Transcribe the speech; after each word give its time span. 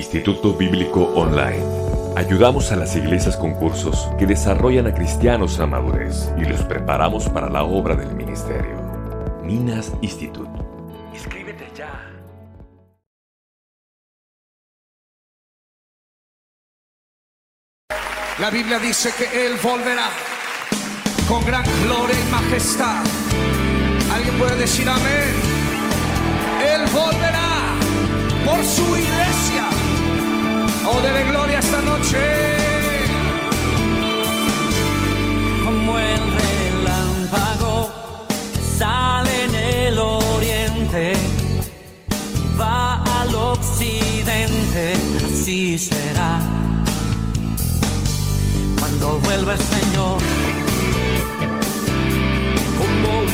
Instituto 0.00 0.54
Bíblico 0.54 1.12
Online. 1.14 1.62
Ayudamos 2.16 2.72
a 2.72 2.76
las 2.76 2.96
iglesias 2.96 3.36
con 3.36 3.52
cursos 3.52 4.08
que 4.18 4.24
desarrollan 4.24 4.86
a 4.86 4.94
cristianos 4.94 5.60
a 5.60 5.66
madurez 5.66 6.32
y 6.38 6.46
los 6.46 6.62
preparamos 6.62 7.28
para 7.28 7.50
la 7.50 7.64
obra 7.64 7.94
del 7.94 8.14
ministerio. 8.14 8.80
Minas 9.44 9.92
Institute. 10.00 10.50
Inscríbete 11.12 11.66
ya. 11.76 11.90
La 18.38 18.48
Biblia 18.48 18.78
dice 18.78 19.10
que 19.18 19.46
Él 19.46 19.58
volverá 19.62 20.08
con 21.28 21.44
gran 21.44 21.64
gloria 21.84 22.16
y 22.18 22.32
majestad. 22.32 23.04
¿Alguien 24.14 24.38
puede 24.38 24.56
decir 24.56 24.88
amén? 24.88 25.34
Él 26.64 26.86
volverá 26.90 27.74
por 28.46 28.64
su 28.64 28.96
iglesia. 28.96 29.79
Oh, 30.92 31.00
dele 31.00 31.22
gloria 31.30 31.58
esta 31.58 31.80
noche. 31.82 32.60
como 35.70 35.98
el 35.98 36.20
relámpago 36.42 37.90
sale 38.78 39.44
en 39.44 39.54
el 39.54 39.98
oriente, 39.98 41.12
va 42.60 43.02
al 43.20 43.34
occidente, 43.34 44.94
así 45.24 45.78
será. 45.78 46.40
Cuando 48.78 49.18
vuelva 49.20 49.52
el 49.54 49.60
Señor, 49.60 50.18
como 52.78 53.18
un 53.20 53.28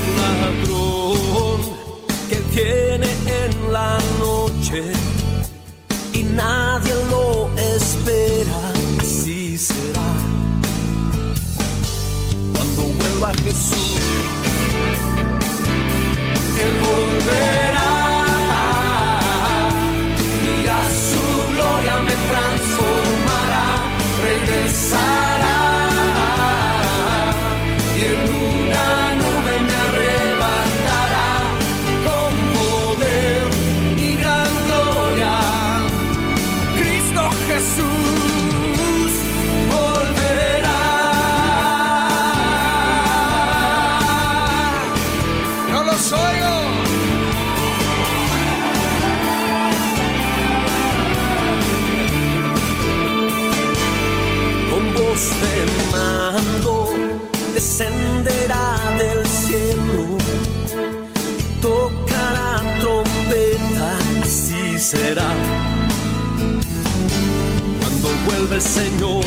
vuelve 68.46 68.56
el 68.56 68.62
Señor, 68.62 69.24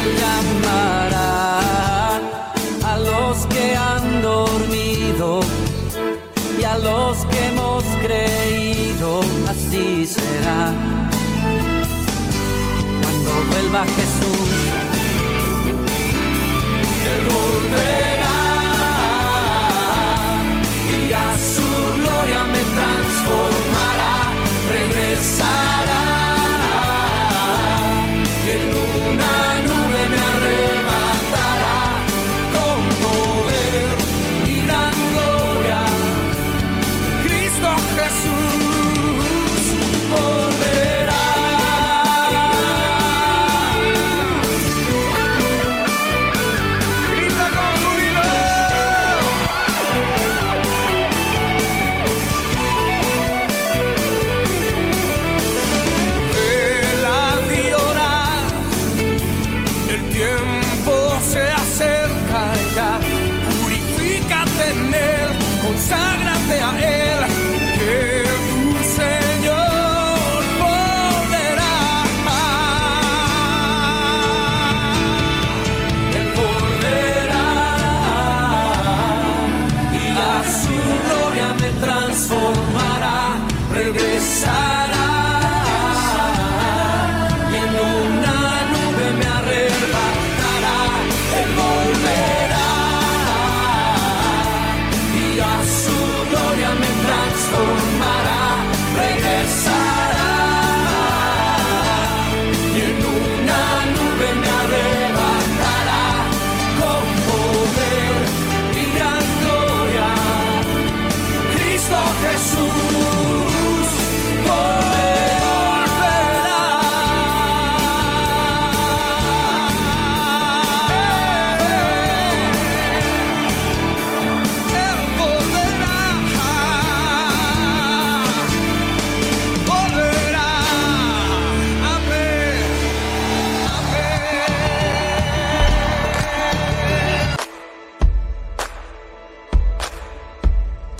Él 0.00 0.16
llamará 0.20 1.60
a 2.84 2.98
los 2.98 3.46
que 3.46 3.76
han 3.76 4.22
dormido 4.22 5.40
y 6.58 6.64
a 6.64 6.78
los 6.78 7.24
que 7.26 7.46
hemos 7.48 7.84
creído, 8.04 9.20
así 9.48 10.06
será. 10.06 10.72
Cuando 13.02 13.30
vuelva 13.50 13.84
Jesús, 13.96 14.50
Él 17.12 17.20
volverá 17.34 18.38
y 21.00 21.12
a 21.12 21.36
su 21.54 21.68
gloria 22.00 22.40
me 22.44 22.62
transformará, 22.74 23.03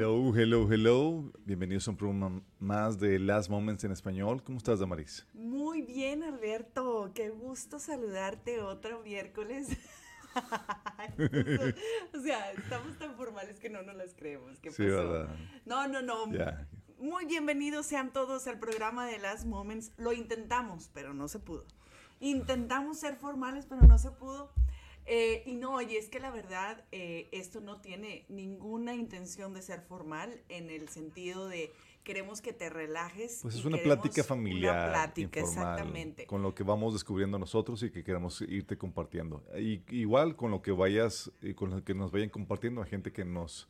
Hello, 0.00 0.32
hello, 0.32 0.72
hello. 0.72 1.32
Bienvenidos 1.44 1.88
a 1.88 1.90
un 1.90 1.96
programa 1.96 2.40
más 2.60 3.00
de 3.00 3.18
Last 3.18 3.50
Moments 3.50 3.82
en 3.82 3.90
español. 3.90 4.44
¿Cómo 4.44 4.58
estás, 4.58 4.78
Damaris? 4.78 5.26
Muy 5.34 5.82
bien, 5.82 6.22
Alberto. 6.22 7.10
Qué 7.16 7.30
gusto 7.30 7.80
saludarte 7.80 8.60
otro 8.60 9.02
miércoles. 9.02 9.70
o 12.14 12.20
sea, 12.20 12.52
estamos 12.52 12.96
tan 13.00 13.16
formales 13.16 13.58
que 13.58 13.70
no 13.70 13.82
nos 13.82 13.96
las 13.96 14.14
creemos. 14.14 14.60
¿Qué 14.60 14.70
Sí, 14.70 14.84
pasó? 14.84 15.10
¿verdad? 15.10 15.36
No, 15.66 15.88
no, 15.88 16.00
no. 16.00 16.26
Muy 17.00 17.24
bienvenidos 17.26 17.86
sean 17.86 18.12
todos 18.12 18.46
al 18.46 18.60
programa 18.60 19.04
de 19.04 19.18
Last 19.18 19.46
Moments. 19.46 19.90
Lo 19.96 20.12
intentamos, 20.12 20.92
pero 20.94 21.12
no 21.12 21.26
se 21.26 21.40
pudo. 21.40 21.64
Intentamos 22.20 23.00
ser 23.00 23.16
formales, 23.16 23.66
pero 23.66 23.82
no 23.82 23.98
se 23.98 24.12
pudo. 24.12 24.52
Eh, 25.10 25.42
y 25.46 25.54
no, 25.54 25.80
y 25.80 25.96
es 25.96 26.10
que 26.10 26.20
la 26.20 26.30
verdad, 26.30 26.84
eh, 26.92 27.30
esto 27.32 27.62
no 27.62 27.80
tiene 27.80 28.26
ninguna 28.28 28.94
intención 28.94 29.54
de 29.54 29.62
ser 29.62 29.80
formal 29.80 30.42
en 30.50 30.68
el 30.68 30.90
sentido 30.90 31.48
de 31.48 31.72
queremos 32.04 32.42
que 32.42 32.52
te 32.52 32.68
relajes. 32.68 33.38
Pues 33.40 33.54
es 33.54 33.64
una 33.64 33.78
plática 33.78 34.22
familiar, 34.22 34.74
Una 34.74 34.92
plática, 34.92 35.40
informal, 35.40 35.72
exactamente. 35.72 36.26
con 36.26 36.42
lo 36.42 36.54
que 36.54 36.62
vamos 36.62 36.92
descubriendo 36.92 37.38
nosotros 37.38 37.82
y 37.82 37.90
que 37.90 38.04
queremos 38.04 38.42
irte 38.42 38.76
compartiendo. 38.76 39.42
Y, 39.58 39.82
igual 39.96 40.36
con 40.36 40.50
lo 40.50 40.60
que 40.60 40.72
vayas, 40.72 41.32
y 41.40 41.54
con 41.54 41.70
lo 41.70 41.82
que 41.82 41.94
nos 41.94 42.12
vayan 42.12 42.28
compartiendo, 42.28 42.82
hay 42.82 42.90
gente 42.90 43.10
que 43.10 43.24
nos 43.24 43.66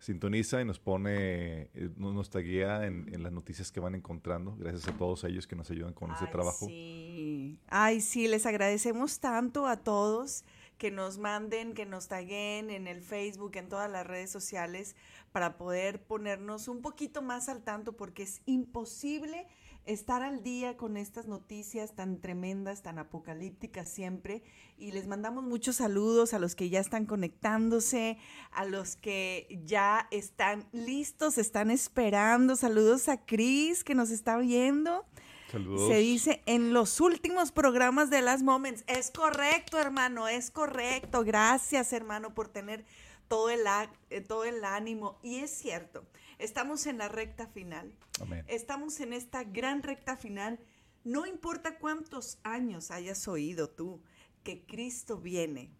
sintoniza 0.00 0.60
y 0.60 0.64
nos 0.64 0.80
pone, 0.80 1.70
eh, 1.74 1.90
nos, 1.96 2.28
taguea 2.28 2.86
en, 2.86 3.08
en 3.14 3.22
las 3.22 3.30
noticias 3.30 3.70
que 3.70 3.78
van 3.78 3.94
encontrando. 3.94 4.56
Gracias 4.56 4.88
a 4.88 4.96
todos 4.96 5.22
ellos 5.22 5.46
que 5.46 5.54
nos 5.54 5.70
ayudan 5.70 5.92
con 5.92 6.10
ese 6.10 6.24
Ay, 6.24 6.30
trabajo. 6.32 6.66
Sí. 6.66 7.60
Ay, 7.68 8.00
sí, 8.00 8.26
les 8.26 8.46
agradecemos 8.46 9.20
tanto 9.20 9.68
a 9.68 9.76
todos 9.76 10.44
que 10.82 10.90
nos 10.90 11.16
manden, 11.16 11.74
que 11.74 11.86
nos 11.86 12.08
taguen 12.08 12.68
en 12.68 12.88
el 12.88 13.02
Facebook, 13.02 13.52
en 13.54 13.68
todas 13.68 13.88
las 13.88 14.04
redes 14.04 14.32
sociales, 14.32 14.96
para 15.30 15.56
poder 15.56 16.02
ponernos 16.02 16.66
un 16.66 16.82
poquito 16.82 17.22
más 17.22 17.48
al 17.48 17.62
tanto, 17.62 17.92
porque 17.92 18.24
es 18.24 18.42
imposible 18.46 19.46
estar 19.86 20.22
al 20.22 20.42
día 20.42 20.76
con 20.76 20.96
estas 20.96 21.28
noticias 21.28 21.94
tan 21.94 22.20
tremendas, 22.20 22.82
tan 22.82 22.98
apocalípticas 22.98 23.88
siempre. 23.88 24.42
Y 24.76 24.90
les 24.90 25.06
mandamos 25.06 25.44
muchos 25.44 25.76
saludos 25.76 26.34
a 26.34 26.40
los 26.40 26.56
que 26.56 26.68
ya 26.68 26.80
están 26.80 27.06
conectándose, 27.06 28.18
a 28.50 28.64
los 28.64 28.96
que 28.96 29.62
ya 29.64 30.08
están 30.10 30.68
listos, 30.72 31.38
están 31.38 31.70
esperando. 31.70 32.56
Saludos 32.56 33.08
a 33.08 33.24
Cris, 33.24 33.84
que 33.84 33.94
nos 33.94 34.10
está 34.10 34.36
viendo. 34.36 35.06
Saludos. 35.52 35.86
Se 35.86 35.98
dice 35.98 36.42
en 36.46 36.72
los 36.72 36.98
últimos 36.98 37.52
programas 37.52 38.08
de 38.08 38.22
Las 38.22 38.42
Moments. 38.42 38.84
Es 38.86 39.10
correcto, 39.10 39.78
hermano, 39.78 40.26
es 40.26 40.50
correcto. 40.50 41.24
Gracias, 41.24 41.92
hermano, 41.92 42.32
por 42.32 42.48
tener 42.48 42.86
todo 43.28 43.50
el, 43.50 43.60
eh, 44.08 44.22
todo 44.22 44.44
el 44.44 44.64
ánimo. 44.64 45.18
Y 45.22 45.40
es 45.40 45.50
cierto, 45.50 46.06
estamos 46.38 46.86
en 46.86 46.96
la 46.96 47.08
recta 47.08 47.48
final. 47.48 47.94
Amén. 48.22 48.46
Estamos 48.48 48.98
en 49.00 49.12
esta 49.12 49.44
gran 49.44 49.82
recta 49.82 50.16
final. 50.16 50.58
No 51.04 51.26
importa 51.26 51.78
cuántos 51.78 52.38
años 52.44 52.90
hayas 52.90 53.28
oído 53.28 53.68
tú 53.68 54.00
que 54.44 54.64
Cristo 54.64 55.18
viene, 55.18 55.70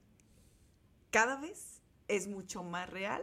cada 1.10 1.40
vez 1.40 1.80
es 2.08 2.28
mucho 2.28 2.62
más 2.62 2.90
real, 2.90 3.22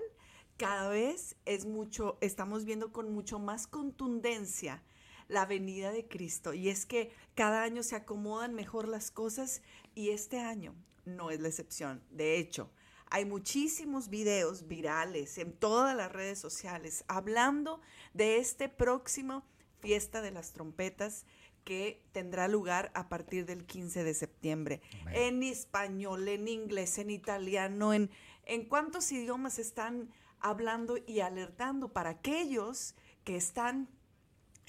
cada 0.58 0.90
vez 0.90 1.36
es 1.46 1.66
mucho, 1.68 2.18
estamos 2.22 2.66
viendo 2.66 2.92
con 2.92 3.14
mucho 3.14 3.38
más 3.38 3.68
contundencia 3.68 4.82
la 5.30 5.46
venida 5.46 5.94
de 5.94 6.08
Cristo. 6.08 6.54
Y 6.54 6.68
es 6.68 6.86
que 6.86 7.14
cada 7.36 7.64
año 7.64 7.84
se 7.84 7.96
acomodan 7.96 8.54
mejor 8.54 8.90
las 8.90 9.12
cosas 9.12 9.62
y 9.96 10.10
este 10.10 10.40
año 10.40 10.76
no 11.06 11.32
es 11.32 11.40
la 11.40 11.48
excepción. 11.48 12.04
De 12.10 12.38
hecho, 12.38 12.70
hay 13.10 13.26
muchísimos 13.26 14.10
videos 14.10 14.68
virales 14.68 15.38
en 15.38 15.54
todas 15.54 15.96
las 15.96 16.12
redes 16.12 16.40
sociales 16.40 17.06
hablando 17.08 17.80
de 18.14 18.38
este 18.38 18.70
próximo 18.70 19.46
fiesta 19.80 20.22
de 20.22 20.32
las 20.32 20.52
trompetas 20.52 21.26
que 21.64 22.04
tendrá 22.12 22.48
lugar 22.48 22.92
a 22.96 23.10
partir 23.10 23.46
del 23.46 23.66
15 23.66 24.04
de 24.04 24.14
septiembre. 24.14 24.82
En 25.14 25.44
español, 25.44 26.28
en 26.28 26.48
inglés, 26.48 26.98
en 26.98 27.10
italiano, 27.10 27.94
en, 27.94 28.10
en 28.46 28.66
cuántos 28.66 29.12
idiomas 29.12 29.60
están 29.60 30.10
hablando 30.40 30.98
y 31.06 31.20
alertando 31.20 31.92
para 31.94 32.12
aquellos 32.12 32.96
que 33.24 33.36
están 33.36 33.88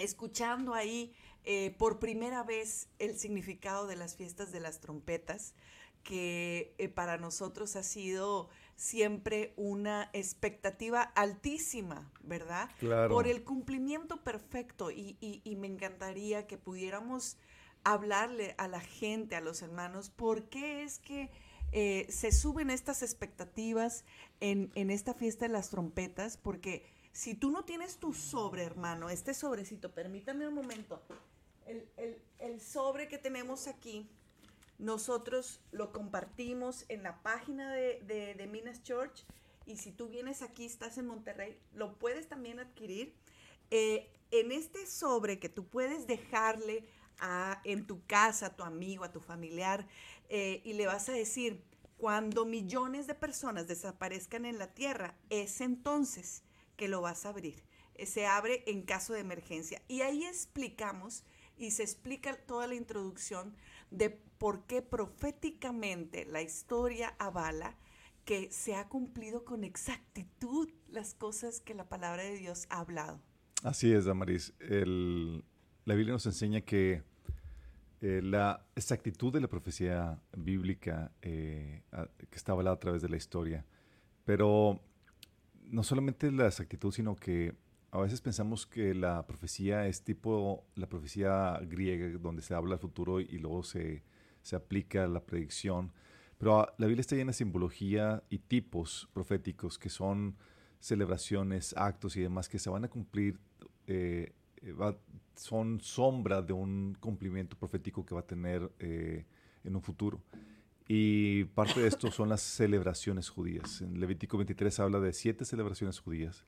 escuchando 0.00 0.74
ahí 0.74 1.12
eh, 1.44 1.74
por 1.78 1.98
primera 1.98 2.42
vez 2.42 2.88
el 2.98 3.18
significado 3.18 3.86
de 3.86 3.96
las 3.96 4.16
fiestas 4.16 4.52
de 4.52 4.60
las 4.60 4.80
trompetas, 4.80 5.54
que 6.02 6.74
eh, 6.78 6.88
para 6.88 7.18
nosotros 7.18 7.76
ha 7.76 7.82
sido 7.82 8.48
siempre 8.76 9.52
una 9.56 10.08
expectativa 10.14 11.02
altísima, 11.02 12.10
¿verdad? 12.22 12.70
Claro. 12.78 13.14
Por 13.14 13.26
el 13.28 13.44
cumplimiento 13.44 14.22
perfecto 14.24 14.90
y, 14.90 15.16
y- 15.20 15.42
y 15.44 15.56
me 15.56 15.66
encantaría 15.66 16.46
que 16.46 16.56
pudiéramos 16.56 17.36
hablarle 17.84 18.54
a 18.58 18.68
la 18.68 18.80
gente, 18.80 19.36
a 19.36 19.40
los 19.40 19.60
hermanos, 19.62 20.10
por 20.10 20.48
qué 20.48 20.82
es 20.82 20.98
que 20.98 21.30
eh, 21.72 22.06
se 22.10 22.32
suben 22.32 22.70
estas 22.70 23.02
expectativas 23.02 24.04
en, 24.40 24.70
en 24.74 24.90
esta 24.90 25.14
fiesta 25.14 25.46
de 25.46 25.52
las 25.52 25.70
trompetas, 25.70 26.36
porque 26.36 26.84
Si 27.12 27.34
tú 27.34 27.50
no 27.50 27.64
tienes 27.64 27.96
tu 27.98 28.12
sobre, 28.14 28.62
hermano, 28.64 29.10
este 29.10 29.34
sobrecito, 29.34 29.90
permítame 29.92 30.46
un 30.48 30.54
momento. 30.54 31.02
El, 31.66 31.86
el- 32.38 32.60
sobre 32.60 33.08
que 33.08 33.18
tenemos 33.18 33.66
aquí, 33.66 34.08
nosotros 34.78 35.60
lo 35.72 35.92
compartimos 35.92 36.84
en 36.88 37.02
la 37.02 37.22
página 37.22 37.72
de, 37.72 38.00
de, 38.06 38.34
de 38.34 38.46
Minas 38.46 38.82
Church. 38.82 39.24
Y 39.66 39.76
si 39.76 39.92
tú 39.92 40.08
vienes 40.08 40.42
aquí, 40.42 40.64
estás 40.64 40.98
en 40.98 41.06
Monterrey, 41.06 41.58
lo 41.74 41.94
puedes 41.98 42.28
también 42.28 42.58
adquirir. 42.58 43.14
Eh, 43.70 44.10
en 44.30 44.52
este 44.52 44.86
sobre 44.86 45.38
que 45.38 45.48
tú 45.48 45.66
puedes 45.66 46.06
dejarle 46.06 46.84
a, 47.18 47.60
en 47.64 47.86
tu 47.86 48.04
casa 48.06 48.46
a 48.46 48.56
tu 48.56 48.62
amigo, 48.62 49.04
a 49.04 49.12
tu 49.12 49.20
familiar, 49.20 49.86
eh, 50.28 50.60
y 50.64 50.72
le 50.72 50.86
vas 50.86 51.08
a 51.08 51.12
decir, 51.12 51.62
cuando 51.98 52.46
millones 52.46 53.06
de 53.06 53.14
personas 53.14 53.66
desaparezcan 53.68 54.46
en 54.46 54.58
la 54.58 54.68
tierra, 54.72 55.14
es 55.28 55.60
entonces 55.60 56.42
que 56.80 56.88
lo 56.88 57.02
vas 57.02 57.26
a 57.26 57.28
abrir. 57.28 57.62
Eh, 57.94 58.06
Se 58.06 58.26
abre 58.26 58.64
en 58.66 58.80
caso 58.80 59.12
de 59.12 59.20
emergencia. 59.20 59.82
Y 59.86 60.00
ahí 60.00 60.24
explicamos 60.24 61.24
y 61.58 61.72
se 61.72 61.82
explica 61.82 62.34
toda 62.46 62.66
la 62.66 62.74
introducción 62.74 63.54
de 63.90 64.08
por 64.08 64.64
qué 64.64 64.80
proféticamente 64.80 66.24
la 66.24 66.40
historia 66.40 67.14
avala 67.18 67.76
que 68.24 68.50
se 68.50 68.76
ha 68.76 68.88
cumplido 68.88 69.44
con 69.44 69.62
exactitud 69.62 70.70
las 70.88 71.12
cosas 71.12 71.60
que 71.60 71.74
la 71.74 71.86
palabra 71.86 72.22
de 72.22 72.38
Dios 72.38 72.66
ha 72.70 72.80
hablado. 72.80 73.20
Así 73.62 73.92
es, 73.92 74.06
Damaris. 74.06 74.54
La 74.58 75.94
Biblia 75.94 76.14
nos 76.14 76.24
enseña 76.24 76.62
que 76.62 77.02
eh, 78.00 78.22
la 78.22 78.64
exactitud 78.74 79.30
de 79.30 79.42
la 79.42 79.48
profecía 79.48 80.18
bíblica 80.34 81.12
eh, 81.20 81.82
que 82.30 82.36
está 82.36 82.52
avalada 82.52 82.76
a 82.76 82.80
través 82.80 83.02
de 83.02 83.10
la 83.10 83.18
historia, 83.18 83.66
pero 84.24 84.80
no 85.70 85.82
solamente 85.82 86.30
la 86.30 86.46
exactitud, 86.46 86.92
sino 86.92 87.16
que 87.16 87.54
a 87.92 88.00
veces 88.00 88.20
pensamos 88.20 88.66
que 88.66 88.94
la 88.94 89.26
profecía 89.26 89.86
es 89.86 90.02
tipo 90.02 90.64
la 90.74 90.88
profecía 90.88 91.58
griega, 91.62 92.06
donde 92.18 92.42
se 92.42 92.54
habla 92.54 92.70
del 92.70 92.80
futuro 92.80 93.20
y 93.20 93.38
luego 93.38 93.62
se, 93.62 94.04
se 94.42 94.56
aplica 94.56 95.06
la 95.06 95.24
predicción. 95.24 95.92
Pero 96.38 96.60
ah, 96.60 96.74
la 96.78 96.86
Biblia 96.86 97.00
está 97.00 97.16
llena 97.16 97.30
de 97.30 97.34
simbología 97.34 98.22
y 98.30 98.38
tipos 98.38 99.08
proféticos 99.12 99.78
que 99.78 99.90
son 99.90 100.36
celebraciones, 100.78 101.74
actos 101.76 102.16
y 102.16 102.22
demás 102.22 102.48
que 102.48 102.58
se 102.58 102.70
van 102.70 102.84
a 102.84 102.88
cumplir, 102.88 103.38
eh, 103.86 104.32
eh, 104.62 104.74
son 105.34 105.80
sombra 105.80 106.42
de 106.42 106.52
un 106.52 106.96
cumplimiento 106.98 107.56
profético 107.56 108.04
que 108.04 108.14
va 108.14 108.20
a 108.20 108.26
tener 108.26 108.70
eh, 108.78 109.26
en 109.64 109.76
un 109.76 109.82
futuro. 109.82 110.22
Y 110.92 111.44
parte 111.44 111.78
de 111.78 111.86
esto 111.86 112.10
son 112.10 112.30
las 112.30 112.40
celebraciones 112.40 113.28
judías. 113.28 113.80
En 113.80 114.00
Levítico 114.00 114.36
23 114.38 114.80
habla 114.80 114.98
de 114.98 115.12
siete 115.12 115.44
celebraciones 115.44 116.00
judías. 116.00 116.44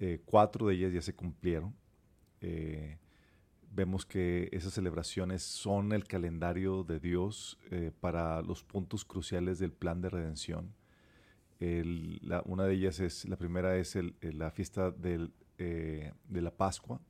Eh, 0.00 0.22
cuatro 0.24 0.68
de 0.68 0.74
ellas 0.74 0.94
ya 0.94 1.02
se 1.02 1.14
cumplieron. 1.14 1.74
Eh, 2.40 2.96
vemos 3.70 4.06
que 4.06 4.48
esas 4.52 4.72
celebraciones 4.72 5.42
son 5.42 5.92
el 5.92 6.04
calendario 6.04 6.82
de 6.82 6.98
Dios 6.98 7.58
eh, 7.70 7.92
para 8.00 8.40
los 8.40 8.64
puntos 8.64 9.04
cruciales 9.04 9.58
del 9.58 9.74
plan 9.74 10.00
de 10.00 10.08
redención. 10.08 10.72
Una 12.46 12.64
de 12.64 12.72
ellas 12.72 13.00
es, 13.00 13.28
la 13.28 13.36
primera 13.36 13.76
es 13.76 13.98
la 14.22 14.50
fiesta 14.50 14.90
de 14.92 15.30
la 16.30 16.56
Pascua, 16.56 17.02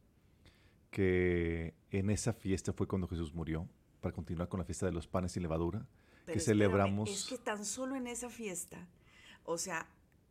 que 0.90 1.74
en 1.92 2.10
esa 2.10 2.32
fiesta 2.32 2.72
fue 2.72 2.88
cuando 2.88 3.06
Jesús 3.06 3.32
murió, 3.32 3.68
para 4.00 4.12
continuar 4.12 4.48
con 4.48 4.58
la 4.58 4.64
fiesta 4.64 4.86
de 4.86 4.92
los 4.92 5.06
panes 5.06 5.30
sin 5.30 5.44
levadura, 5.44 5.86
Pero 6.28 6.34
que 6.34 6.38
espérame, 6.40 6.58
celebramos... 6.58 7.10
Es 7.10 7.24
que 7.24 7.38
tan 7.38 7.64
solo 7.64 7.96
en 7.96 8.06
esa 8.06 8.28
fiesta, 8.28 8.86
o 9.44 9.56
sea, 9.58 9.88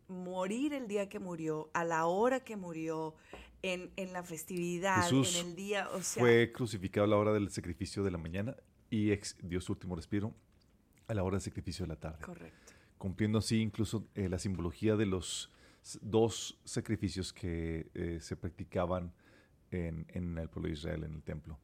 morir 0.08 0.74
el 0.74 0.88
día 0.88 1.10
que 1.10 1.20
murió, 1.20 1.70
a 1.74 1.84
la 1.84 2.06
hora 2.06 2.40
que 2.42 2.56
murió, 2.56 3.16
en, 3.64 3.92
en 3.96 4.14
la 4.14 4.22
festividad, 4.24 5.02
Jesús 5.04 5.40
en 5.40 5.48
el 5.48 5.56
día, 5.56 5.90
o 5.90 6.02
sea, 6.04 6.22
fue 6.22 6.52
crucificado 6.54 7.06
a 7.06 7.08
la 7.10 7.18
hora 7.18 7.34
del 7.34 7.50
sacrificio 7.50 8.04
de 8.04 8.12
la 8.12 8.18
mañana 8.20 8.56
y 8.92 9.12
ex- 9.12 9.36
dio 9.42 9.60
su 9.60 9.72
último 9.74 9.96
respiro 9.96 10.34
a 11.08 11.14
la 11.16 11.24
hora 11.24 11.36
del 11.38 11.42
sacrificio 11.42 11.84
de 11.84 11.90
la 11.90 11.96
tarde, 12.00 12.24
correcto. 12.24 12.74
cumpliendo 13.00 13.40
así 13.40 13.60
incluso 13.60 14.08
eh, 14.14 14.30
la 14.30 14.38
simbología 14.38 14.96
de 14.96 15.08
los 15.08 15.52
dos 16.02 16.60
sacrificios 16.66 17.34
que 17.34 17.90
eh, 17.96 18.20
se 18.22 18.36
practicaban 18.36 19.12
en, 19.72 20.06
en 20.10 20.38
el 20.38 20.50
pueblo 20.50 20.68
de 20.68 20.74
Israel, 20.76 21.04
en 21.04 21.14
el 21.16 21.24
templo. 21.24 21.60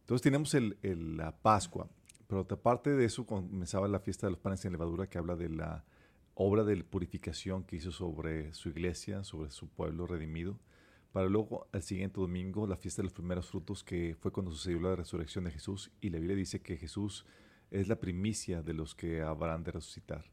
Entonces 0.00 0.22
tenemos 0.22 0.52
el- 0.54 0.76
el- 0.82 1.16
la 1.16 1.32
Pascua, 1.36 1.88
pero 2.28 2.46
aparte 2.48 2.90
de 2.94 3.04
eso 3.04 3.26
comenzaba 3.26 3.88
la 3.88 3.98
fiesta 3.98 4.26
de 4.26 4.32
los 4.32 4.38
panes 4.40 4.60
sin 4.60 4.70
levadura 4.70 5.08
que 5.08 5.18
habla 5.18 5.34
de 5.34 5.48
la 5.48 5.84
obra 6.34 6.62
de 6.62 6.84
purificación 6.84 7.64
que 7.64 7.76
hizo 7.76 7.90
sobre 7.90 8.52
su 8.54 8.68
iglesia, 8.68 9.24
sobre 9.24 9.50
su 9.50 9.66
pueblo 9.68 10.06
redimido, 10.06 10.56
para 11.10 11.26
luego 11.28 11.66
al 11.72 11.82
siguiente 11.82 12.20
domingo 12.20 12.66
la 12.66 12.76
fiesta 12.76 13.02
de 13.02 13.04
los 13.04 13.12
primeros 13.14 13.48
frutos 13.50 13.82
que 13.82 14.14
fue 14.20 14.30
cuando 14.30 14.52
sucedió 14.52 14.78
la 14.78 14.94
resurrección 14.94 15.44
de 15.44 15.50
Jesús 15.50 15.90
y 16.00 16.10
la 16.10 16.18
Biblia 16.18 16.36
dice 16.36 16.60
que 16.60 16.76
Jesús 16.76 17.24
es 17.70 17.88
la 17.88 17.96
primicia 17.96 18.62
de 18.62 18.74
los 18.74 18.94
que 18.94 19.20
habrán 19.22 19.64
de 19.64 19.72
resucitar. 19.72 20.24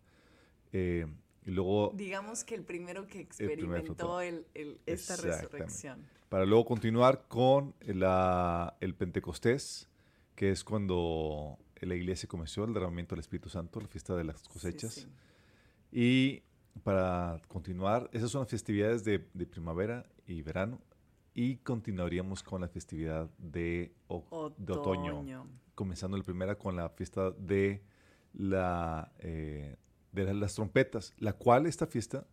Eh, 0.74 1.08
y 1.46 1.52
luego 1.52 1.92
Digamos 1.96 2.44
que 2.44 2.56
el 2.56 2.64
primero 2.64 3.08
que 3.08 3.22
experimentó 3.22 4.20
el- 4.22 4.46
el- 4.54 4.80
esta 4.86 5.16
resurrección. 5.16 6.04
para 6.30 6.46
luego 6.46 6.66
continuar 6.66 7.26
con 7.30 7.74
la- 7.82 8.76
el 8.82 8.96
Pentecostés, 8.96 9.90
que 10.36 10.52
es 10.52 10.64
cuando 10.64 11.58
la 11.86 11.96
iglesia 11.96 12.28
comenzó 12.28 12.64
el 12.66 12.74
derramamiento 12.74 13.16
del 13.16 13.22
Espíritu 13.22 13.50
Santo, 13.50 13.80
la 13.80 13.88
fiesta 13.88 14.16
de 14.16 14.24
las 14.24 14.42
cosechas. 14.48 14.94
sí. 14.94 15.08
Y 15.92 16.44
para 16.84 17.42
continuar, 17.48 18.10
esas 18.12 18.32
son 18.32 18.42
las 18.42 18.50
festividades 18.50 19.04
de, 19.06 19.26
de 19.34 19.46
primavera 19.46 20.06
y 20.28 20.42
verano. 20.42 20.82
Y 21.34 21.58
continuaríamos 21.58 22.44
con 22.44 22.62
la 22.62 22.68
festividad 22.68 23.30
de, 23.38 23.94
o- 24.08 24.54
de 24.58 24.74
otoño, 24.74 25.14
comenzando 25.74 26.18
la 26.18 26.24
primera 26.24 26.58
con 26.58 26.76
la 26.76 26.90
fiesta 26.90 27.32
de, 27.32 27.82
la, 28.34 29.12
eh, 29.20 29.76
de 30.12 30.24
la- 30.26 30.34
las 30.34 30.56
trompetas, 30.56 31.14
la 31.18 31.34
cual 31.34 31.66
esta 31.66 31.88
fiesta 31.88 32.26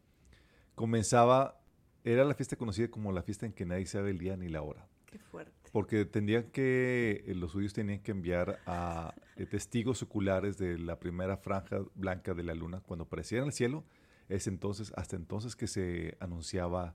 comenzaba, 0.74 1.60
era 2.04 2.24
la 2.24 2.34
fiesta 2.34 2.56
conocida 2.56 2.88
como 2.88 3.12
la 3.12 3.22
fiesta 3.22 3.46
en 3.46 3.52
que 3.52 3.64
nadie 3.64 3.86
sabe 3.86 4.10
el 4.10 4.18
día 4.18 4.36
ni 4.36 4.48
la 4.48 4.62
hora. 4.62 4.86
Qué 5.06 5.18
fuerte. 5.18 5.61
Porque 5.72 6.04
tendrían 6.04 6.44
que, 6.44 7.24
eh, 7.26 7.34
los 7.34 7.52
judíos 7.52 7.72
tenían 7.72 8.00
que 8.00 8.12
enviar 8.12 8.60
a 8.66 9.14
eh, 9.36 9.46
testigos 9.46 10.02
oculares 10.02 10.58
de 10.58 10.78
la 10.78 11.00
primera 11.00 11.38
franja 11.38 11.80
blanca 11.94 12.34
de 12.34 12.42
la 12.42 12.54
luna 12.54 12.80
cuando 12.80 13.04
apareciera 13.04 13.42
en 13.42 13.48
el 13.48 13.54
cielo. 13.54 13.84
Es 14.28 14.46
entonces, 14.46 14.92
hasta 14.96 15.16
entonces 15.16 15.56
que 15.56 15.66
se 15.66 16.16
anunciaba 16.20 16.94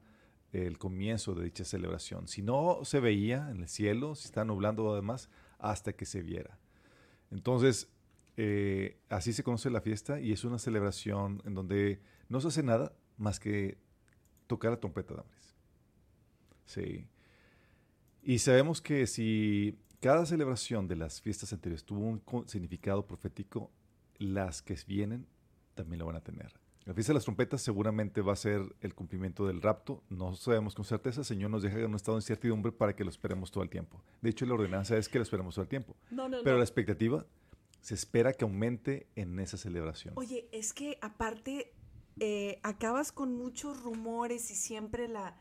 el 0.53 0.77
comienzo 0.77 1.33
de 1.33 1.45
dicha 1.45 1.65
celebración. 1.65 2.27
Si 2.27 2.41
no 2.41 2.79
se 2.83 2.99
veía 2.99 3.49
en 3.51 3.61
el 3.61 3.67
cielo, 3.67 4.15
si 4.15 4.25
está 4.25 4.45
nublando 4.45 4.93
además, 4.93 5.29
hasta 5.59 5.93
que 5.93 6.05
se 6.05 6.21
viera. 6.21 6.57
Entonces, 7.31 7.89
eh, 8.37 8.99
así 9.09 9.33
se 9.33 9.43
conoce 9.43 9.69
la 9.69 9.81
fiesta 9.81 10.19
y 10.19 10.31
es 10.31 10.43
una 10.43 10.59
celebración 10.59 11.41
en 11.45 11.55
donde 11.55 11.99
no 12.29 12.39
se 12.39 12.49
hace 12.49 12.63
nada 12.63 12.93
más 13.17 13.39
que 13.39 13.77
tocar 14.45 14.71
la 14.71 14.79
trompeta, 14.79 15.15
Damaris. 15.15 15.55
Sí. 16.65 17.07
Y 18.27 18.39
sabemos 18.39 18.81
que 18.81 19.07
si 19.07 19.79
cada 20.01 20.25
celebración 20.25 20.85
de 20.85 20.97
las 20.97 21.21
fiestas 21.21 21.53
anteriores 21.53 21.85
tuvo 21.85 22.01
un 22.01 22.21
significado 22.49 23.07
profético, 23.07 23.71
las 24.17 24.61
que 24.61 24.75
vienen 24.85 25.25
también 25.75 25.99
lo 25.99 26.07
van 26.07 26.17
a 26.17 26.21
tener. 26.21 26.51
La 26.83 26.93
fiesta 26.93 27.13
de 27.13 27.19
las 27.19 27.23
trompetas 27.23 27.61
seguramente 27.61 28.19
va 28.19 28.33
a 28.33 28.35
ser 28.35 28.63
el 28.81 28.93
cumplimiento 28.93 29.47
del 29.47 29.61
rapto. 29.61 30.03
No 30.09 30.35
sabemos 30.35 30.75
con 30.75 30.83
certeza. 30.83 31.21
El 31.21 31.25
Señor 31.25 31.51
nos 31.51 31.63
deja 31.63 31.79
en 31.79 31.85
un 31.85 31.95
estado 31.95 32.17
de 32.17 32.23
incertidumbre 32.23 32.73
para 32.73 32.93
que 32.93 33.05
lo 33.05 33.09
esperemos 33.09 33.49
todo 33.49 33.63
el 33.63 33.69
tiempo. 33.69 34.03
De 34.21 34.29
hecho, 34.29 34.45
la 34.45 34.55
ordenanza 34.55 34.97
es 34.97 35.07
que 35.07 35.19
lo 35.19 35.23
esperemos 35.23 35.55
todo 35.55 35.63
el 35.63 35.69
tiempo. 35.69 35.95
No, 36.11 36.27
no, 36.27 36.39
Pero 36.43 36.55
no. 36.55 36.57
la 36.57 36.65
expectativa 36.65 37.25
se 37.79 37.93
espera 37.93 38.33
que 38.33 38.43
aumente 38.43 39.07
en 39.15 39.39
esa 39.39 39.55
celebración. 39.55 40.15
Oye, 40.17 40.49
es 40.51 40.73
que 40.73 40.97
aparte 40.99 41.71
eh, 42.19 42.59
acabas 42.61 43.13
con 43.13 43.37
muchos 43.37 43.81
rumores 43.81 44.51
y 44.51 44.55
siempre 44.55 45.07
la, 45.07 45.37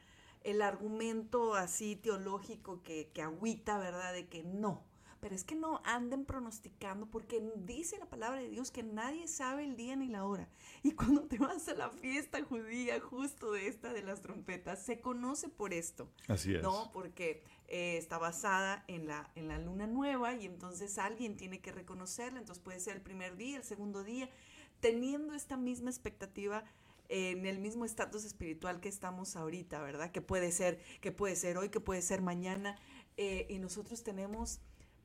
el 0.46 0.62
argumento 0.62 1.54
así 1.54 1.96
teológico 1.96 2.80
que, 2.84 3.10
que 3.12 3.20
agüita, 3.20 3.78
¿verdad? 3.78 4.12
De 4.12 4.28
que 4.28 4.44
no. 4.44 4.84
Pero 5.18 5.34
es 5.34 5.42
que 5.42 5.56
no 5.56 5.80
anden 5.84 6.24
pronosticando 6.24 7.06
porque 7.10 7.42
dice 7.56 7.98
la 7.98 8.06
palabra 8.06 8.40
de 8.40 8.48
Dios 8.48 8.70
que 8.70 8.84
nadie 8.84 9.26
sabe 9.26 9.64
el 9.64 9.74
día 9.74 9.96
ni 9.96 10.06
la 10.06 10.24
hora. 10.24 10.48
Y 10.84 10.92
cuando 10.92 11.22
te 11.22 11.38
vas 11.38 11.66
a 11.66 11.74
la 11.74 11.90
fiesta 11.90 12.44
judía 12.44 13.00
justo 13.00 13.50
de 13.50 13.66
esta 13.66 13.92
de 13.92 14.02
las 14.02 14.22
trompetas, 14.22 14.84
se 14.84 15.00
conoce 15.00 15.48
por 15.48 15.74
esto. 15.74 16.08
Así 16.28 16.54
es. 16.54 16.62
¿no? 16.62 16.92
Porque 16.92 17.42
eh, 17.66 17.96
está 17.96 18.18
basada 18.18 18.84
en 18.86 19.08
la, 19.08 19.32
en 19.34 19.48
la 19.48 19.58
luna 19.58 19.88
nueva 19.88 20.36
y 20.36 20.46
entonces 20.46 20.96
alguien 20.96 21.36
tiene 21.36 21.60
que 21.60 21.72
reconocerla, 21.72 22.38
entonces 22.38 22.62
puede 22.62 22.78
ser 22.78 22.94
el 22.94 23.02
primer 23.02 23.36
día, 23.36 23.56
el 23.56 23.64
segundo 23.64 24.04
día, 24.04 24.30
teniendo 24.78 25.34
esta 25.34 25.56
misma 25.56 25.90
expectativa 25.90 26.62
en 27.08 27.46
el 27.46 27.58
mismo 27.58 27.84
estatus 27.84 28.24
espiritual 28.24 28.80
que 28.80 28.88
estamos 28.88 29.36
ahorita, 29.36 29.80
¿verdad? 29.82 30.10
Que 30.10 30.20
puede 30.22 30.52
ser, 30.52 30.78
que 31.00 31.12
puede 31.12 31.36
ser 31.36 31.58
hoy, 31.58 31.68
que 31.68 31.80
puede 31.80 32.02
ser 32.02 32.22
mañana, 32.22 32.76
eh, 33.16 33.46
y 33.48 33.58
nosotros 33.58 34.02
tenemos, 34.02 34.60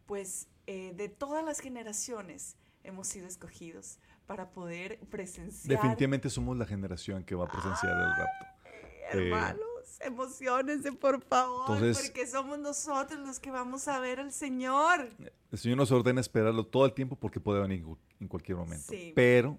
pues, 0.06 0.48
eh, 0.68 0.94
de 0.96 1.10
todas 1.10 1.44
las 1.44 1.60
generaciones 1.60 2.56
hemos 2.84 3.08
sido 3.08 3.28
escogidos 3.28 4.00
para 4.26 4.52
poder 4.52 5.00
presenciar. 5.10 5.78
Definitivamente 5.78 6.30
somos 6.30 6.58
la 6.58 6.66
generación 6.66 7.24
que 7.24 7.36
va 7.36 7.46
a 7.46 7.52
presenciar 7.52 7.92
el 7.94 8.08
rapto. 8.16 8.46
Eh, 8.66 9.28
Hermanos, 9.28 9.62
emocionense 10.00 10.92
por 10.94 11.22
favor, 11.22 11.70
Entonces- 11.70 12.06
porque 12.08 12.26
somos 12.28 12.58
nosotros 12.60 13.20
los 13.20 13.40
que 13.40 13.52
vamos 13.52 13.88
a 13.88 14.00
ver 14.00 14.20
al 14.20 14.32
Señor. 14.32 15.10
El 15.52 15.60
Señor 15.60 15.78
nos 15.78 15.92
ordena 15.92 16.22
esperarlo 16.22 16.66
todo 16.66 16.86
el 16.86 16.94
tiempo 16.94 17.16
porque 17.18 17.40
puede 17.40 17.62
venir 17.62 17.84
en 18.20 18.28
cualquier 18.28 18.58
momento. 18.58 18.86
Sí. 18.90 19.12
Pero 19.16 19.58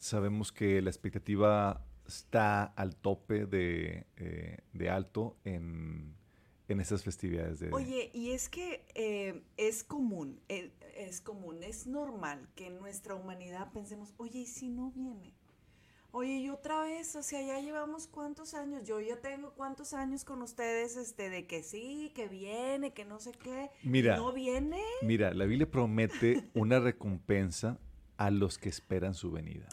sabemos 0.00 0.50
que 0.50 0.82
la 0.82 0.90
expectativa 0.90 1.86
está 2.06 2.64
al 2.64 2.96
tope 2.96 3.46
de, 3.46 4.06
eh, 4.16 4.58
de 4.72 4.90
alto 4.90 5.36
en, 5.44 6.16
en 6.66 6.80
estas 6.80 7.04
festividades 7.04 7.60
de... 7.60 7.70
Oye, 7.70 8.10
y 8.12 8.30
es 8.30 8.48
que 8.48 8.84
eh, 8.94 9.44
es 9.56 9.84
común, 9.84 10.40
eh, 10.48 10.72
es 10.96 11.20
común, 11.20 11.62
es 11.62 11.86
normal 11.86 12.48
que 12.56 12.66
en 12.66 12.78
nuestra 12.80 13.14
humanidad 13.14 13.72
pensemos, 13.72 14.12
oye, 14.16 14.40
¿y 14.40 14.46
si 14.46 14.68
no 14.68 14.90
viene? 14.90 15.34
Oye, 16.12 16.38
y 16.38 16.50
otra 16.50 16.82
vez, 16.82 17.14
o 17.14 17.22
sea, 17.22 17.40
ya 17.40 17.60
llevamos 17.60 18.08
cuántos 18.08 18.54
años, 18.54 18.82
yo 18.84 19.00
ya 19.00 19.20
tengo 19.20 19.52
cuántos 19.52 19.92
años 19.92 20.24
con 20.24 20.42
ustedes, 20.42 20.96
este, 20.96 21.30
de 21.30 21.46
que 21.46 21.62
sí, 21.62 22.10
que 22.16 22.26
viene, 22.26 22.92
que 22.92 23.04
no 23.04 23.20
sé 23.20 23.30
qué, 23.30 23.70
Mira. 23.84 24.16
no 24.16 24.32
viene. 24.32 24.82
Mira, 25.02 25.32
la 25.32 25.44
Biblia 25.44 25.70
promete 25.70 26.50
una 26.54 26.80
recompensa 26.80 27.78
a 28.16 28.30
los 28.30 28.58
que 28.58 28.68
esperan 28.68 29.14
su 29.14 29.30
venida. 29.30 29.66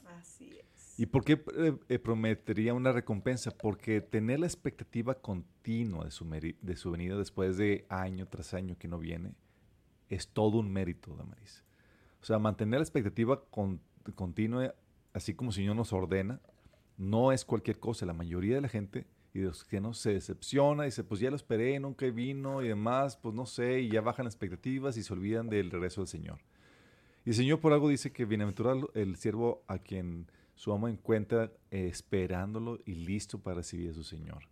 ¿Y 0.98 1.06
por 1.06 1.24
qué 1.24 1.34
eh, 1.56 1.78
eh, 1.90 2.00
prometería 2.00 2.74
una 2.74 2.92
recompensa? 2.92 3.52
Porque 3.52 4.02
tener 4.02 4.40
la 4.40 4.48
expectativa 4.48 5.14
continua 5.14 6.06
de 6.06 6.12
su, 6.12 6.26
de 6.28 6.76
su 6.76 6.92
venida 6.92 7.16
después 7.16 7.58
de 7.58 7.86
año 7.90 8.28
tras 8.28 8.56
año 8.56 8.78
que 8.80 8.88
no 8.88 8.98
viene 8.98 9.36
es 10.10 10.28
todo 10.30 10.58
un 10.58 10.72
mérito, 10.72 11.16
Damaris. 11.16 11.64
O 12.22 12.26
sea, 12.26 12.40
mantener 12.40 12.80
la 12.80 12.84
expectativa 12.84 13.44
con- 13.52 13.80
continua, 14.16 14.74
así 15.14 15.36
como 15.36 15.52
el 15.52 15.56
Señor 15.56 15.76
nos 15.76 15.94
ordena, 15.94 16.42
no 16.98 17.32
es 17.32 17.46
cualquier 17.46 17.80
cosa. 17.80 18.08
La 18.08 18.14
mayoría 18.14 18.56
de 18.56 18.62
la 18.62 18.70
gente 18.70 19.06
y 19.36 19.40
de 19.40 19.46
los 19.46 19.60
cristianos 19.60 20.00
se 20.00 20.14
decepciona 20.14 20.84
y 20.84 20.88
dice, 20.88 21.04
pues 21.04 21.22
ya 21.22 21.30
lo 21.30 21.36
esperé, 21.36 21.80
nunca 21.80 22.10
vino 22.10 22.64
y 22.64 22.70
demás, 22.70 23.18
pues 23.18 23.36
no 23.36 23.46
sé, 23.46 23.82
y 23.82 23.90
ya 23.92 24.02
bajan 24.02 24.26
las 24.26 24.34
expectativas 24.34 24.98
y 24.98 25.04
se 25.04 25.14
olvidan 25.14 25.48
del 25.48 25.70
regreso 25.70 26.02
del 26.02 26.08
Señor. 26.08 26.40
Y 27.24 27.30
el 27.30 27.36
Señor 27.36 27.60
por 27.60 27.72
algo 27.74 27.88
dice 27.90 28.12
que 28.12 28.26
bienaventurado 28.26 28.90
el 28.96 29.16
siervo 29.18 29.64
a 29.68 29.78
quien 29.78 30.32
su 30.58 30.74
amo 30.74 30.88
encuentra 30.88 31.52
eh, 31.70 31.88
esperándolo 31.88 32.80
y 32.84 32.96
listo 32.96 33.40
para 33.40 33.58
recibir 33.58 33.92
a 33.92 33.94
su 33.94 34.04
Señor. 34.04 34.50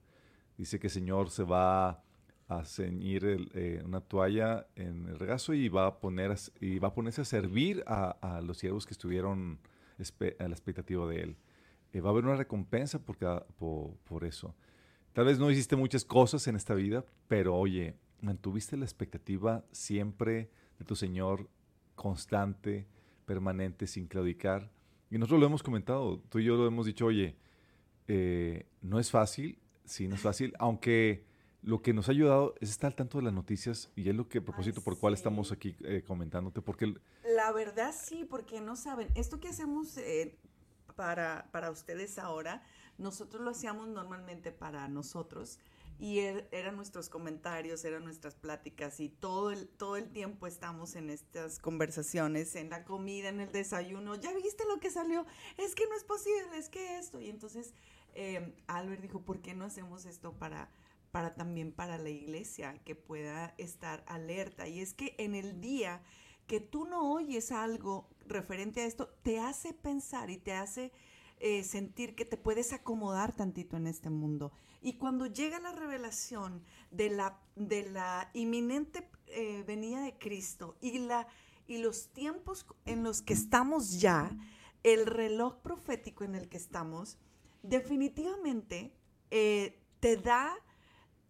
Dice 0.56 0.80
que 0.80 0.86
el 0.88 0.92
Señor 0.92 1.32
se 1.32 1.44
va 1.44 2.04
a 2.48 2.64
ceñir 2.64 3.50
eh, 3.56 3.82
una 3.84 4.02
toalla 4.02 4.68
en 4.76 5.08
el 5.08 5.18
regazo 5.18 5.56
y 5.56 5.68
va 5.68 5.88
a, 5.88 6.00
poner, 6.00 6.36
y 6.62 6.78
va 6.78 6.90
a 6.90 6.94
ponerse 6.94 7.22
a 7.22 7.26
servir 7.26 7.84
a, 7.88 8.40
los 8.44 8.60
siervos 8.60 8.86
que 8.86 8.94
estuvieron 8.94 9.60
a 9.98 10.44
la 10.48 10.54
expectativa 10.54 11.08
de 11.08 11.22
Él. 11.24 11.38
Eh, 11.92 12.02
va 12.02 12.10
a 12.10 12.12
haber 12.12 12.26
una 12.26 12.36
recompensa 12.36 13.00
por, 13.04 13.18
por 13.58 14.26
eso. 14.26 14.54
Tal 15.14 15.26
vez 15.26 15.40
no 15.40 15.50
hiciste 15.50 15.76
muchas 15.76 16.06
cosas 16.06 16.48
en 16.48 16.56
esta 16.56 16.76
vida, 16.76 17.04
pero 17.28 17.56
oye, 17.56 17.96
mantuviste 18.22 18.78
la 18.78 18.86
expectativa 18.86 19.66
siempre 19.72 20.52
de 20.78 20.86
tu 20.86 20.96
Señor 20.96 21.50
constante, 21.96 22.86
permanente, 23.26 23.88
sin 23.88 24.06
claudicar. 24.06 24.70
Y 25.16 25.18
nosotros 25.18 25.40
lo 25.40 25.46
hemos 25.46 25.64
comentado, 25.64 26.20
tú 26.28 26.40
y 26.40 26.44
yo 26.44 26.58
lo 26.58 26.68
hemos 26.68 26.86
dicho, 26.86 27.06
oye, 27.06 27.38
eh, 28.10 28.66
no 28.82 29.00
es 29.00 29.10
fácil, 29.10 29.58
sí, 29.86 30.10
no 30.10 30.16
es 30.16 30.22
fácil, 30.22 30.54
aunque 30.60 31.24
lo 31.62 31.82
que 31.82 31.94
nos 31.94 32.10
ha 32.10 32.12
ayudado 32.12 32.54
es 32.60 32.70
estar 32.70 32.90
al 32.90 32.96
tanto 32.96 33.20
de 33.20 33.24
las 33.24 33.34
noticias 33.34 33.90
y 33.96 34.10
es 34.10 34.14
lo 34.14 34.28
que, 34.28 34.40
a 34.40 34.42
propósito, 34.44 34.82
por 34.82 35.00
cual 35.00 35.14
sí. 35.16 35.20
estamos 35.22 35.54
aquí 35.54 35.74
eh, 35.86 36.04
comentándote, 36.06 36.62
porque 36.62 36.84
el- 36.84 37.02
La 37.34 37.54
verdad 37.54 37.96
sí, 37.98 38.26
porque 38.30 38.60
no 38.60 38.76
saben, 38.76 39.08
esto 39.16 39.40
que 39.40 39.48
hacemos 39.48 39.96
eh, 40.00 40.36
para, 40.98 41.48
para 41.54 41.72
ustedes 41.72 42.20
ahora, 42.20 42.62
nosotros 42.98 43.42
lo 43.42 43.52
hacíamos 43.52 43.88
normalmente 43.88 44.52
para 44.52 44.90
nosotros 44.90 45.60
y 45.98 46.20
er- 46.20 46.48
eran 46.52 46.76
nuestros 46.76 47.10
comentarios, 47.10 47.86
eran 47.86 48.04
nuestras 48.04 48.36
pláticas 48.36 49.00
y 49.00 49.10
todo 49.10 49.52
el, 49.52 49.68
todo 49.68 49.96
el 49.96 50.10
tiempo 50.12 50.46
estamos 50.48 50.96
en 50.96 51.10
estas 51.10 51.60
conversaciones, 51.60 52.56
en 52.56 52.70
la 52.70 52.84
comida, 52.84 53.30
en 53.30 53.40
el 53.40 53.52
desayuno, 53.52 54.16
ya 54.16 54.34
viste 54.34 54.64
lo 54.68 54.80
que 54.80 54.92
salió, 54.92 55.26
es 55.58 55.74
que 55.76 55.88
no 55.88 55.96
es 55.96 56.04
posible, 56.04 56.58
es 56.58 56.70
que 56.70 56.98
esto. 56.98 57.22
Y 57.22 57.30
entonces 57.30 57.74
eh, 58.14 58.54
Albert 58.68 59.02
dijo, 59.02 59.22
¿por 59.22 59.42
qué 59.42 59.54
no 59.54 59.66
hacemos 59.66 60.06
esto 60.06 60.34
para, 60.34 60.70
para 61.12 61.36
también 61.36 61.72
para 61.72 61.98
la 61.98 62.10
iglesia, 62.10 62.82
que 62.84 62.96
pueda 62.96 63.54
estar 63.58 64.04
alerta? 64.08 64.68
Y 64.68 64.82
es 64.82 64.94
que 64.94 65.16
en 65.18 65.34
el 65.36 65.62
día 65.62 66.02
que 66.48 66.60
tú 66.60 66.86
no 66.86 67.12
oyes 67.12 67.52
algo 67.52 68.08
referente 68.28 68.82
a 68.82 68.86
esto, 68.86 69.08
te 69.24 69.40
hace 69.40 69.74
pensar 69.74 70.30
y 70.30 70.38
te 70.38 70.54
hace 70.54 70.92
eh, 71.40 71.64
sentir 71.64 72.16
que 72.16 72.26
te 72.26 72.38
puedes 72.38 72.74
acomodar 72.74 73.36
tantito 73.36 73.78
en 73.78 73.88
este 73.88 74.10
mundo. 74.10 74.52
Y 74.82 74.94
cuando 74.94 75.26
llega 75.26 75.60
la 75.60 75.72
revelación 75.72 76.64
de 76.92 77.10
la, 77.10 77.40
de 77.56 77.90
la 77.90 78.30
inminente 78.34 79.10
eh, 79.28 79.64
venida 79.68 80.02
de 80.02 80.18
Cristo 80.18 80.78
y, 80.82 81.00
la, 81.00 81.28
y 81.68 81.80
los 81.80 82.10
tiempos 82.10 82.66
en 82.86 83.04
los 83.04 83.22
que 83.22 83.34
estamos 83.34 84.00
ya, 84.00 84.38
el 84.84 85.08
reloj 85.08 85.58
profético 85.62 86.24
en 86.24 86.36
el 86.36 86.48
que 86.48 86.58
estamos, 86.58 87.18
definitivamente 87.64 88.94
eh, 89.32 89.80
te 90.00 90.18
da 90.18 90.56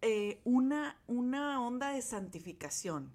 eh, 0.02 0.40
una, 0.44 1.00
una 1.06 1.66
onda 1.66 1.90
de 1.90 2.02
santificación 2.02 3.12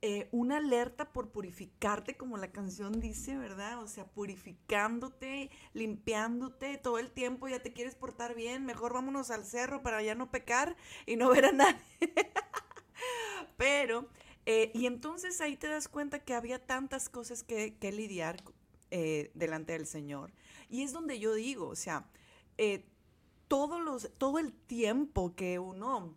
eh, 0.00 0.28
una 0.30 0.58
alerta 0.58 1.12
por 1.12 1.32
purificarte, 1.32 2.16
como 2.16 2.36
la 2.36 2.52
canción 2.52 3.00
dice, 3.00 3.36
¿verdad? 3.36 3.82
O 3.82 3.88
sea, 3.88 4.06
purificándote, 4.06 5.50
limpiándote 5.72 6.78
todo 6.78 7.00
el 7.00 7.10
tiempo, 7.10 7.48
ya 7.48 7.58
te 7.58 7.72
quieres 7.72 7.96
portar 7.96 8.36
bien, 8.36 8.64
mejor 8.64 8.92
vámonos 8.92 9.32
al 9.32 9.44
cerro 9.44 9.82
para 9.82 10.00
ya 10.00 10.14
no 10.14 10.30
pecar 10.30 10.76
y 11.04 11.16
no 11.16 11.28
ver 11.30 11.46
a 11.46 11.52
nadie. 11.52 11.82
Pero, 13.56 14.08
eh, 14.46 14.70
y 14.72 14.86
entonces 14.86 15.40
ahí 15.40 15.56
te 15.56 15.66
das 15.66 15.88
cuenta 15.88 16.20
que 16.20 16.34
había 16.34 16.64
tantas 16.64 17.08
cosas 17.08 17.42
que, 17.42 17.76
que 17.76 17.90
lidiar 17.90 18.36
eh, 18.92 19.32
delante 19.34 19.72
del 19.72 19.86
Señor. 19.86 20.32
Y 20.70 20.84
es 20.84 20.92
donde 20.92 21.18
yo 21.18 21.34
digo, 21.34 21.66
o 21.66 21.76
sea, 21.76 22.08
todos 23.48 23.80
los, 23.80 24.12
todo 24.16 24.38
el 24.38 24.52
tiempo 24.52 25.34
que 25.34 25.58
uno 25.58 26.14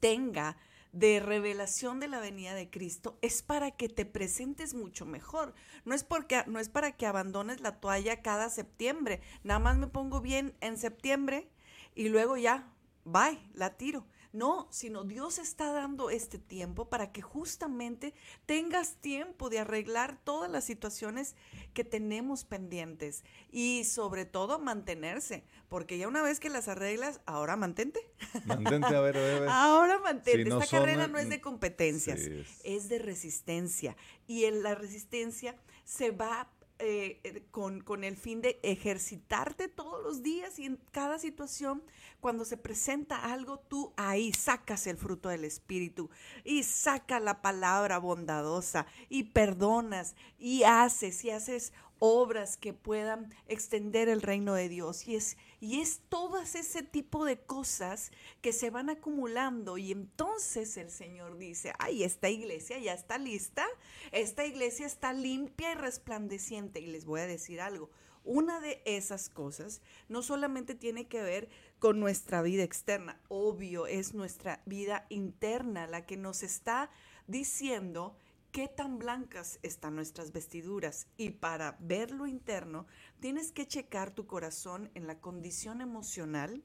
tenga 0.00 0.56
de 0.98 1.20
revelación 1.20 2.00
de 2.00 2.08
la 2.08 2.18
venida 2.18 2.54
de 2.54 2.70
Cristo 2.70 3.18
es 3.22 3.42
para 3.42 3.70
que 3.70 3.88
te 3.88 4.04
presentes 4.04 4.74
mucho 4.74 5.06
mejor. 5.06 5.54
No 5.84 5.94
es 5.94 6.02
porque 6.02 6.42
no 6.48 6.58
es 6.58 6.68
para 6.68 6.96
que 6.96 7.06
abandones 7.06 7.60
la 7.60 7.78
toalla 7.78 8.20
cada 8.20 8.50
septiembre. 8.50 9.20
Nada 9.44 9.60
más 9.60 9.76
me 9.76 9.86
pongo 9.86 10.20
bien 10.20 10.56
en 10.60 10.76
septiembre 10.76 11.48
y 11.94 12.08
luego 12.08 12.36
ya, 12.36 12.72
bye, 13.04 13.38
la 13.54 13.76
tiro. 13.76 14.06
No, 14.32 14.68
sino 14.70 15.04
Dios 15.04 15.38
está 15.38 15.72
dando 15.72 16.10
este 16.10 16.38
tiempo 16.38 16.88
para 16.90 17.12
que 17.12 17.22
justamente 17.22 18.12
tengas 18.44 18.96
tiempo 18.96 19.48
de 19.48 19.60
arreglar 19.60 20.18
todas 20.22 20.50
las 20.50 20.64
situaciones 20.64 21.34
que 21.72 21.82
tenemos 21.82 22.44
pendientes 22.44 23.24
y 23.50 23.84
sobre 23.84 24.26
todo 24.26 24.58
mantenerse, 24.58 25.44
porque 25.68 25.96
ya 25.96 26.08
una 26.08 26.20
vez 26.22 26.40
que 26.40 26.50
las 26.50 26.68
arreglas, 26.68 27.20
ahora 27.24 27.56
mantente. 27.56 28.00
mantente 28.44 28.94
a 28.94 29.00
ver, 29.00 29.16
a 29.16 29.20
ver, 29.20 29.36
a 29.36 29.40
ver. 29.40 29.48
Ahora 29.50 29.98
mantente. 29.98 30.44
Si 30.44 30.48
no 30.48 30.56
Esta 30.60 30.66
son, 30.76 30.80
carrera 30.80 31.08
no 31.08 31.18
es 31.18 31.28
de 31.30 31.40
competencias, 31.40 32.20
Sí, 32.20 32.30
es- 32.32 32.60
es 32.64 32.88
de 32.90 32.98
resistencia. 32.98 33.96
Y 34.26 34.44
en 34.44 34.62
la 34.62 34.74
resistencia 34.74 35.56
se 35.84 36.10
va 36.10 36.50
eh, 36.80 37.20
eh, 37.24 37.42
con, 37.50 37.80
con 37.80 38.04
el 38.04 38.16
fin 38.16 38.40
de 38.40 38.60
ejercitarte 38.62 39.68
todos 39.68 40.02
los 40.02 40.22
días 40.22 40.58
y 40.58 40.64
en 40.64 40.78
cada 40.92 41.18
situación, 41.18 41.82
cuando 42.20 42.44
se 42.44 42.56
presenta 42.56 43.32
algo, 43.32 43.58
tú 43.58 43.92
ahí 43.96 44.32
sacas 44.32 44.86
el 44.86 44.96
fruto 44.96 45.28
del 45.28 45.44
Espíritu 45.44 46.08
y 46.44 46.62
saca 46.62 47.18
la 47.18 47.42
palabra 47.42 47.98
bondadosa 47.98 48.86
y 49.08 49.24
perdonas 49.24 50.14
y 50.38 50.62
haces 50.62 51.24
y 51.24 51.30
haces 51.30 51.72
obras 51.98 52.56
que 52.56 52.72
puedan 52.72 53.34
extender 53.46 54.08
el 54.08 54.22
reino 54.22 54.54
de 54.54 54.68
Dios. 54.68 55.06
Y 55.06 55.16
es, 55.16 55.36
y 55.60 55.80
es 55.80 56.00
todas 56.08 56.54
ese 56.54 56.82
tipo 56.82 57.24
de 57.24 57.38
cosas 57.38 58.10
que 58.40 58.52
se 58.52 58.70
van 58.70 58.90
acumulando 58.90 59.78
y 59.78 59.92
entonces 59.92 60.76
el 60.76 60.90
Señor 60.90 61.38
dice, 61.38 61.72
ay, 61.78 62.04
esta 62.04 62.28
iglesia 62.28 62.78
ya 62.78 62.94
está 62.94 63.18
lista, 63.18 63.66
esta 64.12 64.44
iglesia 64.44 64.86
está 64.86 65.12
limpia 65.12 65.72
y 65.72 65.74
resplandeciente. 65.74 66.80
Y 66.80 66.86
les 66.86 67.04
voy 67.04 67.20
a 67.20 67.26
decir 67.26 67.60
algo, 67.60 67.90
una 68.24 68.60
de 68.60 68.82
esas 68.84 69.30
cosas 69.30 69.80
no 70.08 70.22
solamente 70.22 70.74
tiene 70.74 71.08
que 71.08 71.22
ver 71.22 71.48
con 71.78 71.98
nuestra 71.98 72.42
vida 72.42 72.62
externa, 72.62 73.20
obvio, 73.28 73.86
es 73.86 74.12
nuestra 74.12 74.62
vida 74.66 75.06
interna 75.08 75.86
la 75.86 76.04
que 76.04 76.16
nos 76.16 76.42
está 76.42 76.90
diciendo 77.26 78.16
qué 78.58 78.66
tan 78.66 78.98
blancas 78.98 79.60
están 79.62 79.94
nuestras 79.94 80.32
vestiduras. 80.32 81.06
Y 81.16 81.30
para 81.30 81.76
ver 81.78 82.10
lo 82.10 82.26
interno, 82.26 82.88
tienes 83.20 83.52
que 83.52 83.68
checar 83.68 84.10
tu 84.10 84.26
corazón 84.26 84.90
en 84.96 85.06
la 85.06 85.20
condición 85.20 85.80
emocional. 85.80 86.64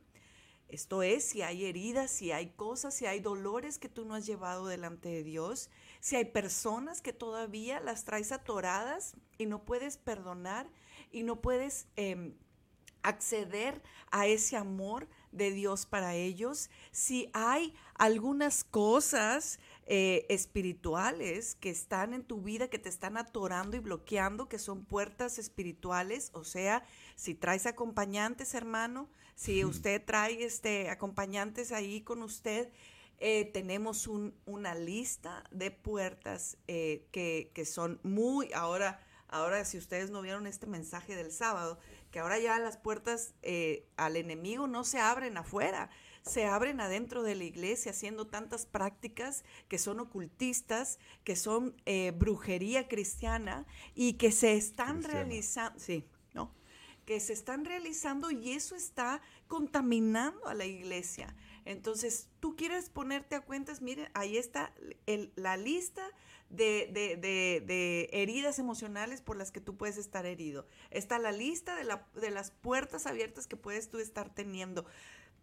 Esto 0.67 1.03
es, 1.03 1.23
si 1.23 1.43
hay 1.43 1.65
heridas, 1.65 2.09
si 2.09 2.31
hay 2.31 2.49
cosas, 2.49 2.95
si 2.95 3.05
hay 3.05 3.19
dolores 3.19 3.77
que 3.77 3.89
tú 3.89 4.05
no 4.05 4.15
has 4.15 4.25
llevado 4.25 4.65
delante 4.65 5.07
de 5.07 5.23
Dios, 5.23 5.69
si 5.99 6.15
hay 6.15 6.25
personas 6.25 6.99
que 6.99 7.13
todavía 7.13 7.79
las 7.79 8.05
traes 8.05 8.31
atoradas 8.31 9.15
y 9.37 9.45
no 9.45 9.63
puedes 9.63 9.97
perdonar 9.97 10.67
y 11.11 11.21
no 11.21 11.41
puedes 11.41 11.85
eh, 11.95 12.33
acceder 13.03 13.83
a 14.09 14.25
ese 14.25 14.57
amor 14.57 15.07
de 15.31 15.51
Dios 15.51 15.85
para 15.85 16.15
ellos, 16.15 16.69
si 16.91 17.29
hay 17.33 17.75
algunas 17.95 18.63
cosas 18.63 19.59
eh, 19.85 20.25
espirituales 20.29 21.55
que 21.55 21.69
están 21.69 22.13
en 22.13 22.23
tu 22.23 22.41
vida, 22.41 22.69
que 22.69 22.79
te 22.79 22.89
están 22.89 23.17
atorando 23.17 23.75
y 23.75 23.79
bloqueando, 23.79 24.47
que 24.47 24.59
son 24.59 24.85
puertas 24.85 25.39
espirituales, 25.39 26.31
o 26.33 26.43
sea, 26.43 26.83
si 27.15 27.35
traes 27.35 27.65
acompañantes, 27.65 28.53
hermano, 28.53 29.09
si 29.35 29.65
usted 29.65 30.03
trae 30.03 30.43
este, 30.43 30.89
acompañantes 30.89 31.71
ahí 31.71 32.01
con 32.01 32.21
usted, 32.21 32.71
eh, 33.19 33.45
tenemos 33.53 34.07
una 34.07 34.75
lista 34.75 35.43
de 35.51 35.71
puertas 35.71 36.57
eh, 36.67 37.07
que, 37.11 37.51
que, 37.53 37.65
son 37.65 37.99
muy, 38.03 38.51
ahora, 38.53 39.01
ahora 39.27 39.63
si 39.65 39.77
ustedes 39.77 40.11
no 40.11 40.21
vieron 40.21 40.47
este 40.47 40.67
mensaje 40.67 41.15
del 41.15 41.31
sábado, 41.31 41.79
que 42.13 42.19
ahora 42.19 42.37
ya 42.37 42.59
las 42.59 42.77
puertas 42.77 43.33
eh, 43.41 43.87
al 43.97 44.17
enemigo 44.17 44.67
no 44.67 44.83
se 44.83 44.99
abren 44.99 45.35
afuera, 45.35 45.89
se 46.23 46.45
abren 46.45 46.81
adentro 46.81 47.23
de 47.23 47.35
la 47.35 47.43
iglesia 47.43 47.91
haciendo 47.91 48.27
tantas 48.27 48.65
prácticas 48.65 49.43
que 49.67 49.77
son 49.77 49.99
ocultistas, 49.99 50.99
que 51.23 51.35
son 51.35 51.75
brujería 52.17 52.87
cristiana 52.87 53.65
y 53.93 54.13
que 54.13 54.31
se 54.31 54.55
están 54.55 55.03
realizando, 55.03 55.79
sí, 55.79 56.07
¿no? 56.33 56.53
Que 57.05 57.19
se 57.19 57.33
están 57.33 57.65
realizando 57.65 58.31
y 58.31 58.51
eso 58.51 58.75
está 58.75 59.21
contaminando 59.47 60.47
a 60.47 60.53
la 60.53 60.65
iglesia. 60.65 61.35
Entonces, 61.65 62.29
tú 62.39 62.55
quieres 62.55 62.89
ponerte 62.89 63.35
a 63.35 63.41
cuentas, 63.41 63.81
miren, 63.81 64.09
ahí 64.13 64.37
está 64.37 64.73
la 65.35 65.57
lista 65.57 66.09
de, 66.49 66.89
de, 67.19 68.09
heridas 68.11 68.59
emocionales 68.59 69.21
por 69.21 69.37
las 69.37 69.51
que 69.51 69.61
tú 69.61 69.75
puedes 69.75 69.97
estar 69.97 70.25
herido. 70.25 70.67
Está 70.91 71.19
la 71.19 71.31
lista 71.31 71.83
la, 71.83 72.07
de 72.13 72.31
las 72.31 72.51
puertas 72.51 73.07
abiertas 73.07 73.47
que 73.47 73.57
puedes 73.57 73.89
tú 73.89 73.97
estar 73.97 74.33
teniendo. 74.33 74.85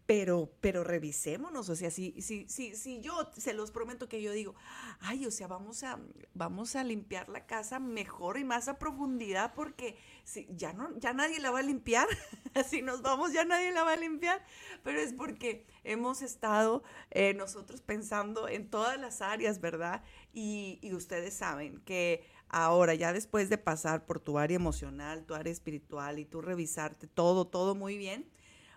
Pero, 0.05 0.51
pero 0.59 0.83
revisémonos, 0.83 1.69
o 1.69 1.75
sea, 1.75 1.89
si, 1.89 2.21
si, 2.21 2.47
si, 2.49 2.75
si 2.75 3.01
yo 3.01 3.29
se 3.37 3.53
los 3.53 3.71
prometo 3.71 4.09
que 4.09 4.21
yo 4.21 4.31
digo, 4.31 4.55
ay, 4.99 5.25
o 5.25 5.31
sea, 5.31 5.47
vamos 5.47 5.83
a, 5.83 5.99
vamos 6.33 6.75
a 6.75 6.83
limpiar 6.83 7.29
la 7.29 7.45
casa 7.45 7.79
mejor 7.79 8.37
y 8.37 8.43
más 8.43 8.67
a 8.67 8.77
profundidad 8.77 9.53
porque 9.53 9.97
si, 10.23 10.47
ya, 10.51 10.73
no, 10.73 10.97
ya 10.97 11.13
nadie 11.13 11.39
la 11.39 11.51
va 11.51 11.59
a 11.59 11.63
limpiar, 11.63 12.07
si 12.69 12.81
nos 12.81 13.01
vamos 13.01 13.31
ya 13.31 13.45
nadie 13.45 13.71
la 13.71 13.83
va 13.83 13.93
a 13.93 13.97
limpiar, 13.97 14.43
pero 14.83 14.99
es 14.99 15.13
porque 15.13 15.65
hemos 15.83 16.21
estado 16.21 16.83
eh, 17.11 17.33
nosotros 17.33 17.81
pensando 17.81 18.49
en 18.49 18.69
todas 18.69 18.99
las 18.99 19.21
áreas, 19.21 19.61
¿verdad? 19.61 20.03
Y, 20.33 20.79
y 20.81 20.93
ustedes 20.93 21.33
saben 21.35 21.79
que 21.85 22.23
ahora, 22.51 22.93
ya 22.95 23.13
después 23.13 23.49
de 23.49 23.57
pasar 23.57 24.05
por 24.05 24.19
tu 24.19 24.37
área 24.37 24.55
emocional, 24.55 25.25
tu 25.25 25.33
área 25.33 25.51
espiritual 25.51 26.19
y 26.19 26.25
tú 26.25 26.41
revisarte 26.41 27.07
todo, 27.07 27.47
todo 27.47 27.75
muy 27.75 27.97
bien, 27.97 28.29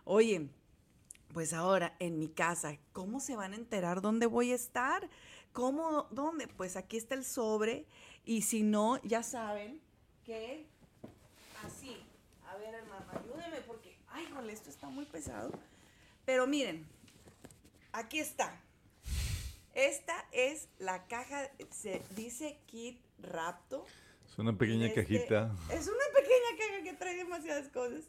oye, 0.05 0.49
pues 1.35 1.53
ahora 1.53 1.97
en 1.99 2.19
mi 2.19 2.29
casa, 2.29 2.79
¿cómo 2.93 3.19
se 3.19 3.35
van 3.35 3.53
a 3.53 3.57
enterar 3.57 4.01
dónde 4.01 4.27
voy 4.27 4.53
a 4.53 4.55
estar? 4.55 5.11
¿Cómo? 5.53 6.07
¿Dónde? 6.13 6.47
Pues 6.47 6.77
aquí 6.77 6.97
está 6.97 7.17
el 7.17 7.25
sobre 7.25 7.87
y 8.25 8.43
si 8.43 8.63
no, 8.63 9.03
ya 9.03 9.23
saben 9.25 9.81
que 10.25 10.65
así. 11.67 11.97
A 12.49 12.57
ver, 12.57 12.73
hermano, 12.75 13.05
ayúdeme 13.11 13.61
porque, 13.67 13.99
ay, 14.09 14.27
jole, 14.33 14.53
esto 14.53 14.71
está 14.71 14.89
muy 14.89 15.05
pesado. 15.07 15.51
Pero 16.25 16.47
miren, 16.47 16.87
aquí 17.93 18.21
está. 18.21 18.61
Esta 19.75 20.15
es 20.31 20.69
la 20.79 21.09
caja, 21.09 21.51
se 21.71 22.01
dice 22.15 22.61
Kit 22.67 23.01
Rapto. 23.19 23.85
Es 24.29 24.39
una 24.39 24.57
pequeña 24.57 24.87
este, 24.87 25.03
cajita. 25.03 25.53
Es 25.69 25.89
una 25.89 26.05
pequeña 26.15 26.59
caja 26.59 26.83
que 26.85 26.93
trae 26.93 27.17
demasiadas 27.17 27.69
cosas. 27.71 28.05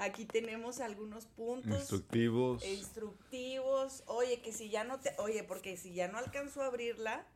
Aquí 0.00 0.24
tenemos 0.24 0.80
algunos 0.80 1.26
puntos. 1.26 1.78
Instructivos. 1.80 2.64
Instructivos. 2.64 4.02
Oye, 4.06 4.40
que 4.40 4.52
si 4.52 4.70
ya 4.70 4.84
no 4.84 5.00
te. 5.00 5.14
Oye, 5.18 5.44
porque 5.44 5.76
si 5.76 5.92
ya 5.92 6.08
no 6.08 6.18
alcanzó 6.18 6.62
a 6.62 6.66
abrirla, 6.66 7.26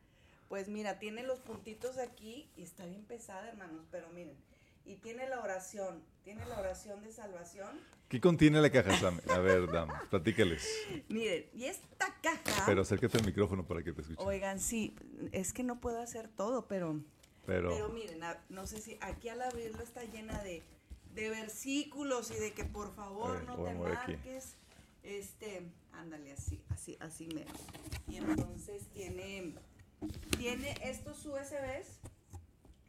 pues 0.49 0.67
mira, 0.67 0.99
tiene 0.99 1.23
los 1.23 1.39
puntitos 1.39 1.97
aquí 1.97 2.49
y 2.55 2.63
está 2.63 2.85
bien 2.85 3.03
pesada, 3.05 3.47
hermanos. 3.49 3.85
Pero 3.91 4.09
miren, 4.09 4.37
y 4.85 4.95
tiene 4.95 5.27
la 5.29 5.39
oración. 5.39 6.03
Tiene 6.23 6.45
la 6.45 6.59
oración 6.59 7.03
de 7.03 7.11
salvación. 7.11 7.79
¿Qué 8.07 8.21
contiene 8.21 8.61
la 8.61 8.69
caja, 8.69 8.97
Sam? 8.97 9.19
A 9.29 9.39
ver, 9.39 9.69
Dam, 9.71 9.89
platícales. 10.09 10.69
Miren, 11.09 11.49
y 11.53 11.65
esta 11.65 12.15
caja. 12.21 12.63
Pero 12.65 12.81
acércate 12.81 13.17
al 13.17 13.25
micrófono 13.25 13.65
para 13.65 13.83
que 13.83 13.91
te 13.91 14.01
escuchen. 14.01 14.25
Oigan, 14.25 14.59
sí, 14.59 14.95
es 15.31 15.51
que 15.51 15.63
no 15.63 15.79
puedo 15.81 15.99
hacer 15.99 16.27
todo, 16.29 16.67
pero. 16.67 17.01
Pero, 17.45 17.71
pero 17.71 17.89
miren, 17.89 18.21
no 18.49 18.67
sé 18.67 18.79
si 18.79 18.97
aquí 19.01 19.27
al 19.27 19.41
abrirlo 19.41 19.83
está 19.83 20.03
llena 20.05 20.41
de 20.43 20.63
de 21.13 21.29
versículos 21.29 22.31
y 22.31 22.35
de 22.35 22.53
que 22.53 22.65
por 22.65 22.93
favor 22.95 23.43
no 23.43 23.55
te 23.63 23.73
marques. 23.73 24.55
Este, 25.03 25.69
ándale 25.91 26.31
así, 26.31 26.61
así, 26.69 26.97
así 26.99 27.27
me. 27.27 27.45
Y 28.07 28.17
entonces 28.17 28.87
tiene, 28.93 29.53
tiene 30.37 30.75
estos 30.81 31.25
USBs 31.25 31.99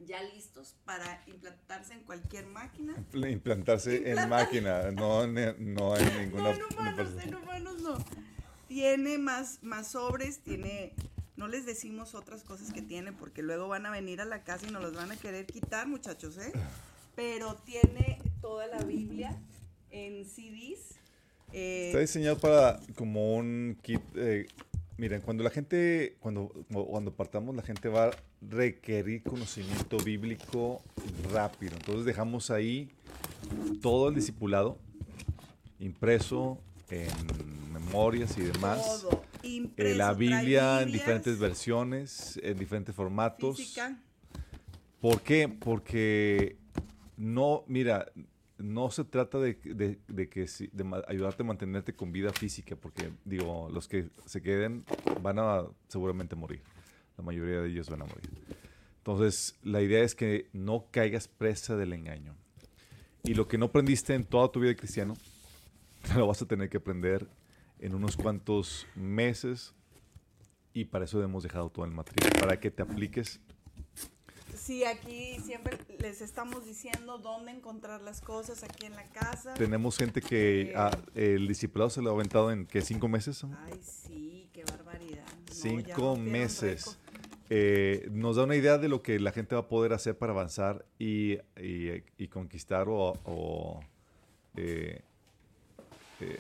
ya 0.00 0.22
listos 0.22 0.76
para 0.84 1.22
implantarse 1.26 1.94
en 1.94 2.00
cualquier 2.00 2.46
máquina. 2.46 2.94
Implantarse 3.12 4.10
en 4.10 4.28
máquina, 4.28 4.90
no, 4.90 5.26
no 5.58 5.96
en 5.96 6.18
ninguna. 6.18 6.42
No, 6.42 6.50
en 6.50 6.62
humanos, 6.72 7.08
en 7.22 7.34
humanos 7.34 7.82
no. 7.82 8.04
Tiene 8.68 9.18
más, 9.18 9.62
más 9.62 9.88
sobres, 9.88 10.40
tiene. 10.40 10.94
No 11.36 11.48
les 11.48 11.66
decimos 11.66 12.14
otras 12.14 12.44
cosas 12.44 12.72
que 12.72 12.80
tiene 12.80 13.12
porque 13.12 13.42
luego 13.42 13.66
van 13.66 13.86
a 13.86 13.90
venir 13.90 14.20
a 14.20 14.24
la 14.24 14.44
casa 14.44 14.66
y 14.68 14.70
nos 14.70 14.82
los 14.82 14.94
van 14.94 15.10
a 15.10 15.16
querer 15.16 15.46
quitar, 15.46 15.88
muchachos, 15.88 16.38
¿eh? 16.38 16.52
pero 17.14 17.56
tiene 17.64 18.18
toda 18.40 18.66
la 18.66 18.82
Biblia 18.82 19.38
en 19.90 20.24
CDs. 20.24 20.98
Eh, 21.52 21.86
Está 21.88 22.00
diseñado 22.00 22.38
para 22.38 22.80
como 22.96 23.36
un 23.36 23.78
kit. 23.82 24.00
Eh, 24.16 24.46
miren, 24.96 25.20
cuando 25.20 25.44
la 25.44 25.50
gente, 25.50 26.16
cuando, 26.20 26.48
cuando 26.70 27.14
partamos, 27.14 27.54
la 27.54 27.62
gente 27.62 27.88
va 27.88 28.06
a 28.06 28.10
requerir 28.40 29.22
conocimiento 29.22 29.98
bíblico 29.98 30.82
rápido. 31.32 31.74
Entonces 31.76 32.04
dejamos 32.04 32.50
ahí 32.50 32.90
todo 33.80 34.08
el 34.08 34.14
discipulado 34.14 34.78
impreso 35.78 36.58
en 36.90 37.72
memorias 37.72 38.36
y 38.38 38.42
demás. 38.42 39.02
Todo. 39.02 39.22
Eh, 39.42 39.94
la 39.94 40.14
Biblia 40.14 40.82
en 40.82 40.90
diferentes 40.90 41.38
versiones, 41.38 42.40
en 42.42 42.58
diferentes 42.58 42.94
formatos. 42.94 43.58
Física. 43.58 44.00
¿Por 45.00 45.20
qué? 45.20 45.48
Porque 45.48 46.56
no, 47.16 47.64
mira, 47.66 48.06
no 48.58 48.90
se 48.90 49.04
trata 49.04 49.38
de, 49.38 49.58
que 49.58 49.74
de 49.74 51.04
ayudarte 51.08 51.42
a 51.42 51.46
mantenerte 51.46 51.94
con 51.94 52.12
vida 52.12 52.32
física, 52.32 52.76
porque 52.76 53.10
digo, 53.24 53.68
los 53.72 53.88
que 53.88 54.08
se 54.26 54.42
queden 54.42 54.84
van 55.20 55.38
a 55.38 55.64
seguramente 55.88 56.36
morir. 56.36 56.62
La 57.16 57.24
mayoría 57.24 57.60
de 57.60 57.68
ellos 57.68 57.88
van 57.90 58.02
a 58.02 58.06
morir. 58.06 58.30
Entonces, 58.98 59.56
la 59.62 59.82
idea 59.82 60.02
es 60.02 60.14
que 60.14 60.48
no 60.52 60.86
caigas 60.90 61.28
presa 61.28 61.76
del 61.76 61.92
engaño. 61.92 62.34
Y 63.22 63.34
lo 63.34 63.48
que 63.48 63.58
no 63.58 63.66
aprendiste 63.66 64.14
en 64.14 64.24
toda 64.24 64.50
tu 64.50 64.60
vida 64.60 64.74
cristiano, 64.74 65.14
lo 66.16 66.26
vas 66.26 66.42
a 66.42 66.46
tener 66.46 66.68
que 66.68 66.78
aprender 66.78 67.28
en 67.78 67.94
unos 67.94 68.16
cuantos 68.16 68.86
meses. 68.94 69.74
Y 70.72 70.86
para 70.86 71.04
eso 71.04 71.22
hemos 71.22 71.42
dejado 71.42 71.70
todo 71.70 71.84
el 71.84 71.92
material, 71.92 72.32
para 72.40 72.58
que 72.58 72.70
te 72.70 72.82
apliques 72.82 73.40
Sí, 74.64 74.82
aquí 74.82 75.36
siempre 75.44 75.76
les 75.98 76.22
estamos 76.22 76.64
diciendo 76.64 77.18
dónde 77.18 77.52
encontrar 77.52 78.00
las 78.00 78.22
cosas 78.22 78.64
aquí 78.64 78.86
en 78.86 78.96
la 78.96 79.04
casa. 79.04 79.52
Tenemos 79.52 79.98
gente 79.98 80.22
que 80.22 80.72
eh, 81.14 81.34
el 81.34 81.46
discipulado 81.46 81.90
se 81.90 82.00
lo 82.00 82.08
ha 82.08 82.14
aventado 82.14 82.50
en 82.50 82.64
¿qué, 82.64 82.80
cinco 82.80 83.06
meses. 83.06 83.44
Ay, 83.44 83.78
sí, 83.82 84.48
qué 84.54 84.64
barbaridad. 84.64 85.26
cinco 85.50 86.16
meses. 86.16 86.98
Eh, 87.50 88.08
nos 88.10 88.36
da 88.36 88.44
una 88.44 88.56
idea 88.56 88.78
de 88.78 88.88
lo 88.88 89.02
que 89.02 89.20
la 89.20 89.32
gente 89.32 89.54
va 89.54 89.60
a 89.60 89.68
poder 89.68 89.92
hacer 89.92 90.16
para 90.16 90.32
avanzar 90.32 90.86
y, 90.98 91.36
y, 91.58 92.28
conquistar 92.28 92.86
o, 92.88 93.80
eh, 94.56 95.02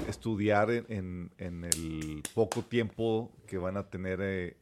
estudiar 0.08 0.70
en, 0.70 1.30
en, 1.36 1.64
el 1.64 2.22
poco 2.32 2.62
tiempo 2.62 3.30
que 3.46 3.58
van 3.58 3.76
a 3.76 3.90
tener 3.90 4.56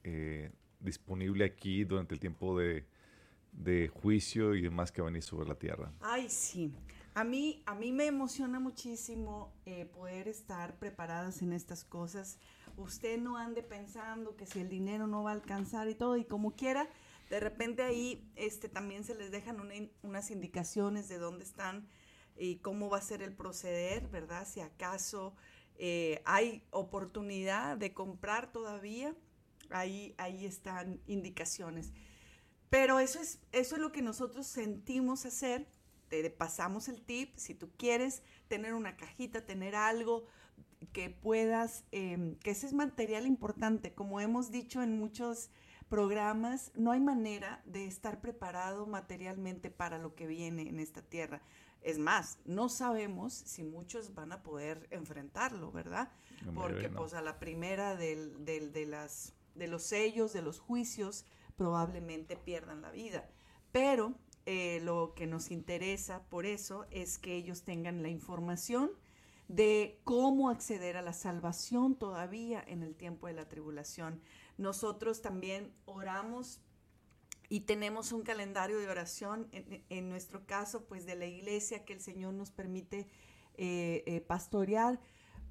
disponible 0.81 1.44
aquí 1.44 1.85
durante 1.85 2.14
el 2.14 2.18
tiempo 2.18 2.59
de, 2.59 2.85
de 3.53 3.88
juicio 3.88 4.55
y 4.55 4.62
demás 4.62 4.91
que 4.91 5.03
van 5.03 5.15
a 5.15 5.19
ir 5.19 5.23
sobre 5.23 5.49
la 5.49 5.55
tierra. 5.55 5.93
Ay, 6.01 6.29
sí. 6.29 6.73
A 7.15 7.25
mí, 7.25 7.62
a 7.67 7.75
mí 7.75 7.93
me 7.93 8.07
emociona 8.07 8.59
muchísimo 8.59 9.53
eh, 9.67 9.85
poder 9.85 10.29
estar 10.29 10.79
preparadas 10.79 11.43
en 11.43 11.53
estas 11.53 11.85
cosas. 11.85 12.38
Usted 12.79 13.21
no 13.21 13.37
ande 13.37 13.62
pensando 13.62 14.35
que 14.35 14.47
si 14.47 14.61
el 14.61 14.71
dinero 14.71 15.07
no 15.07 15.23
va 15.23 15.31
a 15.31 15.35
alcanzar 15.35 15.88
y 15.88 15.95
todo, 15.95 16.17
y 16.17 16.25
como 16.25 16.57
quiera, 16.57 16.88
de 17.29 17.38
repente 17.38 17.83
ahí 17.83 18.27
este, 18.35 18.71
también 18.71 19.05
se 19.05 19.15
les 19.15 19.31
dejan 19.31 19.59
unas 20.03 20.31
indicaciones 20.31 21.09
de 21.09 21.19
dónde 21.19 21.45
están 21.45 21.87
y 22.37 22.57
cómo 22.57 22.88
va 22.88 22.99
a 22.99 23.03
ser 23.03 23.23
el 23.23 23.35
proceder, 23.35 24.09
¿verdad? 24.09 24.47
Si 24.47 24.61
acaso 24.61 25.35
eh, 25.77 26.23
hay 26.25 26.65
oportunidad 26.71 27.77
de 27.77 27.93
comprar 27.93 28.53
todavía, 28.53 29.15
ahí, 29.71 30.15
ahí 30.17 30.47
están 30.47 31.01
indicaciones. 31.07 31.93
Pero 32.72 33.00
eso 33.00 33.20
es, 33.20 33.38
eso 33.52 33.74
es 33.74 33.82
lo 33.82 33.92
que 33.92 34.00
nosotros 34.00 34.46
sentimos 34.46 35.26
hacer. 35.26 35.68
Te 36.08 36.30
pasamos 36.30 36.88
el 36.88 37.02
tip. 37.02 37.37
Si 37.37 37.54
tú 37.54 37.68
quieres 37.76 38.22
tener 38.48 38.72
una 38.72 38.96
cajita, 38.96 39.44
tener 39.44 39.76
algo 39.76 40.24
que 40.94 41.11
puedas, 41.11 41.85
em, 41.92 42.35
que 42.37 42.52
ese 42.52 42.66
es 42.66 42.72
material 42.72 43.26
importante. 43.26 43.92
Como 43.92 44.20
hemos 44.22 44.50
dicho 44.50 44.82
en 44.82 44.98
muchos 44.98 45.50
programas, 45.90 46.72
no 46.74 46.92
hay 46.92 47.00
manera 47.00 47.61
de 47.66 47.85
estar 47.85 48.22
preparado 48.22 48.87
materialmente 48.87 49.70
para 49.70 49.98
lo 49.98 50.14
que 50.14 50.26
viene 50.26 50.62
en 50.62 50.80
esta 50.80 51.02
tierra. 51.02 51.42
Es 51.82 51.98
más, 51.98 52.38
no 52.46 52.70
sabemos 52.70 53.35
si 53.35 53.64
muchos 53.64 54.14
van 54.14 54.32
a 54.32 54.42
poder 54.42 54.88
enfrentarlo, 54.90 55.72
¿verdad? 55.72 56.11
Porque 56.54 56.88
pues 56.88 57.12
a 57.12 57.20
la 57.20 57.38
primera 57.38 57.96
del, 57.96 58.46
del, 58.46 58.72
de, 58.72 58.87
las, 58.87 59.35
de 59.54 59.66
los 59.66 59.82
sellos, 59.82 60.32
de 60.32 60.40
los 60.40 60.58
juicios, 60.58 61.26
probablemente 61.62 62.35
pierdan 62.35 62.83
la 62.83 62.90
vida. 62.90 63.31
Pero 63.70 64.16
eh, 64.46 64.81
lo 64.83 65.14
que 65.14 65.29
nos 65.29 65.53
interesa 65.53 66.25
por 66.29 66.44
eso 66.44 66.87
es 66.90 67.18
que 67.18 67.37
ellos 67.37 67.62
tengan 67.62 68.03
la 68.03 68.09
información 68.09 68.90
de 69.46 70.01
cómo 70.03 70.51
acceder 70.51 70.96
a 70.96 71.03
la 71.03 71.12
salvación 71.12 71.94
todavía 71.94 72.64
en 72.66 72.83
el 72.83 72.96
tiempo 72.96 73.29
de 73.29 73.35
la 73.35 73.48
tribulación. 73.48 74.20
Nosotros 74.59 75.22
también 75.22 75.72
oramos 75.85 76.61
y 77.48 77.61
tenemos 77.61 78.11
un 78.11 78.22
calendario 78.22 78.81
de 78.81 78.88
oración, 78.88 79.48
en, 79.53 80.09
nuestro 80.09 80.44
caso, 80.46 80.87
pues 80.87 81.07
de 81.07 81.14
la 81.14 81.27
iglesia 81.27 81.85
que 81.85 81.92
el 81.92 82.01
Señor 82.01 82.35
nos 82.35 82.51
permite 82.51 83.07
eh, 83.55 84.03
eh, 84.07 84.20
pastorear. 84.20 84.98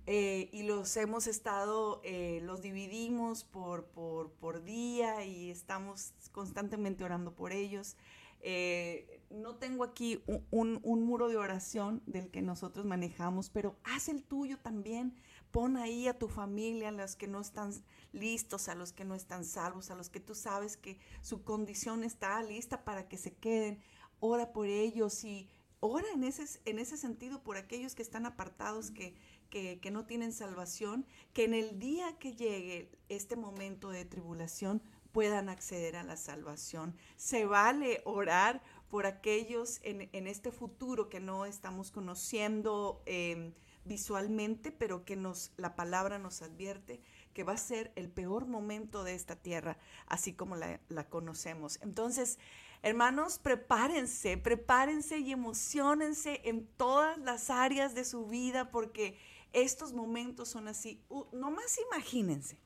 Y 0.07 0.63
los 0.63 0.95
hemos 0.97 1.27
estado, 1.27 2.01
los 2.41 2.61
dividimos 2.61 3.43
por, 3.43 3.85
por, 3.85 4.31
por, 4.31 4.63
día 4.63 5.25
y 5.25 5.49
estamos 5.49 6.13
constantemente 6.31 7.03
orando 7.03 7.33
por 7.33 7.51
ellos. 7.51 7.95
Eh, 8.43 9.21
no 9.29 9.55
tengo 9.55 9.83
aquí 9.83 10.23
un, 10.49 10.81
muro 10.81 11.29
de 11.29 11.37
oración 11.37 12.01
del 12.05 12.29
que 12.29 12.41
nosotros 12.41 12.85
manejamos, 12.85 13.49
pero 13.49 13.77
haz 13.83 14.09
el 14.09 14.23
tuyo 14.23 14.57
también. 14.59 15.15
Pon 15.51 15.77
ahí 15.77 16.07
a 16.07 16.17
tu 16.17 16.27
familia, 16.27 16.89
a 16.89 16.91
los 16.91 17.15
que 17.15 17.27
no 17.27 17.39
están 17.39 17.73
listos, 18.13 18.67
a 18.67 18.75
los 18.75 18.93
que 18.93 19.05
no 19.05 19.15
están 19.15 19.45
salvos, 19.45 19.91
a 19.91 19.95
los 19.95 20.09
que 20.09 20.19
tú 20.19 20.33
sabes 20.33 20.75
que 20.75 20.97
su 21.21 21.43
condición 21.43 22.03
está 22.03 22.41
lista 22.41 22.83
para 22.83 23.07
que 23.07 23.17
se 23.17 23.33
queden. 23.33 23.81
Ora 24.19 24.53
por 24.53 24.67
ellos 24.67 25.23
y 25.23 25.49
ora 25.79 26.07
en 26.13 26.23
ese, 26.23 26.59
en 26.65 26.79
ese 26.79 26.97
sentido 26.97 27.43
por 27.43 27.57
aquellos 27.57 27.95
que 27.95 28.01
están 28.01 28.25
apartados, 28.25 28.91
que, 28.91 29.15
que, 29.51 29.91
no 29.91 30.05
tienen 30.05 30.33
salvación, 30.33 31.05
que 31.33 31.43
en 31.43 31.53
el 31.53 31.77
día 31.77 32.17
que 32.17 32.33
llegue 32.33 32.89
este 33.09 33.35
momento 33.35 33.91
de 33.91 34.05
tribulación 34.05 34.81
puedan 35.11 35.49
acceder 35.49 35.97
a 35.97 36.03
la 36.03 36.17
salvación. 36.17 36.95
Se 37.17 37.45
vale 37.45 38.01
orar 38.05 38.63
por 38.89 39.05
aquellos 39.05 39.79
en, 39.83 40.27
este 40.27 40.51
futuro 40.51 41.09
que 41.09 41.19
no 41.19 41.45
estamos 41.45 41.91
conociendo 41.91 43.03
em, 43.05 43.53
visualmente, 43.85 44.71
pero 44.71 45.05
que 45.05 45.21
la 45.57 45.75
palabra 45.75 46.17
nos 46.17 46.41
advierte 46.41 47.01
que 47.33 47.43
va 47.43 47.53
a 47.53 47.57
ser 47.57 47.91
el 47.95 48.09
peor 48.09 48.45
momento 48.45 49.03
de 49.03 49.15
esta 49.15 49.35
tierra, 49.35 49.77
así 50.07 50.33
como 50.33 50.55
la, 50.55 50.79
la 50.89 51.09
conocemos. 51.09 51.79
Entonces, 51.81 52.39
hermanos, 52.83 53.39
prepárense, 53.39 54.37
prepárense 54.37 55.19
y 55.19 55.31
emocionense 55.31 56.41
en 56.45 56.67
todas 56.77 57.17
las 57.17 57.49
áreas 57.49 57.95
de 57.95 58.05
su 58.05 58.27
vida, 58.27 58.71
porque 58.71 59.17
estos 59.53 59.93
momentos 59.93 60.49
son 60.49 60.67
así. 60.67 61.01
no 61.31 61.51
más 61.51 61.79
imagínense 61.91 62.57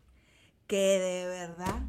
que 0.68 1.00
de 1.00 1.28
verdad 1.28 1.84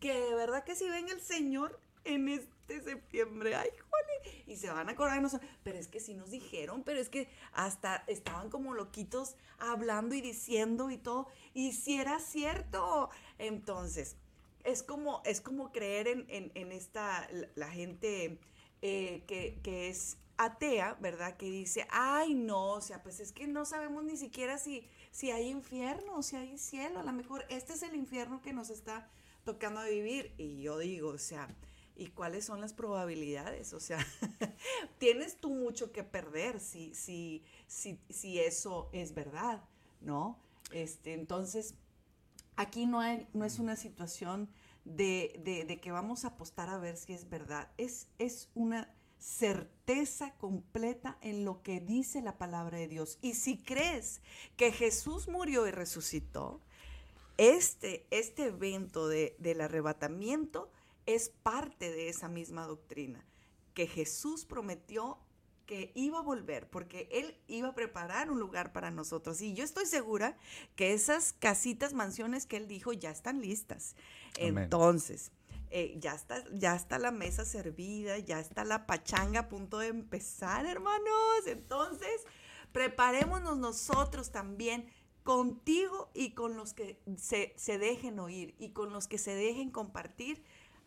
que 0.00 0.12
de 0.12 0.34
verdad 0.34 0.64
que 0.64 0.76
si 0.76 0.88
ven 0.88 1.08
el 1.08 1.20
Señor 1.20 1.80
en 2.04 2.28
este 2.28 2.80
septiembre, 2.82 3.56
ay, 3.56 3.68
jole, 3.70 4.44
y 4.46 4.56
se 4.56 4.70
van 4.70 4.88
a 4.88 4.92
acordar 4.92 5.16
de 5.16 5.22
nosotros, 5.22 5.50
pero 5.64 5.78
es 5.78 5.88
que 5.88 6.00
sí 6.00 6.14
nos 6.14 6.30
dijeron, 6.30 6.82
pero 6.84 7.00
es 7.00 7.08
que 7.08 7.28
hasta 7.52 8.04
estaban 8.06 8.50
como 8.50 8.74
loquitos 8.74 9.36
hablando 9.58 10.14
y 10.14 10.20
diciendo 10.20 10.90
y 10.90 10.98
todo, 10.98 11.26
y 11.54 11.72
si 11.72 11.98
era 11.98 12.20
cierto, 12.20 13.10
entonces, 13.38 14.16
es 14.64 14.82
como, 14.82 15.22
es 15.24 15.40
como 15.40 15.72
creer 15.72 16.08
en, 16.28 16.72
esta, 16.72 17.28
la, 17.54 17.70
gente 17.70 18.38
eh, 18.82 19.24
que, 19.26 19.60
que 19.62 19.88
es 19.88 20.18
atea, 20.38 20.96
¿verdad? 21.00 21.36
Que 21.36 21.50
dice, 21.50 21.86
ay, 21.90 22.34
no, 22.34 22.72
o 22.72 22.80
sea, 22.80 23.02
pues 23.02 23.20
es 23.20 23.32
que 23.32 23.46
no 23.46 23.64
sabemos 23.64 24.04
ni 24.04 24.16
siquiera 24.16 24.58
si, 24.58 24.86
si 25.10 25.30
hay 25.30 25.48
infierno, 25.48 26.22
si 26.22 26.36
hay 26.36 26.58
cielo, 26.58 27.00
a 27.00 27.04
lo 27.04 27.12
mejor 27.12 27.44
este 27.48 27.74
es 27.74 27.82
el 27.82 27.94
infierno 27.94 28.42
que 28.42 28.52
nos 28.52 28.70
está 28.70 29.08
tocando 29.44 29.82
vivir. 29.84 30.34
Y 30.36 30.62
yo 30.62 30.78
digo, 30.78 31.10
o 31.10 31.18
sea, 31.18 31.48
¿y 31.96 32.08
cuáles 32.08 32.44
son 32.44 32.60
las 32.60 32.72
probabilidades? 32.72 33.72
O 33.72 33.80
sea, 33.80 33.98
tienes 34.98 35.38
tú 35.38 35.50
mucho 35.50 35.92
que 35.92 36.04
perder 36.04 36.60
si, 36.60 36.94
si, 36.94 37.44
si, 37.66 37.98
si 38.10 38.38
eso 38.38 38.90
es 38.92 39.14
verdad, 39.14 39.62
¿no? 40.00 40.38
Este, 40.72 41.14
entonces, 41.14 41.74
aquí 42.56 42.86
no, 42.86 43.00
hay, 43.00 43.26
no 43.32 43.44
es 43.44 43.58
una 43.58 43.76
situación 43.76 44.50
de, 44.84 45.64
de, 45.66 45.80
que 45.80 45.90
vamos 45.90 46.24
a 46.24 46.28
apostar 46.28 46.68
a 46.68 46.78
ver 46.78 46.96
si 46.96 47.12
es 47.12 47.28
verdad. 47.28 47.70
Es, 47.76 48.08
es 48.18 48.50
una 48.54 48.88
certeza 49.18 50.34
completa 50.34 51.18
en 51.20 51.44
lo 51.44 51.62
que 51.62 51.80
dice 51.80 52.22
la 52.22 52.38
palabra 52.38 52.78
de 52.78 52.88
Dios. 52.88 53.18
Y 53.22 53.34
si 53.34 53.58
crees 53.58 54.20
que 54.56 54.72
Jesús 54.72 55.28
murió 55.28 55.66
y 55.66 55.70
resucitó, 55.70 56.60
este, 57.38 58.06
este 58.10 58.46
evento 58.46 59.08
del 59.08 59.60
arrebatamiento 59.60 60.70
es 61.04 61.28
parte 61.28 61.90
de 61.90 62.08
esa 62.08 62.28
misma 62.28 62.66
doctrina, 62.66 63.24
que 63.74 63.86
Jesús 63.86 64.44
prometió 64.44 65.18
que 65.66 65.90
iba 65.94 66.18
a 66.18 66.22
volver, 66.22 66.68
porque 66.70 67.08
Él 67.10 67.36
iba 67.48 67.68
a 67.68 67.74
preparar 67.74 68.30
un 68.30 68.38
lugar 68.38 68.72
para 68.72 68.90
nosotros. 68.90 69.40
Y 69.42 69.52
yo 69.52 69.64
estoy 69.64 69.84
segura 69.84 70.38
que 70.76 70.92
esas 70.92 71.32
casitas, 71.32 71.92
mansiones 71.92 72.46
que 72.46 72.56
Él 72.56 72.68
dijo 72.68 72.92
ya 72.92 73.10
están 73.10 73.40
listas. 73.40 73.96
Entonces, 74.38 75.32
eh, 75.70 75.96
ya, 75.98 76.14
está, 76.14 76.44
ya 76.52 76.74
está 76.74 76.98
la 76.98 77.10
mesa 77.10 77.44
servida, 77.44 78.18
ya 78.18 78.40
está 78.40 78.64
la 78.64 78.86
pachanga 78.86 79.40
a 79.40 79.48
punto 79.48 79.78
de 79.78 79.88
empezar, 79.88 80.66
hermanos. 80.66 81.46
Entonces, 81.46 82.24
preparémonos 82.72 83.56
nosotros 83.58 84.30
también 84.30 84.86
contigo 85.26 86.08
y 86.14 86.30
con 86.30 86.56
los 86.56 86.72
que 86.72 87.00
se, 87.16 87.78
dejen 87.78 88.20
oír 88.20 88.54
y 88.58 88.70
con 88.70 88.92
los 88.92 89.08
que 89.08 89.18
se 89.18 89.34
dejen 89.34 89.70
compartir, 89.70 90.44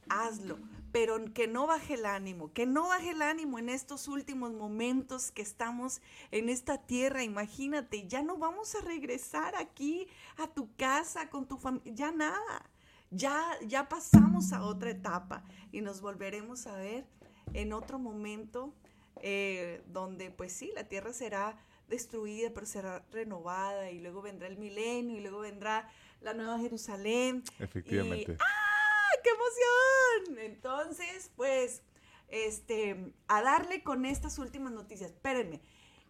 hazlo, 0.08 0.58
pero 0.94 1.34
que 1.34 1.48
no 1.48 1.68
baje 1.68 1.96
el 1.96 2.06
ánimo, 2.06 2.54
que 2.54 2.66
no 2.66 2.88
baje 2.88 3.12
el 3.12 3.22
ánimo 3.22 3.60
en 3.60 3.68
estos 3.68 4.08
últimos 4.08 4.54
momentos 4.54 5.32
que 5.32 5.42
estamos 5.42 6.02
en 6.32 6.48
esta 6.48 6.78
tierra. 6.78 7.22
Imagínate, 7.22 8.08
ya 8.08 8.22
no 8.22 8.38
vamos 8.38 8.74
a 8.76 8.82
regresar 8.82 9.56
aquí 9.56 10.08
a 10.38 10.48
tu 10.48 10.74
casa 10.78 11.30
con 11.30 11.46
tu 11.46 11.58
familia, 11.58 11.94
ya 11.94 12.12
nada, 12.12 12.70
ya, 13.12 13.44
ya 13.66 13.90
pasamos 13.90 14.54
a 14.54 14.64
otra 14.64 14.92
etapa 14.92 15.44
y 15.72 15.82
nos 15.82 16.02
volveremos 16.02 16.68
a 16.68 16.76
ver 16.76 17.06
en 17.54 17.74
otro 17.74 18.00
momento 18.00 18.74
eh, 19.22 19.84
donde 19.88 20.32
pues 20.32 20.54
sí, 20.54 20.72
la 20.76 20.88
tierra 20.88 21.14
será 21.14 21.58
destruida, 21.88 22.52
pero 22.54 22.66
será 22.66 23.06
renovada 23.12 23.90
y 23.92 24.00
luego 24.00 24.22
vendrá 24.22 24.48
el 24.48 24.58
milenio 24.58 25.18
y 25.18 25.22
luego 25.22 25.40
vendrá 25.40 25.90
la 26.22 26.34
nueva 26.34 26.60
Jerusalén. 26.60 27.44
Efectivamente. 27.60 28.38
¡Ah! 28.40 29.10
¡Qué 29.24 29.30
emoción! 29.30 30.46
Entonces, 30.46 31.32
pues, 31.36 31.82
este, 32.30 33.14
a 33.28 33.42
darle 33.42 33.84
con 33.84 34.06
estas 34.06 34.38
últimas 34.38 34.72
noticias. 34.72 35.12
Espérenme, 35.12 35.62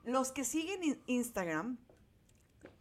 los 0.03 0.31
que 0.31 0.43
siguen 0.43 1.01
Instagram, 1.07 1.77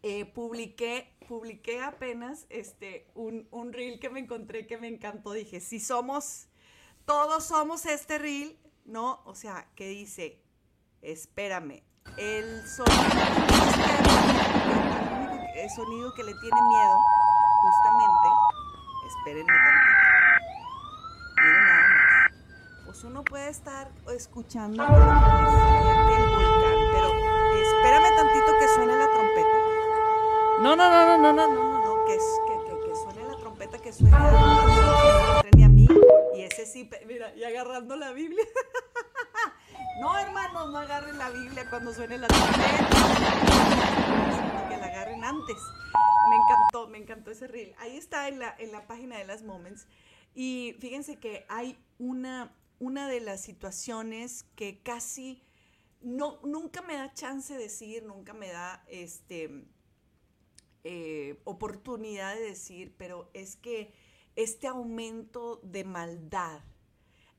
eh, 0.03 0.25
publiqué, 0.27 1.17
publiqué 1.27 1.83
apenas 1.83 2.47
este, 2.51 3.11
un, 3.15 3.49
un 3.51 3.73
reel 3.73 3.99
que 3.99 4.11
me 4.11 4.21
encontré 4.21 4.67
que 4.67 4.79
me 4.79 4.89
encantó. 4.89 5.33
Dije, 5.33 5.61
si 5.61 5.81
somos, 5.81 6.49
todos 7.05 7.45
somos 7.45 7.87
este 7.87 8.19
reel, 8.19 8.59
¿no? 8.85 9.21
O 9.25 9.35
sea, 9.35 9.69
que 9.75 9.89
dice, 9.89 10.43
espérame, 11.03 11.83
el 12.17 12.67
sonido, 12.67 13.03
el 15.55 15.71
sonido 15.71 16.15
que 16.15 16.23
le 16.23 16.35
tiene 16.35 16.63
miedo, 16.63 16.99
justamente, 17.63 18.29
espérenme 19.09 19.53
tantito. 19.53 20.09
Miren. 21.37 22.09
Pues 22.87 23.05
uno 23.05 23.23
puede 23.23 23.51
estar 23.51 23.91
escuchando 24.15 24.83
el 24.83 24.89
volcán, 24.89 25.19
pero 26.93 27.13
espérame 27.61 28.17
tantito 28.17 28.53
que 28.59 28.67
trompeta. 28.75 28.98
No, 30.62 30.75
no, 30.75 30.90
no, 30.90 31.18
no, 31.18 31.18
no, 31.18 31.33
no, 31.33 31.47
no, 31.55 31.85
no, 31.85 32.05
que, 32.05 32.14
que, 32.14 32.88
que, 32.88 32.97
suene 32.97 33.23
la 33.29 33.37
trompeta, 33.38 33.79
que 33.79 33.92
suene 33.92 34.11
la 34.11 35.38
a 35.38 35.68
mí. 35.68 35.87
Y 36.35 36.40
ese 36.40 36.66
sí, 36.66 36.90
mira, 37.07 37.33
y 37.37 37.44
agarrando 37.44 37.97
la 37.97 38.12
Biblia. 38.12 38.44
No, 40.01 40.16
hermanos, 40.16 40.71
no 40.71 40.79
agarren 40.79 41.18
la 41.18 41.29
Biblia 41.31 41.68
cuando 41.68 41.92
suene 41.92 42.18
la 42.18 42.29
trompeta. 42.29 42.88
que 44.68 44.77
la 44.77 44.87
agarren 44.87 45.25
antes. 45.25 45.57
Me 46.31 46.37
encantó, 46.37 46.88
me 46.88 46.99
encantó 46.99 47.31
ese 47.33 47.49
reel. 47.49 47.75
Ahí 47.79 47.97
está 47.97 48.29
en 48.29 48.38
la, 48.38 48.55
en 48.59 48.71
la 48.71 48.87
página 48.87 49.18
de 49.18 49.25
las 49.25 49.42
Moments. 49.42 49.88
Y 50.37 50.77
fíjense 50.79 51.18
que 51.18 51.47
hay 51.49 51.77
una, 51.99 52.55
una 52.79 53.09
de 53.09 53.21
las 53.21 53.40
situaciones 53.40 54.44
que 54.55 54.81
casi 54.85 55.42
no, 56.01 56.38
nunca 56.44 56.81
me 56.83 56.94
da 56.94 57.12
chance 57.12 57.53
de 57.55 57.64
decir, 57.64 58.05
nunca 58.05 58.35
me 58.35 58.53
da 58.53 58.85
este 58.87 59.66
eh, 60.85 61.41
oportunidad 61.45 62.35
de 62.35 62.43
decir, 62.43 62.95
pero 62.97 63.31
es 63.35 63.57
que 63.57 63.93
este 64.37 64.67
aumento 64.67 65.61
de 65.62 65.85
maldad, 65.85 66.62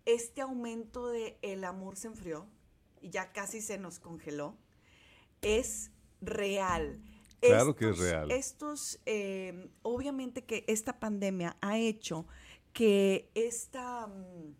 este 0.05 0.41
aumento 0.41 1.07
de 1.07 1.37
el 1.41 1.63
amor 1.63 1.95
se 1.95 2.07
enfrió 2.07 2.47
y 3.01 3.09
ya 3.09 3.31
casi 3.31 3.61
se 3.61 3.77
nos 3.77 3.99
congeló, 3.99 4.57
es 5.41 5.91
real. 6.21 7.01
Claro 7.39 7.75
que 7.75 7.89
es 7.89 7.97
real. 7.97 8.29
Estos, 8.31 8.99
eh, 9.05 9.69
obviamente 9.81 10.43
que 10.43 10.65
esta 10.67 10.99
pandemia 10.99 11.57
ha 11.61 11.77
hecho 11.77 12.27
que 12.73 13.31
esta... 13.33 14.07
Mm, 14.07 14.55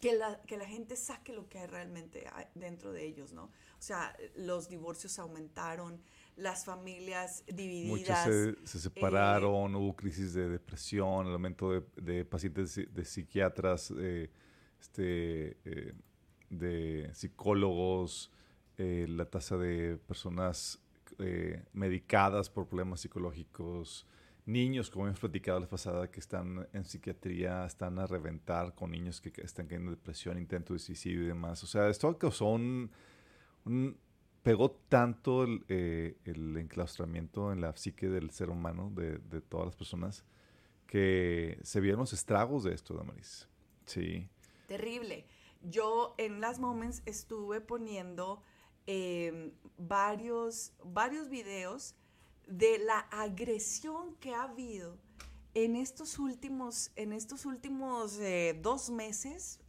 que 0.00 0.12
la, 0.12 0.42
que 0.42 0.58
la 0.58 0.66
gente 0.66 0.96
saque 0.96 1.32
lo 1.32 1.48
que 1.48 1.60
hay 1.60 1.66
realmente 1.66 2.26
dentro 2.54 2.92
de 2.92 3.06
ellos, 3.06 3.32
¿no? 3.32 3.44
O 3.44 3.82
sea, 3.82 4.14
los 4.36 4.68
divorcios 4.68 5.18
aumentaron, 5.18 6.02
las 6.36 6.64
familias 6.64 7.44
divididas. 7.46 8.26
Muchos 8.26 8.70
se, 8.70 8.80
separaron, 8.80 9.74
hubo 9.74 9.94
crisis 9.94 10.34
de 10.34 10.48
depresión, 10.48 11.26
el 11.26 11.32
aumento 11.32 11.70
de, 11.70 11.82
de 11.96 12.24
pacientes 12.24 12.74
de 12.74 13.04
psiquiatras, 13.04 13.92
este, 14.80 15.56
eh, 15.64 15.94
de 16.50 17.10
psicólogos, 17.14 18.30
eh, 18.76 19.06
la 19.08 19.24
tasa 19.24 19.56
de 19.56 19.96
personas 19.96 20.80
eh, 21.18 21.62
medicadas 21.72 22.50
por 22.50 22.66
problemas 22.66 23.00
psicológicos, 23.00 24.06
niños, 24.46 24.90
como 24.90 25.06
hemos 25.06 25.20
platicado 25.20 25.60
la 25.60 25.68
pasada, 25.68 26.10
que 26.10 26.20
están 26.20 26.68
en 26.72 26.84
psiquiatría, 26.84 27.64
están 27.64 27.98
a 27.98 28.06
reventar 28.06 28.74
con 28.74 28.90
niños 28.90 29.20
que, 29.20 29.32
están 29.42 29.66
cayendo 29.66 29.92
en 29.92 29.96
depresión, 29.96 30.38
intento 30.38 30.72
de 30.72 30.80
suicidio 30.80 31.22
y 31.22 31.26
demás. 31.26 31.62
O 31.62 31.66
sea, 31.66 31.88
esto 31.88 32.18
causó 32.18 32.46
un, 32.46 32.90
pegó 34.44 34.70
tanto 34.70 35.42
el, 35.42 35.66
enclaustramiento 36.56 37.52
en 37.52 37.60
la 37.60 37.74
psique 37.76 38.08
del 38.08 38.30
ser 38.30 38.50
humano, 38.50 38.92
de, 38.94 39.18
de, 39.18 39.40
todas 39.40 39.66
las 39.66 39.74
personas, 39.74 40.24
que 40.86 41.58
se 41.64 41.80
vieron 41.80 42.00
los 42.00 42.12
estragos 42.12 42.62
de 42.62 42.74
esto, 42.74 42.94
Damaris. 42.94 43.48
Sí. 43.86 44.28
Terrible. 44.68 45.26
Yo 45.62 46.14
en 46.18 46.40
Las 46.40 46.60
Moments 46.60 47.02
estuve 47.06 47.60
poniendo 47.60 48.40
Em, 48.86 49.52
varios, 49.78 50.74
varios 50.84 51.30
videos 51.30 51.94
de 52.46 52.78
la 52.78 52.98
agresión 52.98 54.14
que 54.16 54.34
ha 54.34 54.42
habido 54.42 54.98
en 55.54 55.74
estos 55.74 56.18
últimos, 56.18 56.90
en 56.94 57.14
estos 57.14 57.46
últimos 57.46 58.18
eh, 58.18 58.58
dos 58.60 58.90
meses, 58.90 59.60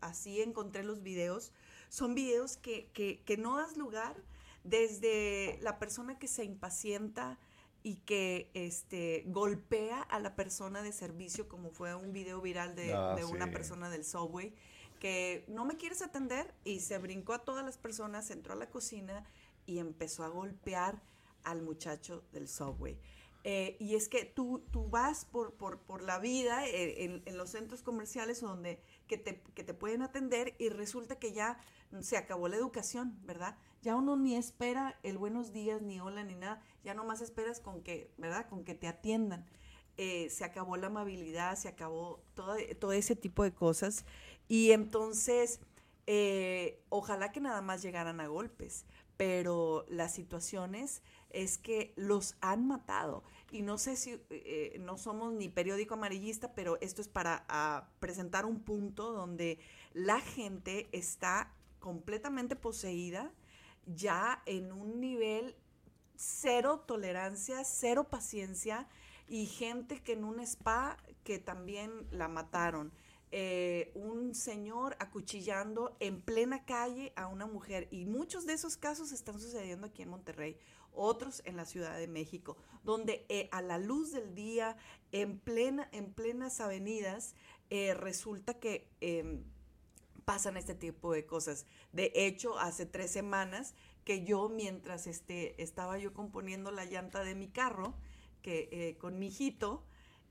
así 0.00 0.42
encontré 0.42 0.82
los 0.82 1.02
videos, 1.04 1.52
son 1.88 2.14
videos 2.14 2.56
que, 2.56 2.90
que, 2.92 3.36
no 3.36 3.56
das 3.56 3.76
lugar 3.76 4.16
desde 4.64 5.58
la 5.62 5.78
persona 5.78 6.18
que 6.18 6.28
se 6.28 6.44
impacienta 6.44 7.38
y 7.82 7.96
que 7.96 8.50
este, 8.54 9.24
golpea 9.26 10.02
a 10.02 10.18
la 10.20 10.34
persona 10.34 10.82
de 10.82 10.92
servicio, 10.92 11.48
como 11.48 11.70
fue 11.70 11.94
un 11.94 12.12
video 12.12 12.40
viral 12.40 12.74
de, 12.74 12.92
ah, 12.92 13.16
una 13.30 13.50
persona 13.50 13.88
del 13.88 14.04
subway, 14.04 14.54
que 15.00 15.44
no 15.48 15.64
me 15.64 15.76
quieres 15.76 16.02
atender 16.02 16.52
y 16.64 16.80
se 16.80 16.98
brincó 16.98 17.32
a 17.32 17.38
todas 17.38 17.64
las 17.64 17.78
personas, 17.78 18.30
entró 18.30 18.52
a 18.52 18.56
la 18.56 18.68
cocina 18.68 19.24
y 19.64 19.78
empezó 19.78 20.24
a 20.24 20.28
golpear 20.28 21.00
al 21.44 21.62
muchacho 21.62 22.24
del 22.32 22.48
subway. 22.48 22.98
Eh, 23.44 23.76
y 23.78 23.94
es 23.94 24.08
que 24.08 24.24
tú, 24.24 24.64
tú 24.72 24.88
vas 24.88 25.24
por, 25.24 25.54
por, 25.54 26.02
la 26.02 26.18
vida 26.18 26.66
eh, 26.66 27.22
en, 27.24 27.36
los 27.36 27.50
centros 27.50 27.82
comerciales 27.82 28.40
donde 28.40 28.82
que 29.06 29.16
te, 29.16 29.40
que 29.40 29.64
te 29.64 29.74
pueden 29.74 30.02
atender 30.02 30.54
y 30.58 30.68
resulta 30.68 31.18
que 31.18 31.32
ya 31.32 31.58
se 32.00 32.16
acabó 32.16 32.48
la 32.48 32.56
educación, 32.56 33.18
¿verdad? 33.24 33.56
Ya 33.82 33.96
uno 33.96 34.16
ni 34.16 34.36
espera 34.36 34.98
el 35.02 35.18
buenos 35.18 35.52
días, 35.52 35.80
ni 35.80 36.00
hola, 36.00 36.24
ni 36.24 36.34
nada, 36.34 36.60
ya 36.84 36.94
nomás 36.94 37.20
esperas 37.20 37.60
con 37.60 37.82
que, 37.82 38.12
¿verdad? 38.18 38.48
Con 38.48 38.64
que 38.64 38.74
te 38.74 38.88
atiendan. 38.88 39.46
Eh, 39.96 40.30
se 40.30 40.44
acabó 40.44 40.76
la 40.76 40.88
amabilidad, 40.88 41.56
se 41.56 41.68
acabó 41.68 42.22
todo, 42.34 42.56
todo 42.78 42.92
ese 42.92 43.16
tipo 43.16 43.42
de 43.42 43.52
cosas. 43.52 44.04
Y 44.46 44.70
entonces, 44.70 45.60
eh, 46.06 46.84
ojalá 46.88 47.32
que 47.32 47.40
nada 47.40 47.62
más 47.62 47.82
llegaran 47.82 48.20
a 48.20 48.28
golpes, 48.28 48.86
pero 49.16 49.84
las 49.88 50.14
situaciones 50.14 51.02
es 51.30 51.58
que 51.58 51.92
los 51.96 52.36
han 52.40 52.66
matado. 52.66 53.22
Y 53.50 53.62
no 53.62 53.78
sé 53.78 53.96
si 53.96 54.20
eh, 54.30 54.76
no 54.80 54.98
somos 54.98 55.32
ni 55.32 55.48
periódico 55.48 55.94
amarillista, 55.94 56.52
pero 56.52 56.78
esto 56.80 57.00
es 57.00 57.08
para 57.08 57.88
presentar 58.00 58.46
un 58.46 58.60
punto 58.60 59.12
donde 59.12 59.58
la 59.92 60.20
gente 60.20 60.88
está 60.92 61.52
completamente 61.78 62.56
poseída, 62.56 63.32
ya 63.86 64.42
en 64.46 64.72
un 64.72 65.00
nivel 65.00 65.56
cero 66.16 66.84
tolerancia, 66.86 67.64
cero 67.64 68.08
paciencia, 68.10 68.88
y 69.28 69.46
gente 69.46 70.00
que 70.02 70.12
en 70.12 70.24
un 70.24 70.40
spa 70.40 70.96
que 71.22 71.38
también 71.38 72.06
la 72.10 72.28
mataron. 72.28 72.92
Eh, 73.30 73.92
un 73.94 74.34
señor 74.34 74.96
acuchillando 75.00 75.96
en 76.00 76.22
plena 76.22 76.64
calle 76.64 77.12
a 77.14 77.26
una 77.26 77.46
mujer. 77.46 77.88
Y 77.90 78.06
muchos 78.06 78.46
de 78.46 78.54
esos 78.54 78.76
casos 78.76 79.12
están 79.12 79.38
sucediendo 79.38 79.86
aquí 79.86 80.02
en 80.02 80.08
Monterrey, 80.08 80.56
otros 80.92 81.42
en 81.44 81.56
la 81.56 81.66
Ciudad 81.66 81.98
de 81.98 82.08
México, 82.08 82.56
donde 82.84 83.26
eh, 83.28 83.48
a 83.52 83.60
la 83.60 83.76
luz 83.76 84.12
del 84.12 84.34
día, 84.34 84.76
en, 85.12 85.38
plena, 85.38 85.88
en 85.92 86.12
plenas 86.12 86.60
avenidas, 86.60 87.34
eh, 87.68 87.92
resulta 87.92 88.58
que 88.58 88.88
em, 89.02 89.44
pasan 90.24 90.56
este 90.56 90.74
tipo 90.74 91.12
de 91.12 91.26
cosas. 91.26 91.66
De 91.92 92.12
hecho, 92.14 92.58
hace 92.58 92.86
tres 92.86 93.10
semanas 93.10 93.74
que 94.04 94.24
yo, 94.24 94.48
mientras 94.48 95.06
este, 95.06 95.62
estaba 95.62 95.98
yo 95.98 96.14
componiendo 96.14 96.70
la 96.70 96.86
llanta 96.86 97.22
de 97.22 97.34
mi 97.34 97.48
carro, 97.48 97.94
que 98.40 98.96
con 98.98 99.18
mi 99.18 99.26
hijito, 99.26 99.84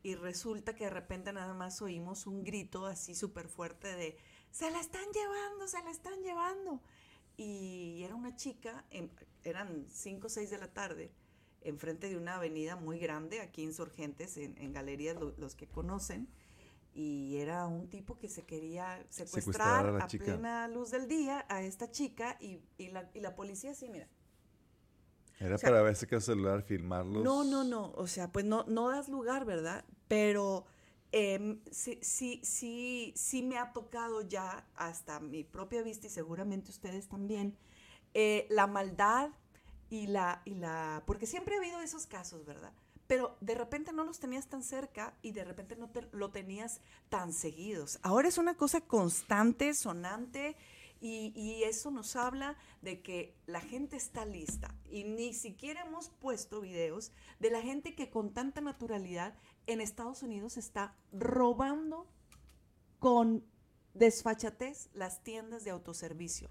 y 0.07 0.15
resulta 0.15 0.73
que 0.73 0.85
de 0.85 0.89
repente 0.89 1.33
nada 1.33 1.53
más 1.53 1.81
oímos 1.81 2.27
un 2.27 2.45
grito 2.45 2.85
así 2.85 3.13
súper 3.13 3.49
fuerte 3.49 3.93
de, 3.93 4.17
se 4.51 4.71
la 4.71 4.79
están 4.79 5.03
llevando, 5.13 5.67
se 5.67 5.83
la 5.83 5.91
están 5.91 6.23
llevando. 6.23 6.81
Y 7.35 8.01
era 8.03 8.15
una 8.15 8.33
chica, 8.33 8.85
eran 9.43 9.85
5 9.89 10.27
o 10.27 10.29
6 10.29 10.49
de 10.49 10.57
la 10.59 10.71
tarde, 10.71 11.11
enfrente 11.59 12.07
de 12.07 12.15
una 12.15 12.37
avenida 12.37 12.77
muy 12.77 12.99
grande, 12.99 13.41
aquí 13.41 13.63
Insurgentes, 13.63 14.37
en, 14.37 14.57
en 14.59 14.71
galerías, 14.71 15.17
los 15.37 15.55
que 15.55 15.67
conocen, 15.67 16.29
y 16.93 17.35
era 17.39 17.67
un 17.67 17.89
tipo 17.89 18.17
que 18.17 18.29
se 18.29 18.45
quería 18.45 19.05
secuestrar, 19.09 20.01
a, 20.01 20.07
plena 20.07 20.69
luz 20.69 20.91
del 20.91 21.09
día 21.09 21.45
a 21.49 21.63
esta 21.63 21.91
chica 21.91 22.37
y, 22.39 22.61
y, 22.77 22.91
la, 22.91 23.11
y 23.13 23.19
la 23.19 23.35
policía 23.35 23.75
sí, 23.75 23.89
mira, 23.89 24.07
era 25.39 25.57
para 25.57 25.81
ver 25.81 25.95
si 25.95 26.07
el 26.09 26.21
celular, 26.21 26.63
filmarlos. 26.63 27.23
No, 27.23 27.43
no, 27.43 27.63
no. 27.63 27.91
O 27.91 28.07
sea, 28.07 28.31
pues 28.31 28.45
no, 28.45 28.63
no 28.67 28.89
das 28.89 29.07
lugar, 29.07 29.45
¿verdad? 29.45 29.85
Pero 30.07 30.65
em, 31.11 31.59
sí, 31.71 31.99
sí, 32.01 32.39
sí, 32.43 33.13
sí 33.15 33.43
me 33.43 33.57
ha 33.57 33.73
tocado 33.73 34.21
ya 34.21 34.65
hasta 34.75 35.19
mi 35.19 35.43
propia 35.43 35.81
vista 35.81 36.07
y 36.07 36.09
seguramente 36.09 36.71
ustedes 36.71 37.07
también, 37.07 37.57
eh, 38.13 38.47
la 38.49 38.67
maldad 38.67 39.29
y 39.89 40.07
la, 40.07 40.41
y 40.45 40.55
la, 40.55 41.03
porque 41.05 41.25
siempre 41.25 41.55
ha 41.55 41.59
habido 41.59 41.81
esos 41.81 42.07
casos, 42.07 42.45
¿verdad? 42.45 42.73
Pero 43.07 43.37
de 43.39 43.55
repente 43.55 43.93
no 43.93 44.03
los 44.03 44.19
tenías 44.19 44.47
tan 44.47 44.63
cerca 44.63 45.13
y 45.21 45.31
de 45.31 45.45
repente 45.45 45.77
no 45.77 45.89
te, 45.89 46.07
lo 46.11 46.29
tenías 46.29 46.81
tan 47.09 47.31
seguidos. 47.31 47.99
Ahora 48.01 48.27
es 48.27 48.37
una 48.37 48.55
cosa 48.55 48.81
constante, 48.81 49.73
sonante 49.73 50.57
y, 50.99 51.63
eso 51.63 51.91
nos 51.91 52.15
habla 52.15 52.57
de 52.81 53.01
que 53.01 53.35
la 53.45 53.61
gente 53.61 53.97
está 53.97 54.25
lista. 54.25 54.73
Y 54.89 55.03
ni 55.03 55.33
siquiera 55.33 55.81
hemos 55.81 56.09
puesto 56.09 56.61
videos 56.61 57.11
de 57.39 57.51
la 57.51 57.61
gente 57.61 57.93
que 57.93 58.09
con 58.09 58.33
tanta 58.33 58.61
naturalidad 58.61 59.35
en 59.67 59.81
Estados 59.81 60.23
Unidos 60.23 60.57
está 60.57 60.95
robando 61.11 62.07
con 62.99 63.43
desfachatez 63.93 64.89
las 64.93 65.23
tiendas 65.23 65.63
de 65.63 65.71
autoservicio. 65.71 66.49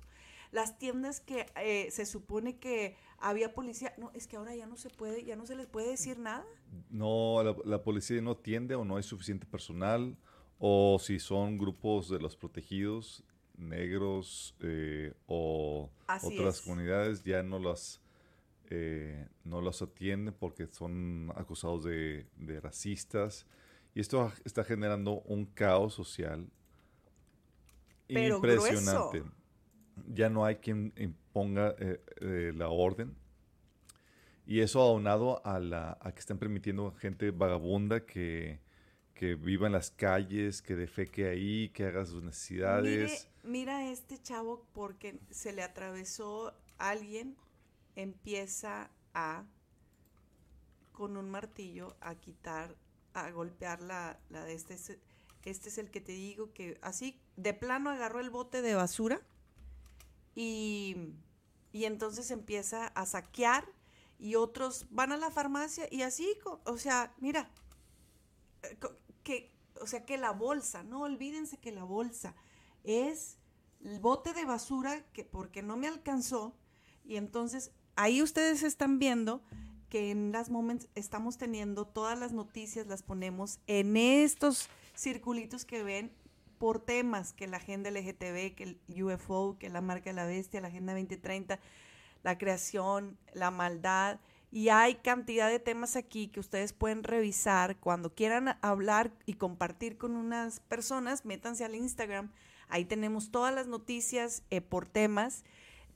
Las 0.52 0.78
tiendas 0.78 1.20
que 1.20 1.46
eh, 1.56 1.90
se 1.90 2.06
supone 2.06 2.58
que 2.58 2.96
había 3.18 3.52
policía, 3.52 3.92
no, 3.98 4.10
es 4.14 4.26
que 4.26 4.36
ahora 4.36 4.54
ya 4.54 4.66
no 4.66 4.76
se 4.76 4.90
puede, 4.90 5.24
ya 5.24 5.34
no 5.34 5.44
se 5.44 5.56
les 5.56 5.66
puede 5.66 5.88
decir 5.88 6.18
nada. 6.18 6.46
No, 6.88 7.42
la, 7.42 7.56
la 7.64 7.82
policía 7.82 8.20
no 8.22 8.36
tiende 8.36 8.74
o 8.76 8.84
no 8.84 8.96
hay 8.96 9.02
suficiente 9.02 9.46
personal, 9.46 10.16
o 10.58 10.98
si 11.00 11.18
son 11.18 11.58
grupos 11.58 12.08
de 12.08 12.20
los 12.20 12.36
protegidos, 12.36 13.24
negros 13.58 14.54
eh, 14.60 15.14
o 15.26 15.90
otras 16.22 16.60
comunidades 16.60 17.22
ya 17.24 17.42
no 17.42 17.58
las 17.58 18.00
eh, 18.70 19.28
no 19.44 19.60
los 19.60 19.82
atienden 19.82 20.34
porque 20.34 20.66
son 20.66 21.32
acusados 21.36 21.84
de, 21.84 22.26
racistas. 22.62 23.46
Y 23.94 24.00
esto 24.00 24.32
está 24.44 24.64
generando 24.64 25.20
un 25.22 25.46
caos 25.46 25.94
social 25.94 26.48
impresionante. 28.08 29.22
Ya 30.08 30.28
no 30.28 30.44
hay 30.44 30.56
quien 30.56 30.92
imponga 30.96 31.74
eh, 31.78 32.52
la 32.54 32.68
orden. 32.68 33.16
Y 34.46 34.60
eso 34.60 34.80
aunado 34.80 35.44
a, 35.44 35.58
la, 35.58 35.98
a 36.00 36.12
que 36.12 36.20
están 36.20 36.38
permitiendo 36.38 36.92
gente 36.92 37.30
vagabunda 37.32 38.06
que, 38.06 38.60
que 39.16 39.34
viva 39.34 39.66
en 39.66 39.72
las 39.72 39.90
calles, 39.90 40.62
que 40.62 40.76
defeque 40.76 41.28
ahí, 41.28 41.70
que 41.70 41.84
haga 41.86 42.04
sus 42.04 42.22
necesidades. 42.22 43.28
Mira 43.42 43.78
a 43.78 43.90
este 43.90 44.18
chavo 44.18 44.66
porque 44.72 45.18
se 45.30 45.52
le 45.52 45.62
atravesó 45.62 46.54
alguien, 46.78 47.36
empieza 47.96 48.90
a 49.14 49.44
con 50.92 51.16
un 51.16 51.30
martillo 51.30 51.96
a 52.00 52.14
quitar, 52.16 52.76
a 53.14 53.30
golpear 53.30 53.82
la, 53.82 54.18
la 54.30 54.44
de 54.44 54.54
este. 54.54 54.74
es- 54.74 54.98
Este 55.44 55.68
es 55.68 55.78
el 55.78 55.90
que 55.92 56.00
te 56.00 56.10
digo 56.12 56.52
que 56.52 56.76
así, 56.82 57.20
de 57.36 57.54
plano 57.54 57.90
agarró 57.90 58.18
el 58.18 58.30
bote 58.30 58.62
de 58.62 58.74
basura 58.74 59.20
y, 60.34 60.96
y 61.72 61.84
entonces 61.84 62.30
empieza 62.30 62.86
a 62.88 63.06
saquear 63.06 63.64
y 64.18 64.34
otros 64.36 64.86
van 64.90 65.12
a 65.12 65.16
la 65.16 65.30
farmacia 65.30 65.88
y 65.90 66.02
así, 66.02 66.26
o 66.64 66.78
sea, 66.78 67.14
mira, 67.20 67.50
eh, 68.62 68.78
que, 69.22 69.52
o 69.80 69.86
sea, 69.86 70.04
que 70.04 70.16
la 70.18 70.30
bolsa, 70.32 70.82
no 70.82 71.02
olvídense 71.02 71.58
que 71.58 71.72
la 71.72 71.84
bolsa 71.84 72.34
es 72.84 73.38
el 73.84 74.00
bote 74.00 74.32
de 74.32 74.44
basura 74.44 75.04
que 75.12 75.24
porque 75.24 75.62
no 75.62 75.76
me 75.76 75.88
alcanzó 75.88 76.56
y 77.04 77.16
entonces 77.16 77.72
ahí 77.96 78.22
ustedes 78.22 78.62
están 78.62 78.98
viendo 78.98 79.42
que 79.88 80.10
en 80.10 80.32
las 80.32 80.50
moments 80.50 80.88
estamos 80.94 81.38
teniendo 81.38 81.86
todas 81.86 82.18
las 82.18 82.32
noticias 82.32 82.86
las 82.86 83.02
ponemos 83.02 83.60
en 83.66 83.96
estos 83.96 84.68
circulitos 84.94 85.64
que 85.64 85.82
ven 85.82 86.12
por 86.58 86.80
temas 86.80 87.32
que 87.32 87.46
la 87.46 87.58
agenda 87.58 87.90
LGTB, 87.90 88.54
que 88.54 88.78
el 88.88 89.02
UFO, 89.02 89.56
que 89.58 89.68
la 89.68 89.80
marca 89.80 90.10
de 90.10 90.14
la 90.14 90.26
bestia, 90.26 90.60
la 90.60 90.68
agenda 90.68 90.92
2030, 90.94 91.58
la 92.22 92.38
creación, 92.38 93.18
la 93.32 93.50
maldad. 93.50 94.20
Y 94.50 94.70
hay 94.70 94.96
cantidad 94.96 95.50
de 95.50 95.58
temas 95.58 95.96
aquí 95.96 96.28
que 96.28 96.40
ustedes 96.40 96.72
pueden 96.72 97.02
revisar 97.02 97.76
cuando 97.78 98.14
quieran 98.14 98.56
hablar 98.62 99.12
y 99.26 99.34
compartir 99.34 99.98
con 99.98 100.16
unas 100.16 100.60
personas, 100.60 101.24
métanse 101.24 101.64
al 101.64 101.74
Instagram. 101.74 102.32
Ahí 102.68 102.84
tenemos 102.84 103.30
todas 103.30 103.54
las 103.54 103.66
noticias 103.66 104.42
eh, 104.50 104.60
por 104.60 104.86
temas 104.86 105.44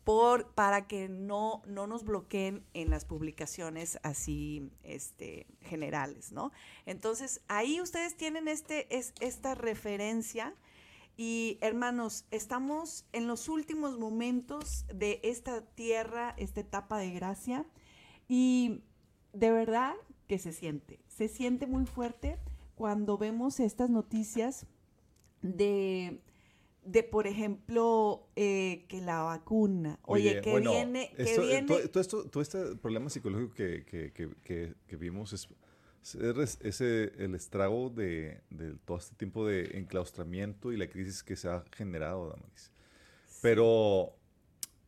para 0.05 0.89
que 0.89 1.09
no, 1.09 1.63
no 1.67 1.87
nos 1.87 2.05
bloqueen 2.05 2.65
en 2.75 2.91
las 2.91 3.05
publicaciones 3.05 3.99
así 4.03 4.71
este, 4.83 5.47
generales, 5.61 6.33
¿no? 6.33 6.51
Entonces, 6.85 7.43
ahí 7.47 7.81
ustedes 7.81 8.17
tienen 8.17 8.49
este, 8.49 8.97
es, 8.97 9.13
esta 9.21 9.55
referencia 9.55 10.55
y 11.17 11.59
hermanos, 11.61 12.25
estamos 12.31 13.05
en 13.13 13.29
los 13.29 13.49
últimos 13.49 13.99
momentos 13.99 14.87
de 14.93 15.21
esta 15.23 15.61
tierra, 15.61 16.35
esta 16.39 16.61
etapa 16.61 16.99
de 16.99 17.11
gracia 17.11 17.67
y 18.27 18.83
de 19.33 19.51
verdad 19.51 19.95
que 20.27 20.39
se 20.39 20.53
siente, 20.53 20.99
se 21.09 21.29
siente 21.29 21.67
muy 21.67 21.87
fuerte 21.87 22.39
cuando 22.75 23.19
vemos 23.19 23.61
estas 23.61 23.91
noticias 23.91 24.67
de 25.43 26.21
de, 26.85 27.03
por 27.03 27.27
ejemplo, 27.27 28.29
eh, 28.37 28.87
que 28.89 29.01
la 29.01 29.23
vacuna, 29.23 29.99
oye, 30.03 30.41
que 30.41 30.51
bueno, 30.51 30.73
viene, 30.73 31.13
que 31.17 31.23
esto, 31.23 31.43
eh, 31.43 31.47
viene, 31.47 31.67
Todo, 31.67 31.89
todo 31.89 32.01
esto, 32.01 32.25
todo 32.25 32.43
este 32.43 32.77
problema 32.77 33.11
psicológico 33.11 33.55
que, 33.55 33.85
que, 33.85 34.13
que, 34.13 34.75
que, 34.87 34.97
vimos 34.97 35.33
es, 35.33 35.49
es 36.03 36.59
ese, 36.63 37.13
el 37.23 37.35
estrago 37.35 37.91
de, 37.91 38.41
de 38.51 38.75
todo 38.85 38.99
este 38.99 39.15
tiempo 39.17 39.47
de 39.47 39.79
enclaustramiento 39.79 40.73
y 40.73 40.77
la 40.77 40.89
crisis 40.89 41.23
que 41.23 41.37
se 41.37 41.49
ha 41.49 41.65
generado, 41.73 42.29
Damaris. 42.29 42.73
Pero 43.43 44.15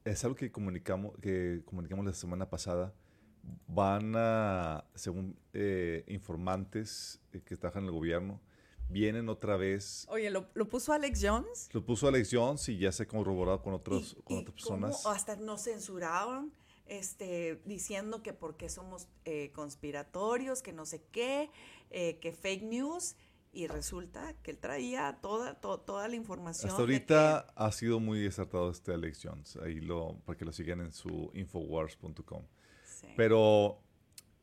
es 0.05 0.25
algo 0.25 0.37
que 0.37 0.51
comunicamos, 0.51 1.17
que 1.21 1.63
comunicamos 1.65 2.05
la 2.05 2.13
semana 2.13 2.49
pasada. 2.49 2.95
Van 3.67 4.15
a, 4.17 4.85
según 4.95 5.37
eh, 5.53 6.05
informantes 6.07 7.21
eh, 7.33 7.41
que 7.45 7.57
trabajan 7.57 7.85
en 7.85 7.89
el 7.89 7.95
gobierno, 7.95 8.41
vienen 8.89 9.29
otra 9.29 9.57
vez. 9.57 10.07
Oye, 10.11 10.31
¿lo, 10.31 10.47
lo 10.55 10.69
puso 10.69 10.93
Alex 10.93 11.21
Jones? 11.23 11.69
Lo 11.73 11.85
puso 11.85 12.09
Alex 12.09 12.29
Jones 12.33 12.69
y 12.69 12.79
ya 12.79 12.93
se 12.93 13.05
ha 13.05 13.09
corroborado 13.09 13.63
con, 13.63 13.75
otros, 13.75 14.17
Y- 14.19 14.23
con 14.23 14.37
y 14.37 14.41
otras 14.43 14.63
cómo 14.65 14.81
personas. 14.89 15.07
hasta 15.07 15.37
nos 15.37 15.63
censuraron, 15.65 16.53
este, 16.87 17.63
diciendo 17.65 18.23
que 18.23 18.33
porque 18.33 18.69
somos 18.69 19.09
eh, 19.25 19.51
conspiratorios, 19.55 20.63
que 20.63 20.73
no 20.73 20.85
sé 20.85 21.03
qué, 21.13 21.51
eh, 21.91 22.19
que 22.21 22.33
fake 22.33 22.65
news, 22.65 23.17
y 23.55 23.67
resulta 23.67 24.35
que 24.43 24.51
él 24.51 24.59
traía 24.59 25.19
toda, 25.21 25.61
to- 25.61 25.79
toda 25.81 26.09
la 26.09 26.17
información. 26.17 26.71
Hasta 26.71 26.81
ahorita 26.81 27.39
ha 27.55 27.71
sido 27.73 28.01
muy 28.01 28.19
desertado 28.19 28.71
este 28.71 28.93
Alex 28.95 29.21
Jones. 29.23 29.57
Ahí 29.57 29.81
lo, 29.81 30.19
para 30.25 30.39
que 30.39 30.45
lo 30.47 30.53
sigan 30.53 30.81
en 30.81 30.91
su 30.93 31.31
infowars.com. 31.35 32.45
sí. 32.83 33.09
Pero 33.15 33.79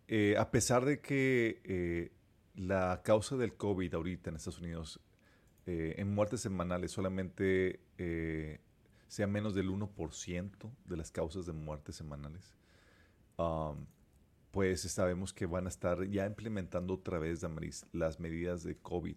eh, 0.08 0.36
a 0.38 0.52
pesar 0.52 0.86
de 0.86 1.02
que 1.02 2.12
la 2.60 3.02
causa 3.04 3.38
del 3.38 3.56
COVID 3.56 3.94
ahorita 3.94 4.30
en 4.30 4.36
Estados 4.36 4.60
Unidos, 4.60 5.00
eh, 5.66 5.96
en 5.98 6.14
muertes 6.14 6.42
semanales, 6.42 6.92
solamente 6.92 7.80
eh, 7.98 8.60
sea 9.08 9.28
menos 9.28 9.56
del 9.56 9.70
1% 9.70 10.70
de 10.86 10.98
las 10.98 11.10
causas 11.12 11.46
de 11.46 11.54
muertes 11.54 11.96
semanales, 11.96 12.54
um, 13.38 13.86
pues 14.52 14.82
sabemos 14.82 15.32
que 15.32 15.46
van 15.46 15.68
a 15.68 15.70
estar 15.70 16.04
ya 16.10 16.26
implementando 16.26 16.96
otra 16.96 17.18
vez, 17.18 17.40
Damaris, 17.42 17.86
las 17.94 18.20
medidas 18.20 18.64
de 18.64 18.76
COVID 18.78 19.16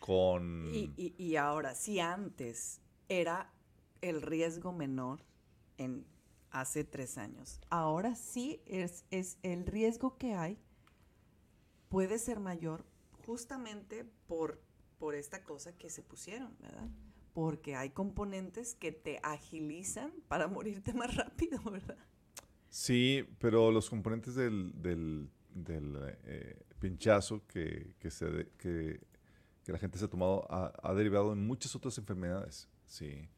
con... 0.00 0.68
Y, 0.74 0.90
y- 0.96 1.14
y 1.16 1.36
ahora, 1.36 1.74
si 1.76 2.00
antes 2.00 2.80
era 3.08 3.52
el 4.00 4.20
riesgo 4.22 4.72
menor 4.72 5.22
en 5.78 6.04
hace 6.50 6.82
tres 6.84 7.18
años, 7.18 7.60
ahora 7.70 8.16
sí 8.16 8.62
es, 8.66 9.04
es 9.12 9.38
el 9.42 9.64
riesgo 9.66 10.16
que 10.16 10.34
hay 10.34 10.58
puede 11.90 12.18
ser 12.18 12.40
mayor 12.40 12.86
justamente 13.26 14.06
por, 14.26 14.62
por 14.98 15.14
esta 15.14 15.44
cosa 15.44 15.76
que 15.76 15.90
se 15.90 16.02
pusieron, 16.02 16.56
¿verdad? 16.60 16.88
Porque 17.34 17.76
hay 17.76 17.90
componentes 17.90 18.74
que 18.74 18.92
te 18.92 19.20
agilizan 19.22 20.12
para 20.28 20.48
morirte 20.48 20.94
más 20.94 21.14
rápido, 21.14 21.60
¿verdad? 21.70 21.98
Sí, 22.70 23.28
pero 23.38 23.70
los 23.70 23.90
componentes 23.90 24.34
del, 24.36 24.72
del, 24.80 25.28
del, 25.52 25.98
eh, 26.24 26.62
pinchazo 26.78 27.46
que, 27.46 27.94
que, 27.98 28.10
se 28.10 28.48
que 28.56 29.00
la 29.66 29.78
gente 29.78 29.98
se 29.98 30.04
ha 30.04 30.08
tomado 30.08 30.46
ha, 30.50 30.72
ha 30.82 30.94
derivado 30.94 31.32
en 31.32 31.44
muchas 31.46 31.74
otras 31.74 31.98
enfermedades. 31.98 32.68
Sí, 32.86 33.28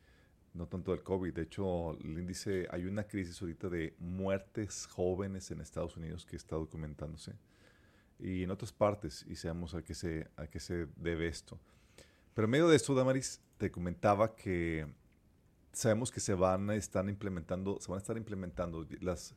no 0.53 0.69
tanto 0.69 0.93
del 0.93 1.03
COVID. 1.03 1.33
De 1.33 1.43
hecho, 1.43 1.99
el 1.99 2.19
índice, 2.19 2.67
hay 2.71 2.85
una 2.85 3.05
crisis 3.05 3.41
ahorita 3.41 3.69
de 3.71 3.95
muertes 3.99 4.87
jóvenes 4.87 5.51
en 5.51 5.61
Estados 5.61 5.97
Unidos 5.97 6.27
que 6.27 6.37
está 6.37 6.57
documentándose 6.57 7.35
y 8.23 8.45
en 8.45 8.51
otras 8.51 8.73
partes 8.73 9.25
y 9.29 9.35
sabemos 9.37 9.75
a 9.75 9.83
qué 9.83 9.95
se, 9.95 10.29
a 10.37 10.47
qué 10.47 10.61
se 10.61 10.87
debe 10.97 11.27
esto. 11.29 11.59
Pero 12.35 12.47
en 12.47 12.51
medio 12.53 12.69
de 12.69 12.77
esto, 12.77 12.95
Damaris, 12.95 13.41
te 13.59 13.71
comentaba 13.71 14.35
que 14.37 14.87
sabemos 15.73 16.11
que 16.11 16.21
se 16.21 16.35
van 16.35 16.71
a 16.71 16.77
estar 16.77 17.09
implementando, 17.09 17.79
se 17.81 17.89
van 17.89 17.97
a 17.99 18.01
estar 18.03 18.17
implementando 18.17 18.87
las 19.01 19.35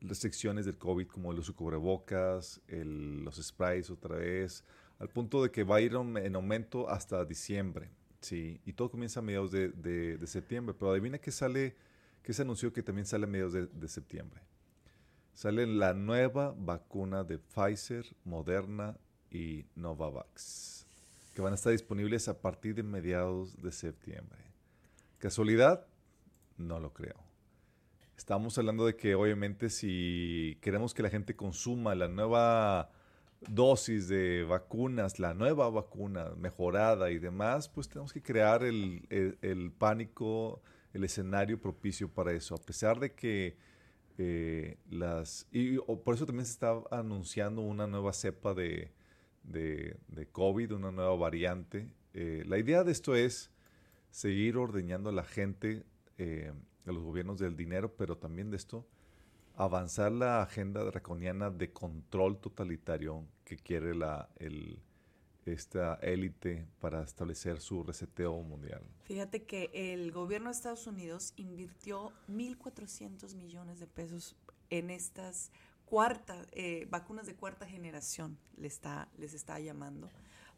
restricciones 0.00 0.66
del 0.66 0.76
COVID 0.78 1.06
como 1.08 1.32
el 1.32 1.38
uso 1.38 1.52
de 1.52 1.56
cubrebocas, 1.56 2.60
el- 2.68 3.24
los 3.24 3.36
sprays 3.42 3.90
otra 3.90 4.16
vez, 4.16 4.64
al 4.98 5.08
punto 5.08 5.42
de 5.42 5.50
que 5.50 5.64
va 5.64 5.76
a 5.76 5.80
ir 5.80 5.94
en 5.94 6.16
en 6.16 6.34
aumento 6.36 6.88
hasta 6.88 7.24
diciembre, 7.24 7.90
sí, 8.20 8.60
y 8.64 8.72
todo 8.74 8.90
comienza 8.90 9.20
a 9.20 9.22
mediados 9.22 9.50
de, 9.52 9.70
de- 9.70 10.18
de 10.18 10.26
septiembre, 10.26 10.74
pero 10.78 10.92
adivina 10.92 11.18
qué 11.18 11.30
sale, 11.32 11.74
qué 12.22 12.32
se 12.32 12.42
anunció 12.42 12.72
que 12.72 12.82
también 12.82 13.06
sale 13.06 13.24
a 13.24 13.28
mediados 13.28 13.52
de, 13.54 13.66
de 13.66 13.88
septiembre. 13.88 14.40
Sale 15.38 15.68
la 15.68 15.94
nueva 15.94 16.52
vacuna 16.58 17.22
de 17.22 17.38
Pfizer, 17.38 18.04
Moderna 18.24 18.98
y 19.30 19.66
Novavax, 19.76 20.84
que 21.32 21.40
van 21.40 21.52
a 21.52 21.54
estar 21.54 21.70
disponibles 21.70 22.26
a 22.26 22.40
partir 22.42 22.74
de 22.74 22.82
mediados 22.82 23.56
de 23.62 23.70
septiembre. 23.70 24.40
¿Casualidad? 25.18 25.86
No 26.56 26.80
lo 26.80 26.92
creo. 26.92 27.22
Estamos 28.16 28.58
hablando 28.58 28.84
de 28.84 28.96
que 28.96 29.14
obviamente 29.14 29.70
si 29.70 30.58
queremos 30.60 30.92
que 30.92 31.04
la 31.04 31.08
gente 31.08 31.36
consuma 31.36 31.94
la 31.94 32.08
nueva 32.08 32.90
dosis 33.48 34.08
de 34.08 34.42
vacunas, 34.42 35.20
la 35.20 35.34
nueva 35.34 35.70
vacuna 35.70 36.30
mejorada 36.36 37.12
y 37.12 37.20
demás, 37.20 37.68
pues 37.68 37.88
tenemos 37.88 38.12
que 38.12 38.22
crear 38.22 38.64
el, 38.64 39.06
el- 39.08 39.38
el 39.42 39.70
pánico, 39.70 40.60
el 40.92 41.04
escenario 41.04 41.60
propicio 41.60 42.08
para 42.12 42.32
eso. 42.32 42.56
A 42.56 42.60
pesar 42.60 42.98
de 42.98 43.12
que 43.14 43.67
eh, 44.18 44.76
las... 44.90 45.46
Y 45.52 45.78
por 45.78 46.14
eso 46.14 46.26
también 46.26 46.44
se 46.44 46.52
está 46.52 46.80
anunciando 46.90 47.62
una 47.62 47.86
nueva 47.86 48.12
cepa 48.12 48.52
de, 48.52 48.92
de, 49.44 49.96
de 50.08 50.26
COVID, 50.26 50.72
una 50.72 50.90
nueva 50.90 51.14
variante. 51.16 51.88
Eh, 52.14 52.42
la 52.46 52.58
idea 52.58 52.84
de 52.84 52.92
esto 52.92 53.14
es 53.14 53.50
seguir 54.10 54.56
ordeñando 54.56 55.10
a 55.10 55.12
la 55.12 55.24
gente, 55.24 55.84
eh, 56.18 56.52
a 56.84 56.92
los 56.92 57.02
gobiernos 57.02 57.38
del 57.38 57.56
dinero, 57.56 57.94
pero 57.96 58.18
también 58.18 58.50
de 58.50 58.56
esto, 58.56 58.86
avanzar 59.54 60.12
la 60.12 60.42
agenda 60.42 60.82
draconiana 60.84 61.50
de 61.50 61.72
control 61.72 62.40
totalitario 62.40 63.24
que 63.44 63.56
quiere 63.56 63.94
la, 63.94 64.28
el, 64.36 64.80
esta 65.52 65.94
élite 65.96 66.66
para 66.80 67.02
establecer 67.02 67.60
su 67.60 67.82
reseteo 67.82 68.40
mundial. 68.42 68.82
Fíjate 69.04 69.44
que 69.44 69.70
el 69.72 70.12
gobierno 70.12 70.50
de 70.50 70.56
Estados 70.56 70.86
Unidos 70.86 71.32
invirtió 71.36 72.12
1.400 72.28 73.34
millones 73.34 73.80
de 73.80 73.86
pesos 73.86 74.36
en 74.70 74.90
estas 74.90 75.50
cuarta, 75.88 76.36
eh, 76.52 76.86
vacunas 76.90 77.26
de 77.26 77.34
cuarta 77.34 77.66
generación, 77.66 78.38
le 78.56 78.66
está, 78.66 79.08
les 79.16 79.32
está 79.32 79.58
llamando, 79.58 80.10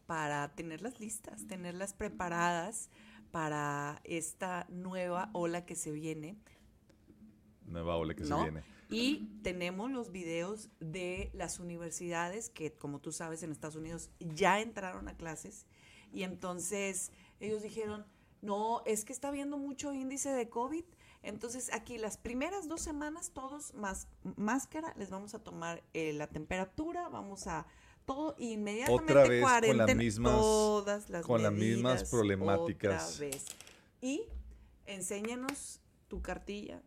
para 0.05 0.53
tenerlas 0.55 0.99
listas, 0.99 1.47
tenerlas 1.47 1.93
preparadas 1.93 2.89
para 3.31 4.01
esta 4.03 4.65
nueva 4.69 5.29
ola 5.33 5.65
que 5.65 5.75
se 5.75 5.91
viene. 5.91 6.35
Nueva 7.71 7.95
ola 7.97 8.13
que 8.13 8.23
se 8.23 8.29
¿no? 8.29 8.43
viene. 8.43 8.63
Y 8.89 9.29
tenemos 9.41 9.89
los 9.89 10.11
videos 10.11 10.69
de 10.81 11.31
las 11.33 11.59
universidades 11.59 12.49
que, 12.49 12.73
como 12.73 12.99
tú 12.99 13.11
sabes, 13.13 13.41
en 13.41 13.51
Estados 13.51 13.77
Unidos 13.77 14.09
ya 14.19 14.59
entraron 14.59 15.07
a 15.07 15.15
clases. 15.15 15.65
Y 16.11 16.23
entonces 16.23 17.11
ellos 17.39 17.63
dijeron, 17.63 18.05
no, 18.41 18.81
es 18.85 19.05
que 19.05 19.13
está 19.13 19.29
habiendo 19.29 19.57
mucho 19.57 19.93
índice 19.93 20.29
de 20.29 20.49
COVID. 20.49 20.83
Entonces 21.23 21.71
aquí 21.71 21.97
las 21.99 22.17
primeras 22.17 22.67
dos 22.67 22.81
semanas 22.81 23.31
todos 23.31 23.73
más 23.75 24.07
máscara, 24.35 24.93
les 24.97 25.09
vamos 25.09 25.35
a 25.35 25.39
tomar 25.39 25.83
eh, 25.93 26.11
la 26.13 26.27
temperatura, 26.27 27.07
vamos 27.07 27.47
a 27.47 27.65
todo 28.05 28.35
inmediatamente 28.39 29.13
Otra 29.13 29.27
vez 29.29 29.45
con 29.67 29.77
las 29.77 29.95
mismas- 29.95 30.33
todas 30.33 31.09
las 31.09 31.25
con 31.25 31.43
las 31.43 31.53
medidas, 31.53 31.75
mismas 31.77 32.09
problemáticas. 32.09 33.13
otra 33.15 33.27
vez. 33.27 33.45
Y 34.01 34.23
enséñanos 34.85 35.79
tu 36.07 36.21
cartilla 36.21 36.81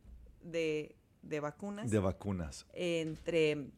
de, 0.44 0.94
de 1.22 1.40
vacunas 1.40 1.90
De 1.90 1.98
vacunas. 1.98 2.66
entre, 2.72 3.70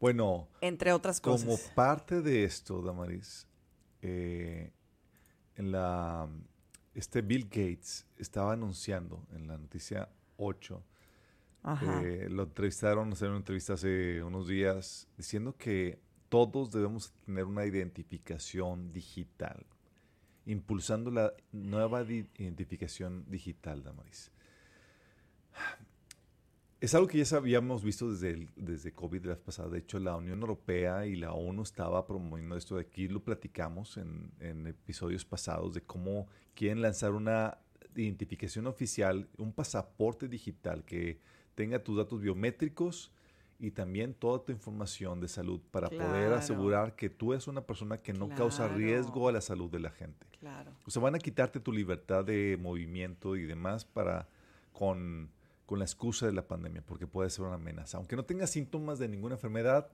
Bueno, 0.00 0.48
entre 0.60 0.92
otras 0.92 1.20
cosas. 1.20 1.46
como 1.46 1.58
parte 1.74 2.22
de 2.22 2.44
esto, 2.44 2.82
Damaris, 2.82 3.46
eh, 4.02 4.72
en 5.56 5.70
la, 5.70 6.28
este 6.94 7.22
Bill 7.22 7.44
Gates 7.44 8.06
estaba 8.16 8.52
anunciando 8.54 9.24
en 9.32 9.46
la 9.46 9.58
noticia 9.58 10.08
8, 10.38 10.82
Ajá. 11.62 12.02
eh, 12.02 12.28
lo 12.28 12.44
entrevistaron, 12.44 13.12
hicieron 13.12 13.34
una 13.34 13.40
entrevista 13.40 13.74
hace 13.74 14.22
unos 14.22 14.48
días, 14.48 15.06
diciendo 15.16 15.56
que 15.56 16.00
todos 16.28 16.72
debemos 16.72 17.12
tener 17.26 17.44
una 17.44 17.64
identificación 17.66 18.92
digital, 18.92 19.66
impulsando 20.46 21.10
la 21.10 21.32
nueva 21.52 22.02
di- 22.04 22.26
identificación 22.38 23.24
digital, 23.30 23.84
Damaris. 23.84 24.32
Es 26.80 26.94
algo 26.96 27.06
que 27.06 27.22
ya 27.22 27.36
habíamos 27.36 27.84
visto 27.84 28.10
desde, 28.10 28.30
el- 28.30 28.50
desde 28.56 28.92
COVID 28.92 29.24
la 29.26 29.34
vez 29.34 29.38
pasada. 29.38 29.68
De 29.68 29.78
hecho, 29.78 30.00
la 30.00 30.16
Unión 30.16 30.40
Europea 30.40 31.06
y 31.06 31.14
la 31.14 31.32
ONU 31.32 31.62
estaba 31.62 32.04
promoviendo 32.06 32.56
esto 32.56 32.74
de 32.74 32.82
aquí. 32.82 33.06
Lo 33.06 33.22
platicamos 33.22 33.96
en, 33.98 34.32
en 34.40 34.66
episodios 34.66 35.24
pasados 35.24 35.74
de 35.74 35.82
cómo 35.82 36.26
quieren 36.54 36.82
lanzar 36.82 37.12
una 37.12 37.58
identificación 37.94 38.66
oficial, 38.66 39.28
un 39.38 39.52
pasaporte 39.52 40.26
digital 40.26 40.84
que 40.84 41.20
tenga 41.54 41.84
tus 41.84 41.98
datos 41.98 42.20
biométricos 42.20 43.12
y 43.60 43.70
también 43.70 44.12
toda 44.14 44.44
tu 44.44 44.50
información 44.50 45.20
de 45.20 45.28
salud 45.28 45.60
para 45.70 45.88
poder 45.88 46.00
Claro. 46.26 46.34
asegurar 46.34 46.96
que 46.96 47.10
tú 47.10 47.32
eres 47.32 47.46
una 47.46 47.60
persona 47.64 47.98
que 47.98 48.12
no 48.12 48.28
causa 48.30 48.64
Claro. 48.64 48.78
riesgo 48.78 49.28
a 49.28 49.32
la 49.32 49.40
salud 49.40 49.70
de 49.70 49.78
la 49.78 49.90
gente. 49.90 50.26
Claro. 50.40 50.72
O 50.84 50.90
sea, 50.90 51.00
van 51.00 51.14
a 51.14 51.18
quitarte 51.20 51.60
tu 51.60 51.70
libertad 51.70 52.24
de 52.24 52.58
movimiento 52.60 53.36
y 53.36 53.44
demás 53.44 53.84
para 53.84 54.26
con, 54.72 55.30
con 55.72 55.78
la 55.78 55.86
excusa 55.86 56.26
de 56.26 56.32
la 56.32 56.46
pandemia, 56.46 56.82
porque 56.84 57.06
puede 57.06 57.30
ser 57.30 57.46
una 57.46 57.54
amenaza. 57.54 57.96
Aunque 57.96 58.14
no 58.14 58.26
tengas 58.26 58.50
síntomas 58.50 58.98
de 58.98 59.08
ninguna 59.08 59.36
enfermedad, 59.36 59.90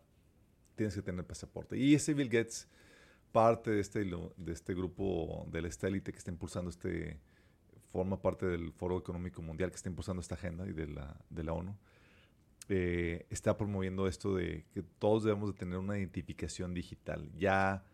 tienes 0.75 0.93
que 0.93 1.03
tener 1.03 1.25
pasaporte. 1.25 1.79
Y 1.79 1.95
ese 1.95 2.15
Bill 2.15 2.29
Gates, 2.29 2.67
parte 3.31 3.71
de 3.71 3.79
este, 3.79 4.05
de 4.05 4.53
este 4.53 4.75
grupo 4.75 5.47
de 5.53 5.63
la 5.63 5.69
élite 5.83 6.11
que 6.11 6.19
está 6.19 6.33
impulsando 6.33 6.69
este, 6.69 7.21
forma 7.93 8.21
parte 8.21 8.45
del 8.45 8.73
Foro 8.73 8.99
Económico 8.99 9.41
Mundial 9.41 9.71
que 9.71 9.77
está 9.77 9.89
impulsando 9.89 10.21
esta 10.21 10.35
agenda 10.35 10.67
y 10.67 10.73
de 10.73 10.89
la, 10.89 11.17
de 11.31 11.45
la 11.45 11.53
ONU, 11.53 11.77
eh, 12.69 13.29
está 13.31 13.57
promoviendo 13.57 14.09
esto 14.09 14.35
de 14.35 14.67
que 14.75 14.83
todos 14.83 15.23
debemos 15.23 15.53
de 15.53 15.61
tener 15.61 15.79
una 15.79 15.97
identificación 15.97 16.75
digital. 16.75 17.31
Ya 17.37 17.85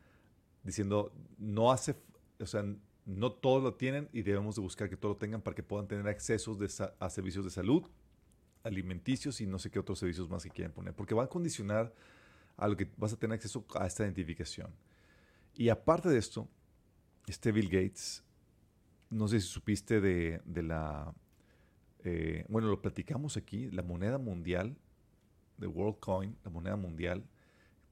diciendo, 0.63 1.13
no 1.37 1.71
hace, 1.71 1.97
o 2.41 2.47
sea, 2.47 2.65
no 3.07 3.33
todos 3.33 3.63
lo 3.63 3.75
tienen 3.75 4.09
y 4.13 4.23
debemos 4.23 4.57
de 4.57 4.63
buscar 4.63 4.89
que 4.89 4.97
todos 4.97 5.17
lo 5.17 5.19
tengan 5.19 5.43
para 5.43 5.55
que 5.55 5.63
puedan 5.63 5.87
tener 5.87 6.09
accesos 6.09 6.59
de 6.59 6.69
a 6.99 7.11
servicios 7.11 7.45
de 7.45 7.51
salud, 7.51 7.85
alimenticios 8.63 9.41
y 9.41 9.47
no 9.47 9.59
sé 9.59 9.71
qué 9.71 9.79
otros 9.79 9.99
servicios 9.99 10.29
más 10.31 10.43
que 10.43 10.51
quieran 10.51 10.73
poner, 10.73 10.95
porque 10.95 11.15
van 11.15 11.27
a 11.27 11.29
condicionar 11.29 11.93
a 12.57 12.69
lo 12.69 12.77
que 12.77 12.91
vas 12.97 13.13
a 13.13 13.17
tener 13.17 13.35
acceso 13.35 13.65
a 13.75 13.87
esta 13.87 14.05
identificación. 14.05 14.71
Y 15.55 15.69
aparte 15.69 16.09
de 16.09 16.19
esto, 16.19 16.49
este 17.27 17.53
Bill 17.53 17.69
Gates, 17.69 18.25
no 19.11 19.29
sé 19.29 19.41
si 19.41 19.47
supiste 19.47 20.01
de, 20.01 20.41
de 20.45 20.63
la, 20.63 21.15
eh, 22.05 22.45
bueno, 22.49 22.69
lo 22.69 22.81
platicamos 22.81 23.37
aquí, 23.37 23.71
la 23.71 23.83
moneda 23.83 24.19
mundial, 24.19 24.77
de 25.59 25.67
WorldCoin, 25.67 26.37
la 26.43 26.51
moneda 26.51 26.77
mundial, 26.77 27.25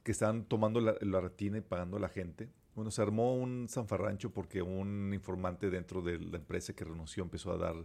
que 0.03 0.13
están 0.13 0.45
tomando 0.45 0.81
la, 0.81 0.97
la 1.01 1.21
retina 1.21 1.59
y 1.59 1.61
pagando 1.61 1.97
a 1.97 2.01
la 2.01 2.09
gente. 2.09 2.51
Bueno, 2.75 2.91
se 2.91 3.03
armó 3.03 3.35
un 3.37 3.69
zanfarrancho 3.69 4.33
porque 4.33 4.63
un 4.63 5.13
informante 5.13 5.69
dentro 5.69 6.01
de 6.01 6.19
la 6.19 6.39
empresa 6.39 6.73
que 6.73 6.85
renunció 6.85 7.23
empezó 7.23 7.53
a 7.53 7.59
dar 7.59 7.77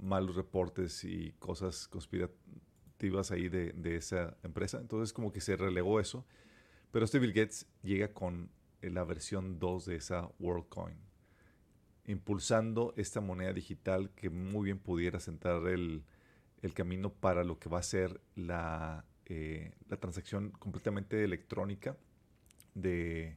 malos 0.00 0.36
reportes 0.36 1.02
y 1.04 1.32
cosas 1.38 1.88
conspirativas 1.88 3.30
ahí 3.30 3.48
de, 3.48 3.72
de 3.72 3.96
esa 3.96 4.36
empresa. 4.42 4.78
Entonces 4.80 5.12
como 5.12 5.32
que 5.32 5.40
se 5.40 5.56
relegó 5.56 5.98
eso. 5.98 6.26
Pero 6.90 7.04
este 7.04 7.18
Bill 7.18 7.32
Gates 7.32 7.66
llega 7.82 8.12
con 8.12 8.50
eh, 8.80 8.90
la 8.90 9.04
versión 9.04 9.58
2 9.58 9.86
de 9.86 9.96
esa 9.96 10.30
WorldCoin, 10.38 10.96
impulsando 12.06 12.94
esta 12.96 13.20
moneda 13.20 13.52
digital 13.52 14.10
que 14.10 14.30
muy 14.30 14.66
bien 14.66 14.78
pudiera 14.78 15.20
sentar 15.20 15.66
el, 15.68 16.04
el 16.62 16.74
camino 16.74 17.12
para 17.12 17.44
lo 17.44 17.58
que 17.58 17.68
va 17.68 17.78
a 17.78 17.82
ser 17.82 18.20
la, 18.36 19.04
eh, 19.26 19.72
la 19.88 19.96
transacción 19.98 20.50
completamente 20.52 21.24
electrónica 21.24 21.96
de, 22.74 23.36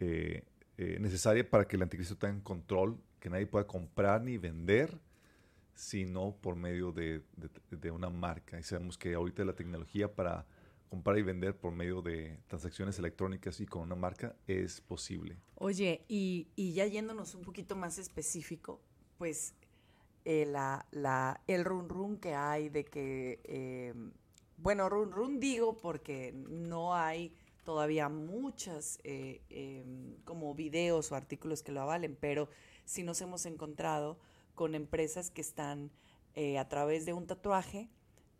eh, 0.00 0.44
eh, 0.76 0.98
necesaria 1.00 1.48
para 1.48 1.66
que 1.66 1.76
el 1.76 1.82
anticristo 1.82 2.16
tenga 2.16 2.42
control, 2.42 2.98
que 3.20 3.30
nadie 3.30 3.46
pueda 3.46 3.66
comprar 3.66 4.22
ni 4.22 4.38
vender, 4.38 4.98
sino 5.74 6.34
por 6.40 6.56
medio 6.56 6.92
de, 6.92 7.22
de- 7.36 7.76
de 7.76 7.90
una 7.90 8.10
marca. 8.10 8.58
Y 8.58 8.62
sabemos 8.62 8.98
que 8.98 9.14
ahorita 9.14 9.44
la 9.44 9.54
tecnología 9.54 10.12
para 10.12 10.44
comprar 10.88 11.18
y 11.18 11.22
vender 11.22 11.54
por 11.56 11.72
medio 11.72 12.00
de 12.02 12.38
transacciones 12.48 12.98
electrónicas 12.98 13.60
y 13.60 13.66
con 13.66 13.82
una 13.82 13.94
marca 13.94 14.34
es 14.46 14.80
posible. 14.80 15.36
Oye, 15.56 16.04
y, 16.08 16.48
y 16.56 16.72
ya 16.72 16.86
yéndonos 16.86 17.34
un 17.34 17.42
poquito 17.42 17.76
más 17.76 17.98
específico, 17.98 18.80
pues 19.18 19.54
eh, 20.24 20.46
la, 20.46 20.86
la, 20.90 21.40
el 21.46 21.64
run 21.64 21.88
run 21.88 22.16
que 22.18 22.34
hay 22.34 22.70
de 22.70 22.84
que, 22.84 23.40
eh, 23.44 23.94
bueno, 24.56 24.88
run 24.88 25.12
run 25.12 25.38
digo 25.40 25.76
porque 25.76 26.32
no 26.34 26.94
hay 26.94 27.34
todavía 27.68 28.08
muchas 28.08 28.98
eh, 29.04 29.42
em, 29.50 30.16
como 30.24 30.54
videos 30.54 31.12
o 31.12 31.16
artículos 31.16 31.62
que 31.62 31.70
lo 31.70 31.82
avalen, 31.82 32.16
pero 32.18 32.48
sí 32.86 33.02
nos 33.02 33.20
hemos 33.20 33.44
encontrado 33.44 34.18
con 34.54 34.74
empresas 34.74 35.28
que 35.28 35.42
están 35.42 35.90
eh, 36.34 36.56
a 36.56 36.66
través 36.70 37.04
de 37.04 37.12
un 37.12 37.26
tatuaje 37.26 37.90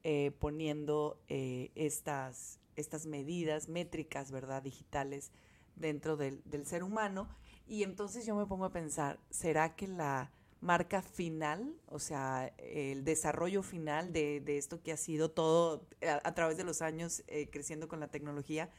eh, 0.02 0.30
poniendo 0.38 1.20
estas, 1.28 2.58
estas 2.74 3.04
medidas 3.04 3.68
métricas, 3.68 4.30
¿verdad? 4.30 4.62
Digitales 4.62 5.30
dentro 5.76 6.16
del, 6.16 6.40
del 6.46 6.64
ser 6.64 6.82
humano. 6.82 7.28
Y 7.66 7.82
entonces 7.82 8.24
yo 8.24 8.34
me 8.34 8.46
pongo 8.46 8.64
a 8.64 8.72
pensar, 8.72 9.20
¿será 9.28 9.76
que 9.76 9.88
la 9.88 10.32
marca 10.62 11.02
final, 11.02 11.74
o 11.84 11.98
sea, 11.98 12.50
el 12.56 13.04
desarrollo 13.04 13.62
final 13.62 14.10
de, 14.10 14.40
de 14.40 14.56
esto 14.56 14.82
que 14.82 14.90
ha 14.90 14.96
sido 14.96 15.30
todo 15.30 15.86
a, 16.00 16.34
través 16.34 16.56
de 16.56 16.64
los 16.64 16.80
años 16.80 17.22
creciendo 17.52 17.88
con 17.88 18.00
la 18.00 18.08
tecnología, 18.08 18.70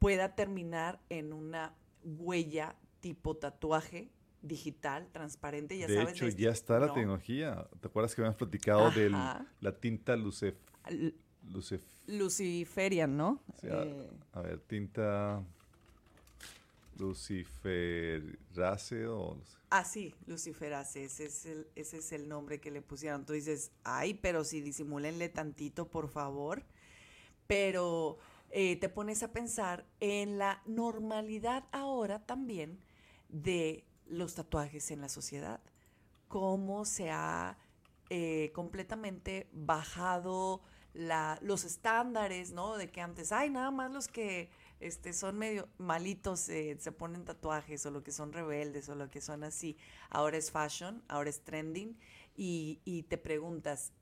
pueda 0.00 0.34
terminar 0.34 0.98
en 1.10 1.32
una 1.32 1.74
huella 2.02 2.74
tipo 3.00 3.36
tatuaje 3.36 4.10
digital, 4.42 5.06
transparente, 5.12 5.78
ya 5.78 5.86
de 5.86 5.94
sabes. 5.94 6.14
hecho, 6.14 6.24
de 6.24 6.30
este- 6.30 6.42
ya 6.42 6.50
está 6.50 6.80
la 6.80 6.86
¿no? 6.88 6.94
tecnología. 6.94 7.68
¿Te 7.80 7.86
acuerdas 7.86 8.14
que 8.14 8.22
habíamos 8.22 8.38
platicado 8.38 8.90
de 8.90 9.10
la 9.10 9.72
tinta 9.78 10.16
lucef, 10.16 10.56
Luciferian, 12.06 13.16
¿no? 13.16 13.40
o 13.46 13.56
sea, 13.60 13.82
Eh, 13.84 14.10
a 14.32 14.40
ver, 14.40 14.58
tinta 14.60 15.42
luciferase 16.98 19.06
o 19.06 19.38
Ah, 19.70 19.84
sí, 19.84 20.12
luciferase, 20.26 21.04
ese 21.04 21.26
es, 21.26 21.46
el, 21.46 21.66
ese 21.76 21.98
es 21.98 22.10
el 22.12 22.28
nombre 22.28 22.60
que 22.60 22.70
le 22.72 22.82
pusieron. 22.82 23.24
Tú 23.24 23.32
dices, 23.34 23.70
ay, 23.84 24.14
pero 24.14 24.42
si 24.44 24.60
disimúlenle 24.60 25.28
tantito, 25.28 25.86
por 25.88 26.08
favor. 26.08 26.64
Pero 27.46 28.18
eh, 28.50 28.76
te 28.76 28.88
pones 28.88 29.22
a 29.22 29.32
pensar 29.32 29.86
en 30.00 30.38
la 30.38 30.62
normalidad 30.66 31.64
ahora 31.72 32.26
también 32.26 32.80
de 33.28 33.84
los 34.06 34.34
tatuajes 34.34 34.90
en 34.90 35.00
la 35.00 35.08
sociedad. 35.08 35.60
Cómo 36.28 36.84
se 36.84 37.10
ha 37.10 37.58
eh, 38.08 38.50
completamente 38.52 39.48
bajado 39.52 40.62
la, 40.94 41.38
los 41.42 41.64
estándares, 41.64 42.50
¿no? 42.52 42.76
De 42.76 42.90
que 42.90 43.00
antes, 43.00 43.30
ay, 43.30 43.50
nada 43.50 43.70
más 43.70 43.92
los 43.92 44.08
que 44.08 44.50
este, 44.80 45.12
son 45.12 45.38
medio 45.38 45.68
malitos 45.78 46.48
eh, 46.48 46.76
se 46.80 46.90
ponen 46.90 47.24
tatuajes 47.24 47.86
o 47.86 47.90
lo 47.92 48.02
que 48.02 48.10
son 48.10 48.32
rebeldes 48.32 48.88
o 48.88 48.96
lo 48.96 49.10
que 49.10 49.20
son 49.20 49.44
así. 49.44 49.76
Ahora 50.08 50.38
es 50.38 50.50
fashion, 50.50 51.04
ahora 51.06 51.30
es 51.30 51.42
trending 51.42 51.96
y, 52.36 52.80
y 52.84 53.04
te 53.04 53.16
preguntas, 53.16 53.92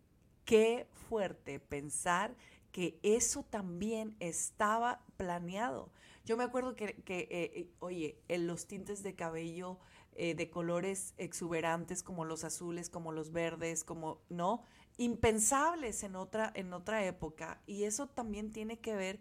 qué 0.47 0.89
fuerte 1.09 1.61
pensar 1.61 2.35
que 2.73 2.99
eso 3.03 3.43
también 3.43 4.17
estaba 4.21 5.05
planeado. 5.17 5.91
Yo 6.29 6.37
me 6.37 6.45
acuerdo 6.45 6.77
que, 6.77 6.85
eh, 6.85 7.03
eh, 7.09 7.71
oye, 7.79 8.21
en 8.29 8.47
los 8.47 8.67
tintes 8.67 9.03
de 9.03 9.15
cabello 9.15 9.79
eh, 10.15 10.35
de 10.35 10.51
colores 10.51 11.15
exuberantes 11.17 12.03
como 12.03 12.27
los 12.27 12.45
azules, 12.45 12.91
como 12.91 13.13
los 13.13 13.33
verdes, 13.33 13.83
como, 13.83 14.21
¿no? 14.29 14.63
Impensables 14.99 16.03
en 16.03 16.17
otra, 16.17 16.53
en 16.55 16.75
otra 16.75 17.03
época. 17.07 17.63
Y 17.67 17.85
eso 17.85 18.09
también 18.09 18.53
tiene 18.53 18.79
que 18.79 18.95
ver 18.95 19.21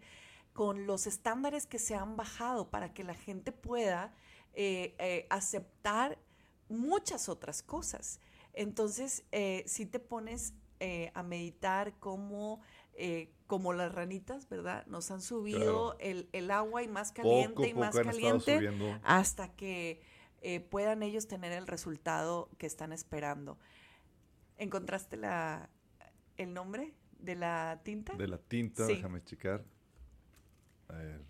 con 0.52 0.86
los 0.86 1.06
estándares 1.06 1.64
que 1.64 1.78
se 1.78 1.94
han 1.94 2.16
bajado 2.16 2.68
para 2.68 2.92
que 2.92 3.04
la 3.04 3.14
gente 3.14 3.52
pueda 3.52 4.12
aceptar 5.30 6.18
muchas 6.68 7.30
otras 7.30 7.62
cosas. 7.62 8.20
Entonces, 8.52 9.24
si 9.64 9.86
te 9.86 9.98
pones 9.98 10.52
a 11.14 11.22
meditar 11.22 11.96
cómo 12.00 12.60
como 13.46 13.72
las 13.72 13.92
ranitas, 13.92 14.48
¿verdad? 14.48 14.86
Nos 14.86 15.10
han 15.10 15.22
subido 15.22 15.96
el, 16.00 16.28
el, 16.32 16.50
agua 16.50 16.82
y 16.82 16.88
más 16.88 17.12
caliente 17.12 17.68
y 17.68 17.74
más 17.74 17.94
caliente 17.94 18.70
hasta 19.02 19.54
que 19.54 20.02
eh, 20.42 20.60
puedan 20.60 21.02
ellos 21.02 21.26
tener 21.26 21.52
el 21.52 21.66
resultado 21.66 22.50
que 22.58 22.66
están 22.66 22.92
esperando. 22.92 23.58
¿Encontraste 24.58 25.16
la, 25.16 25.70
el 26.36 26.52
nombre 26.52 26.94
de 27.18 27.36
la 27.36 27.80
tinta? 27.82 28.14
De 28.14 28.28
la 28.28 28.38
tinta, 28.38 28.86
déjame 28.86 29.24
checar. 29.24 29.64
A 30.88 30.94
ver. 30.94 31.22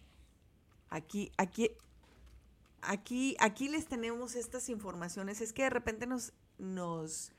Aquí, 0.90 1.30
aquí, 1.36 1.70
aquí, 2.80 3.36
aquí 3.38 3.68
les 3.68 3.86
tenemos 3.86 4.34
estas 4.34 4.68
informaciones. 4.68 5.40
Es 5.40 5.52
que 5.52 5.62
de 5.62 5.70
repente 5.70 6.06
nos, 6.06 6.32
nos 6.58 7.32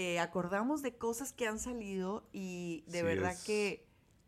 eh, 0.00 0.20
acordamos 0.20 0.80
de 0.80 0.96
cosas 0.96 1.32
que 1.32 1.48
han 1.48 1.58
salido 1.58 2.28
y 2.32 2.84
de 2.86 3.02
verdad 3.02 3.36
que... 3.44 3.84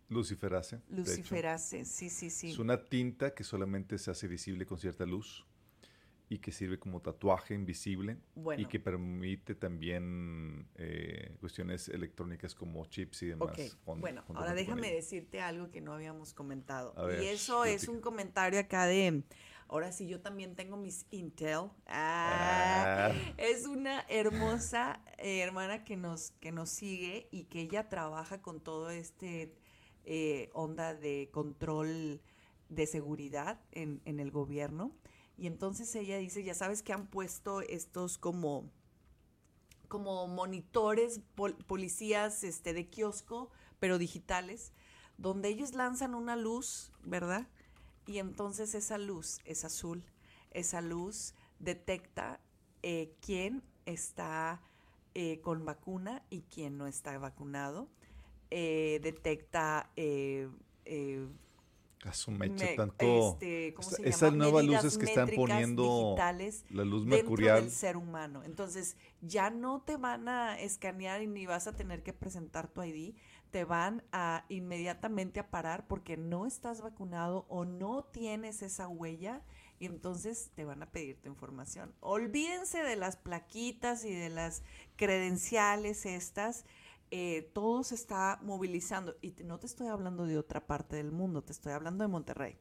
Luciferase. 0.09 0.81
Luciferase, 0.89 1.85
sí, 1.85 2.11
sí, 2.11 2.29
sí. 2.29 2.51
Es 2.51 2.59
una 2.59 2.89
tinta 2.89 3.35
que 3.35 3.45
solamente 3.45 3.97
se 3.99 4.11
hace 4.11 4.27
visible 4.27 4.66
con 4.66 4.81
cierta 4.81 5.07
luz 5.07 5.47
y 6.29 6.39
que 6.39 6.51
sirve 6.51 6.81
como 6.81 7.01
tatuaje 7.01 7.55
invisible 7.55 8.18
y 8.59 8.66
que 8.66 8.81
permite 8.81 9.55
también 9.55 10.66
eh, 10.75 11.37
cuestiones 11.39 11.89
electrónicas 11.89 12.57
como 12.57 12.85
chips 12.87 13.23
y 13.23 13.27
demás. 13.27 13.53
bueno, 13.85 14.25
ahora 14.35 14.55
déjame 14.55 14.93
decirte 14.93 15.41
algo 15.41 15.71
que 15.71 15.81
no 15.81 15.93
habíamos 15.93 16.35
comentado. 16.35 16.97
y 17.23 17.27
eso 17.27 17.64
es 17.64 17.87
un 17.87 18.01
comentario 18.01 18.59
acá 18.59 18.87
de, 18.87 19.23
ahora 19.71 19.93
sí, 19.93 20.09
yo 20.09 20.21
también 20.21 20.57
tengo 20.57 20.77
mis 20.77 21.07
Intel. 21.11 21.71
Ah, 21.87 23.09
ah. 23.09 23.12
Es 23.39 23.66
una 23.66 24.05
hermosa 24.09 25.01
eh, 25.16 25.41
hermana 25.41 25.85
que 25.85 25.97
nos, 25.97 26.33
que 26.33 26.51
nos 26.51 26.71
sigue 26.71 27.29
y 27.31 27.45
que 27.45 27.61
ella 27.61 27.89
trabaja 27.89 28.43
con 28.43 28.61
todo 28.61 28.91
este 28.91 29.55
eh, 30.05 30.51
onda 30.55 30.95
de 30.95 31.31
control 31.33 32.21
de 32.68 32.87
seguridad 32.87 33.61
en, 33.71 34.03
en 34.05 34.18
el 34.18 34.33
gobierno. 34.33 34.93
Y 35.37 35.47
entonces 35.47 35.95
ella 35.95 36.18
dice, 36.18 36.43
ya 36.43 36.55
sabes 36.55 36.83
que 36.83 36.93
han 36.93 37.07
puesto 37.07 37.61
estos 37.61 38.18
como, 38.18 38.71
como 39.87 40.27
monitores, 40.27 41.21
policías 41.66 42.43
este, 42.43 42.75
de 42.75 42.89
kiosco, 42.89 43.51
pero 43.79 43.99
digitales, 43.99 44.73
donde 45.16 45.49
ellos 45.49 45.75
lanzan 45.75 46.14
una 46.14 46.35
luz, 46.35 46.93
¿verdad? 47.05 47.49
Y 48.07 48.19
entonces 48.19 48.75
esa 48.75 48.99
luz 48.99 49.39
es 49.45 49.65
azul. 49.65 50.05
Esa 50.51 50.81
luz 50.81 51.35
detecta 51.59 52.41
eh, 52.83 53.15
quién 53.21 53.63
está 53.87 54.61
eh, 55.15 55.41
con 55.41 55.65
vacuna 55.65 56.23
y 56.31 56.43
quién 56.43 56.79
no 56.79 56.87
está 56.87 57.17
vacunado. 57.19 57.89
Eh, 58.51 59.01
detecta 59.03 59.91
a 62.05 62.15
su 62.15 62.33
tanto. 62.77 63.39
Este, 63.41 63.75
esas 64.05 64.33
nuevas 64.33 64.65
luces 64.65 64.97
que 64.97 65.05
están 65.05 65.29
poniendo 65.37 66.17
la 66.71 66.85
luz 66.85 67.05
mercurial. 67.05 67.63
del 67.63 67.71
ser 67.71 67.97
humano. 67.97 68.43
Entonces, 68.43 68.97
ya 69.21 69.51
no 69.51 69.83
te 69.83 69.97
van 69.97 70.29
a 70.29 70.59
escanear 70.59 71.23
y 71.23 71.27
ni 71.27 71.45
vas 71.45 71.67
a 71.67 71.77
tener 71.77 72.03
que 72.03 72.13
presentar 72.13 72.69
tu 72.69 72.83
ID. 72.83 73.15
Te 73.51 73.65
van 73.65 74.03
a 74.13 74.45
inmediatamente 74.49 75.41
a 75.41 75.51
parar 75.51 75.87
porque 75.87 76.17
no 76.17 76.47
estás 76.47 76.81
vacunado 76.83 77.47
o 77.49 77.65
no 77.65 78.05
tienes 78.05 78.63
esa 78.63 78.89
huella 78.89 79.43
y 79.79 79.87
entonces 79.87 80.51
te 80.55 80.65
van 80.65 80.83
a 80.83 80.91
pedir 80.91 81.21
tu 81.21 81.29
información. 81.29 81.95
Olvídense 82.01 82.83
de 82.83 82.97
las 82.97 83.17
plaquitas 83.17 84.05
y 84.05 84.15
de 84.15 84.29
las 84.29 84.63
credenciales 84.97 86.07
estas 86.07 86.65
eh, 87.11 87.51
todo 87.55 87.83
se 87.83 87.97
está 87.97 88.39
movilizando. 88.43 89.17
Y 89.21 89.35
no 89.45 89.59
te 89.59 89.67
estoy 89.67 89.89
hablando 89.89 90.27
de 90.27 90.39
otra 90.39 90.67
parte 90.67 90.97
del 90.97 91.11
mundo, 91.11 91.43
te 91.43 91.53
estoy 91.53 91.73
hablando 91.73 92.05
de 92.05 92.09
Monterrey, 92.09 92.57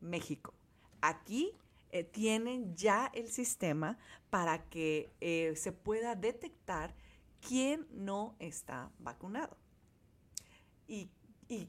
México. 0.00 0.52
Aquí 1.00 1.52
eh, 1.90 2.04
tienen 2.04 2.76
ya 2.76 3.10
el 3.14 3.28
sistema 3.28 3.98
para 4.28 4.68
que 4.68 5.14
eh, 5.20 5.54
se 5.56 5.72
pueda 5.72 6.14
detectar 6.14 6.94
quién 7.40 7.86
no 7.90 8.36
está 8.38 8.90
vacunado. 8.98 9.56
Y, 10.86 11.10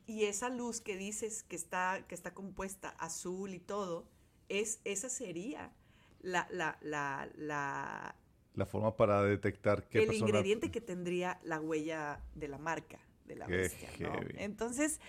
esa 0.08 0.50
luz 0.50 0.82
que 0.82 0.98
dices 0.98 1.44
que 1.44 1.56
está, 1.56 2.04
que 2.08 2.16
está 2.16 2.34
compuesta 2.34 2.90
azul 2.90 3.54
y 3.54 3.60
todo, 3.60 4.08
es, 4.50 4.80
esa 4.86 5.08
sería 5.08 5.72
la, 6.22 6.48
la, 6.52 6.80
la 6.82 8.16
la 8.58 8.66
forma 8.66 8.98
para 8.98 9.22
detectar 9.22 9.88
qué 9.88 10.02
el 10.02 10.14
ingrediente 10.14 10.72
que 10.72 10.82
tendría 10.82 11.40
la 11.44 11.62
huella 11.62 12.24
de 12.34 12.48
la 12.48 12.58
marca 12.58 13.00
de 13.26 13.36
la 13.36 13.46
bestia, 13.46 13.90
Entonces, 14.38 15.00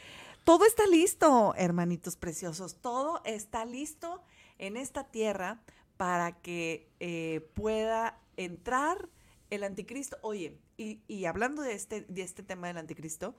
todo 0.45 0.67
está 0.67 0.87
listo, 0.87 1.55
hermanitos 1.57 2.17
preciosos, 2.17 2.81
todo 2.81 3.23
está 3.25 3.65
listo 3.65 4.23
en 4.59 4.77
esta 4.77 5.05
tierra 5.05 5.63
para 5.97 6.33
que 6.41 6.91
eh, 7.01 7.49
pueda 7.55 8.21
entrar 8.37 9.09
el 9.51 9.65
anticristo. 9.65 10.19
Oye, 10.23 10.59
y, 10.77 11.25
hablando 11.25 11.63
de 11.63 11.73
este, 11.73 12.03
de 12.03 12.23
este 12.23 12.43
tema 12.43 12.67
del 12.67 12.77
anticristo, 12.77 13.35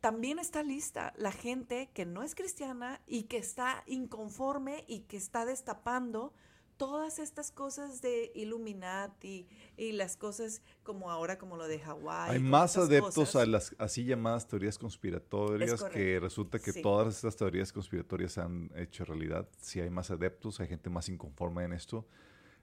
también 0.00 0.38
está 0.38 0.62
lista 0.62 1.12
la 1.16 1.32
gente 1.32 1.90
que 1.92 2.06
no 2.06 2.22
es 2.22 2.34
cristiana 2.34 3.00
y 3.06 3.24
que 3.24 3.36
está 3.36 3.82
inconforme 3.86 4.84
y 4.88 5.00
que 5.00 5.16
está 5.16 5.44
destapando 5.44 6.32
todas 6.78 7.18
estas 7.18 7.50
cosas 7.50 8.00
de 8.00 8.32
Illuminati 8.34 9.46
y 9.76 9.92
las 9.92 10.16
cosas 10.16 10.62
como 10.82 11.10
ahora, 11.10 11.36
como 11.36 11.58
lo 11.58 11.68
de 11.68 11.78
Hawái. 11.78 12.30
Hay 12.30 12.38
más 12.38 12.78
adeptos 12.78 13.36
a 13.36 13.44
las 13.44 13.76
así 13.76 14.04
llamadas 14.04 14.48
teorías 14.48 14.78
conspiratorias 14.78 15.84
que 15.84 16.18
resulta 16.18 16.58
que 16.58 16.72
todas 16.72 17.16
estas 17.16 17.36
teorías 17.36 17.70
conspiratorias 17.70 18.32
se 18.32 18.40
han 18.40 18.70
hecho 18.76 19.04
realidad. 19.04 19.46
Si 19.58 19.78
hay 19.78 19.90
más 19.90 20.10
adeptos, 20.10 20.58
hay 20.60 20.68
gente 20.68 20.88
más 20.88 21.10
inconforme 21.10 21.64
en 21.64 21.74
esto, 21.74 22.06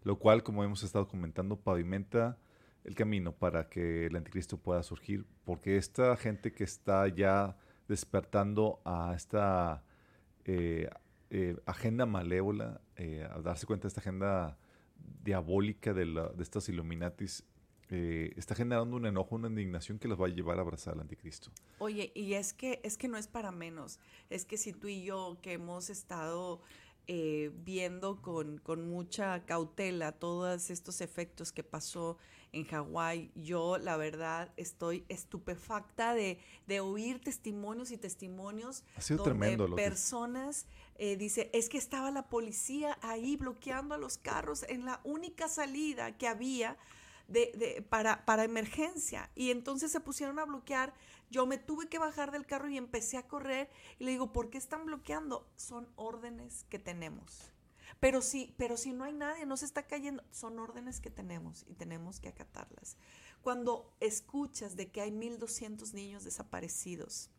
lo 0.01 0.17
cual, 0.17 0.41
como 0.41 0.63
hemos 0.63 0.81
estado 0.81 1.07
comentando, 1.07 1.55
pavimenta 1.55 2.39
el 2.87 2.95
camino 2.95 3.33
para 3.33 3.69
que 3.69 4.07
el 4.07 4.15
anticristo 4.15 4.57
pueda 4.57 4.81
surgir, 4.81 5.25
porque 5.43 5.75
esta 5.77 6.15
gente 6.15 6.53
que 6.53 6.63
está 6.63 7.07
ya 7.07 7.55
despertando 7.87 8.81
a 8.83 9.13
esta... 9.15 9.83
Eh, 10.45 10.89
eh, 11.29 11.57
agenda 11.65 12.05
malévola, 12.05 12.79
eh, 12.95 13.27
a 13.29 13.41
darse 13.41 13.65
cuenta 13.65 13.83
de 13.83 13.87
esta 13.89 13.99
agenda 13.99 14.57
diabólica 15.25 15.93
de, 15.93 16.05
la, 16.05 16.29
de 16.29 16.41
estos 16.41 16.69
Illuminatis, 16.69 17.43
está 17.89 18.53
generando 18.53 18.97
un 18.97 19.05
enojo, 19.05 19.35
una 19.35 19.47
indignación 19.47 19.97
que 19.97 20.09
los 20.09 20.19
va 20.19 20.25
a 20.25 20.29
llevar 20.29 20.57
a 20.57 20.61
abrazar 20.61 20.95
al 20.95 21.01
anticristo. 21.01 21.51
Oye, 21.79 22.11
y 22.15 22.33
es 22.33 22.53
que, 22.53 22.81
es 22.83 22.97
que 22.97 23.07
no 23.07 23.17
es 23.17 23.27
para 23.27 23.51
menos, 23.51 23.99
es 24.29 24.43
que 24.43 24.57
si 24.57 24.73
tú 24.73 24.89
y 24.89 25.03
yo 25.03 25.37
que 25.41 25.53
hemos 25.53 25.89
estado 25.89 26.61
viendo 27.07 28.21
con, 28.21 28.57
con, 28.57 28.89
mucha 28.89 29.45
cautela 29.45 30.11
todos 30.11 30.69
estos 30.69 30.99
efectos 30.99 31.53
que 31.53 31.63
pasó 31.63 32.17
en 32.51 32.65
Hawái. 32.65 33.31
Yo, 33.35 33.77
la 33.77 33.97
verdad, 33.97 34.51
estoy 34.57 35.05
estupefacta 35.09 36.13
de, 36.13 36.39
de 36.67 36.79
oír 36.79 37.21
testimonios 37.21 37.91
y 37.91 37.97
testimonios 37.97 38.83
ha 38.95 39.01
sido 39.01 39.23
tremendo 39.23 39.75
personas 39.75 40.65
eh, 40.99 41.15
dice, 41.15 41.51
es 41.53 41.69
que 41.69 41.77
estaba 41.77 42.09
la 42.09 42.27
policía 42.27 42.97
ahí 43.01 43.35
bloqueando 43.35 43.93
a 43.93 43.99
los 43.99 44.17
carros 44.17 44.63
en 44.67 44.83
la 44.83 44.99
única 45.03 45.47
salida 45.47 46.17
que 46.17 46.27
había 46.27 46.75
de, 47.27 47.51
de, 47.55 47.81
para, 47.83 48.25
para 48.25 48.43
emergencia. 48.43 49.29
Y 49.35 49.51
entonces 49.51 49.91
se 49.91 49.99
pusieron 49.99 50.39
a 50.39 50.45
bloquear 50.45 50.93
yo 51.29 51.45
me 51.45 51.57
tuve 51.57 51.87
que 51.87 51.99
bajar 51.99 52.31
del 52.31 52.45
carro 52.45 52.69
y 52.69 52.77
empecé 52.77 53.17
a 53.17 53.27
correr 53.27 53.69
y 53.99 54.05
le 54.05 54.11
digo, 54.11 54.31
¿por 54.31 54.49
qué 54.49 54.57
están 54.57 54.85
bloqueando? 54.85 55.49
Son 55.55 55.87
órdenes 55.95 56.63
que 56.69 56.79
tenemos. 56.79 57.51
Pero 57.99 58.21
si, 58.21 58.53
pero 58.57 58.77
si 58.77 58.93
no 58.93 59.03
hay 59.03 59.13
nadie, 59.13 59.45
no 59.45 59.57
se 59.57 59.65
está 59.65 59.83
cayendo, 59.87 60.23
son 60.31 60.59
órdenes 60.59 60.99
que 60.99 61.09
tenemos 61.09 61.65
y 61.67 61.73
tenemos 61.73 62.19
que 62.19 62.29
acatarlas. 62.29 62.97
Cuando 63.41 63.95
escuchas 63.99 64.75
de 64.75 64.91
que 64.91 65.01
hay 65.01 65.11
1.200 65.11 65.93
niños 65.93 66.23
desaparecidos, 66.23 67.29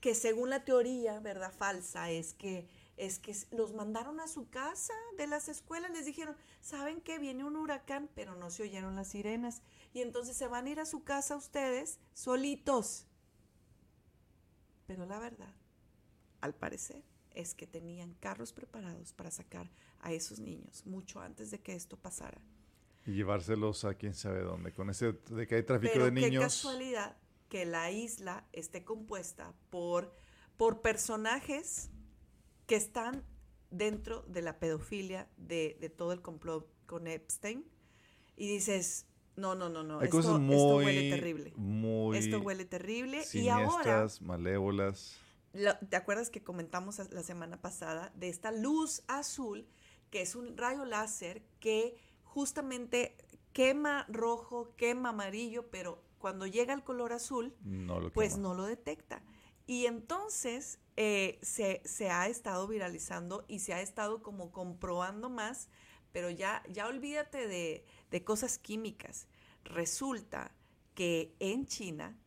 que 0.00 0.14
según 0.14 0.50
la 0.50 0.64
teoría, 0.64 1.20
¿verdad? 1.20 1.52
Falsa, 1.52 2.10
es 2.10 2.34
que 2.34 2.68
es 2.98 3.20
que 3.20 3.34
los 3.52 3.74
mandaron 3.74 4.18
a 4.18 4.26
su 4.26 4.50
casa 4.50 4.92
de 5.16 5.28
las 5.28 5.48
escuelas, 5.48 5.92
les 5.92 6.04
dijeron, 6.04 6.36
¿saben 6.60 7.00
que 7.00 7.20
viene 7.20 7.44
un 7.44 7.56
huracán? 7.56 8.10
Pero 8.14 8.34
no 8.34 8.50
se 8.50 8.64
oyeron 8.64 8.96
las 8.96 9.08
sirenas. 9.08 9.62
Y 9.94 10.02
entonces 10.02 10.36
se 10.36 10.48
van 10.48 10.66
a 10.66 10.70
ir 10.70 10.80
a 10.80 10.84
su 10.84 11.04
casa 11.04 11.36
ustedes 11.36 12.00
solitos. 12.12 13.06
Pero 14.88 15.06
la 15.06 15.20
verdad, 15.20 15.54
al 16.40 16.54
parecer, 16.54 17.04
es 17.38 17.54
que 17.54 17.66
tenían 17.66 18.14
carros 18.14 18.52
preparados 18.52 19.12
para 19.12 19.30
sacar 19.30 19.70
a 20.00 20.12
esos 20.12 20.40
niños 20.40 20.84
mucho 20.86 21.20
antes 21.20 21.50
de 21.52 21.60
que 21.60 21.74
esto 21.74 21.96
pasara. 21.96 22.40
Y 23.06 23.12
llevárselos 23.12 23.84
a 23.84 23.94
quién 23.94 24.12
sabe 24.14 24.40
dónde. 24.42 24.72
Con 24.72 24.90
ese 24.90 25.12
de 25.30 25.46
que 25.46 25.54
hay 25.54 25.62
tráfico 25.62 25.92
Pero 25.92 26.06
de 26.06 26.14
qué 26.14 26.28
niños. 26.28 26.42
casualidad 26.42 27.16
que 27.48 27.64
la 27.64 27.90
isla 27.92 28.44
esté 28.52 28.84
compuesta 28.84 29.54
por, 29.70 30.12
por 30.56 30.82
personajes 30.82 31.90
que 32.66 32.74
están 32.74 33.24
dentro 33.70 34.22
de 34.22 34.42
la 34.42 34.58
pedofilia 34.58 35.28
de, 35.36 35.78
de 35.80 35.88
todo 35.90 36.12
el 36.12 36.20
complot 36.20 36.68
con 36.86 37.06
Epstein. 37.06 37.64
Y 38.36 38.48
dices, 38.48 39.06
no, 39.36 39.54
no, 39.54 39.68
no, 39.68 39.84
no, 39.84 40.00
Hay 40.00 40.06
esto, 40.06 40.16
cosas 40.16 40.32
esto 40.32 40.40
muy. 40.40 40.84
huele 40.84 41.10
terrible. 41.10 41.52
Muy. 41.56 42.18
Esto 42.18 42.40
huele 42.40 42.64
terrible. 42.64 43.22
Y 43.32 43.48
ahora, 43.48 44.06
malévolas. 44.20 45.18
¿Te 45.52 45.96
acuerdas 45.96 46.30
que 46.30 46.42
comentamos 46.42 46.98
la 47.10 47.22
semana 47.22 47.60
pasada 47.60 48.12
de 48.14 48.28
esta 48.28 48.52
luz 48.52 49.02
azul, 49.08 49.66
que 50.10 50.22
es 50.22 50.34
un 50.34 50.56
rayo 50.56 50.84
láser 50.84 51.42
que 51.60 51.96
justamente 52.24 53.16
quema 53.52 54.06
rojo, 54.08 54.74
quema 54.76 55.10
amarillo, 55.10 55.70
pero 55.70 56.02
cuando 56.18 56.46
llega 56.46 56.74
al 56.74 56.84
color 56.84 57.12
azul, 57.12 57.54
No 57.62 58.00
lo 58.00 58.12
pues 58.12 58.36
no 58.38 58.54
lo 58.54 58.64
detecta. 58.64 59.22
Y 59.66 59.86
entonces 59.86 60.80
eh, 60.96 61.38
se, 61.42 61.82
se 61.84 62.10
ha 62.10 62.26
estado 62.28 62.66
viralizando 62.66 63.44
y 63.48 63.60
se 63.60 63.74
ha 63.74 63.80
estado 63.80 64.22
como 64.22 64.50
comprobando 64.50 65.28
más, 65.28 65.68
pero 66.12 66.30
ya, 66.30 66.62
ya 66.70 66.86
olvídate 66.88 67.46
de, 67.46 67.84
de 68.10 68.24
cosas 68.24 68.58
químicas. 68.58 69.28
Resulta 69.64 70.54
que 70.94 71.34
en 71.38 71.66
China, 71.66 72.18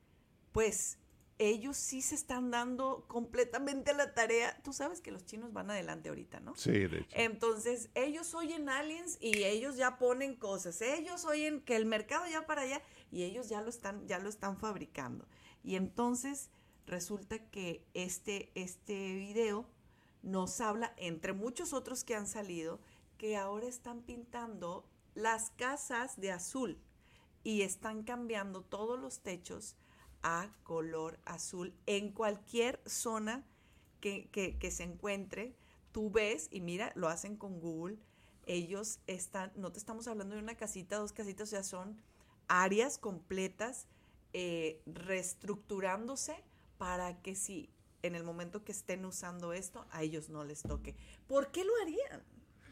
pues 0.51 0.99
ellos 1.41 1.75
sí 1.75 2.03
se 2.03 2.13
están 2.13 2.51
dando 2.51 3.03
completamente 3.07 3.95
la 3.95 4.13
tarea. 4.13 4.55
Tú 4.63 4.73
sabes 4.73 5.01
que 5.01 5.09
los 5.09 5.25
chinos 5.25 5.51
van 5.51 5.71
adelante 5.71 6.09
ahorita, 6.09 6.39
¿no? 6.39 6.55
Sí, 6.55 6.71
de 6.71 6.99
hecho. 6.99 7.17
Entonces, 7.17 7.89
ellos 7.95 8.35
oyen 8.35 8.69
aliens 8.69 9.17
y 9.19 9.43
ellos 9.45 9.75
ya 9.75 9.97
ponen 9.97 10.35
cosas. 10.35 10.79
Ellos 10.83 11.25
oyen 11.25 11.61
que 11.61 11.77
el 11.77 11.87
mercado 11.87 12.27
ya 12.27 12.45
para 12.45 12.61
allá 12.61 12.83
y 13.11 13.23
ellos 13.23 13.49
ya 13.49 13.63
lo 13.63 13.69
están, 13.69 14.07
ya 14.07 14.19
lo 14.19 14.29
están 14.29 14.55
fabricando. 14.55 15.27
Y 15.63 15.77
entonces 15.77 16.51
resulta 16.85 17.39
que 17.49 17.87
este, 17.95 18.51
este 18.53 19.15
video 19.15 19.67
nos 20.21 20.61
habla, 20.61 20.93
entre 20.97 21.33
muchos 21.33 21.73
otros 21.73 22.03
que 22.03 22.13
han 22.13 22.27
salido, 22.27 22.79
que 23.17 23.35
ahora 23.35 23.65
están 23.65 24.03
pintando 24.03 24.87
las 25.15 25.49
casas 25.49 26.21
de 26.21 26.31
azul 26.31 26.77
y 27.43 27.63
están 27.63 28.03
cambiando 28.03 28.61
todos 28.61 28.99
los 28.99 29.21
techos 29.21 29.75
a 30.23 30.49
color 30.63 31.19
azul 31.25 31.73
en 31.85 32.11
cualquier 32.11 32.79
zona 32.85 33.43
que, 33.99 34.29
que- 34.31 34.57
que 34.57 34.71
se 34.71 34.83
encuentre. 34.83 35.55
Tú 35.91 36.09
ves 36.11 36.47
y 36.51 36.61
mira, 36.61 36.91
lo 36.95 37.07
hacen 37.09 37.35
con 37.35 37.59
Google. 37.59 37.97
Ellos 38.45 38.99
están, 39.07 39.51
no 39.55 39.71
te 39.71 39.79
estamos 39.79 40.07
hablando 40.07 40.35
de 40.35 40.41
una 40.41 40.55
casita, 40.55 40.97
dos 40.97 41.13
casitas, 41.13 41.49
o 41.49 41.51
sea, 41.51 41.63
son 41.63 41.97
áreas 42.47 42.97
completas 42.97 43.87
eh, 44.33 44.81
reestructurándose 44.85 46.35
para 46.77 47.21
que 47.21 47.35
si 47.35 47.69
en 48.01 48.15
el 48.15 48.23
momento 48.23 48.63
que 48.63 48.71
estén 48.71 49.05
usando 49.05 49.53
esto, 49.53 49.85
a 49.91 50.01
ellos 50.03 50.29
no 50.29 50.43
les 50.43 50.63
toque. 50.63 50.95
¿Por 51.27 51.51
qué 51.51 51.63
lo 51.63 51.71
harían? 51.83 52.23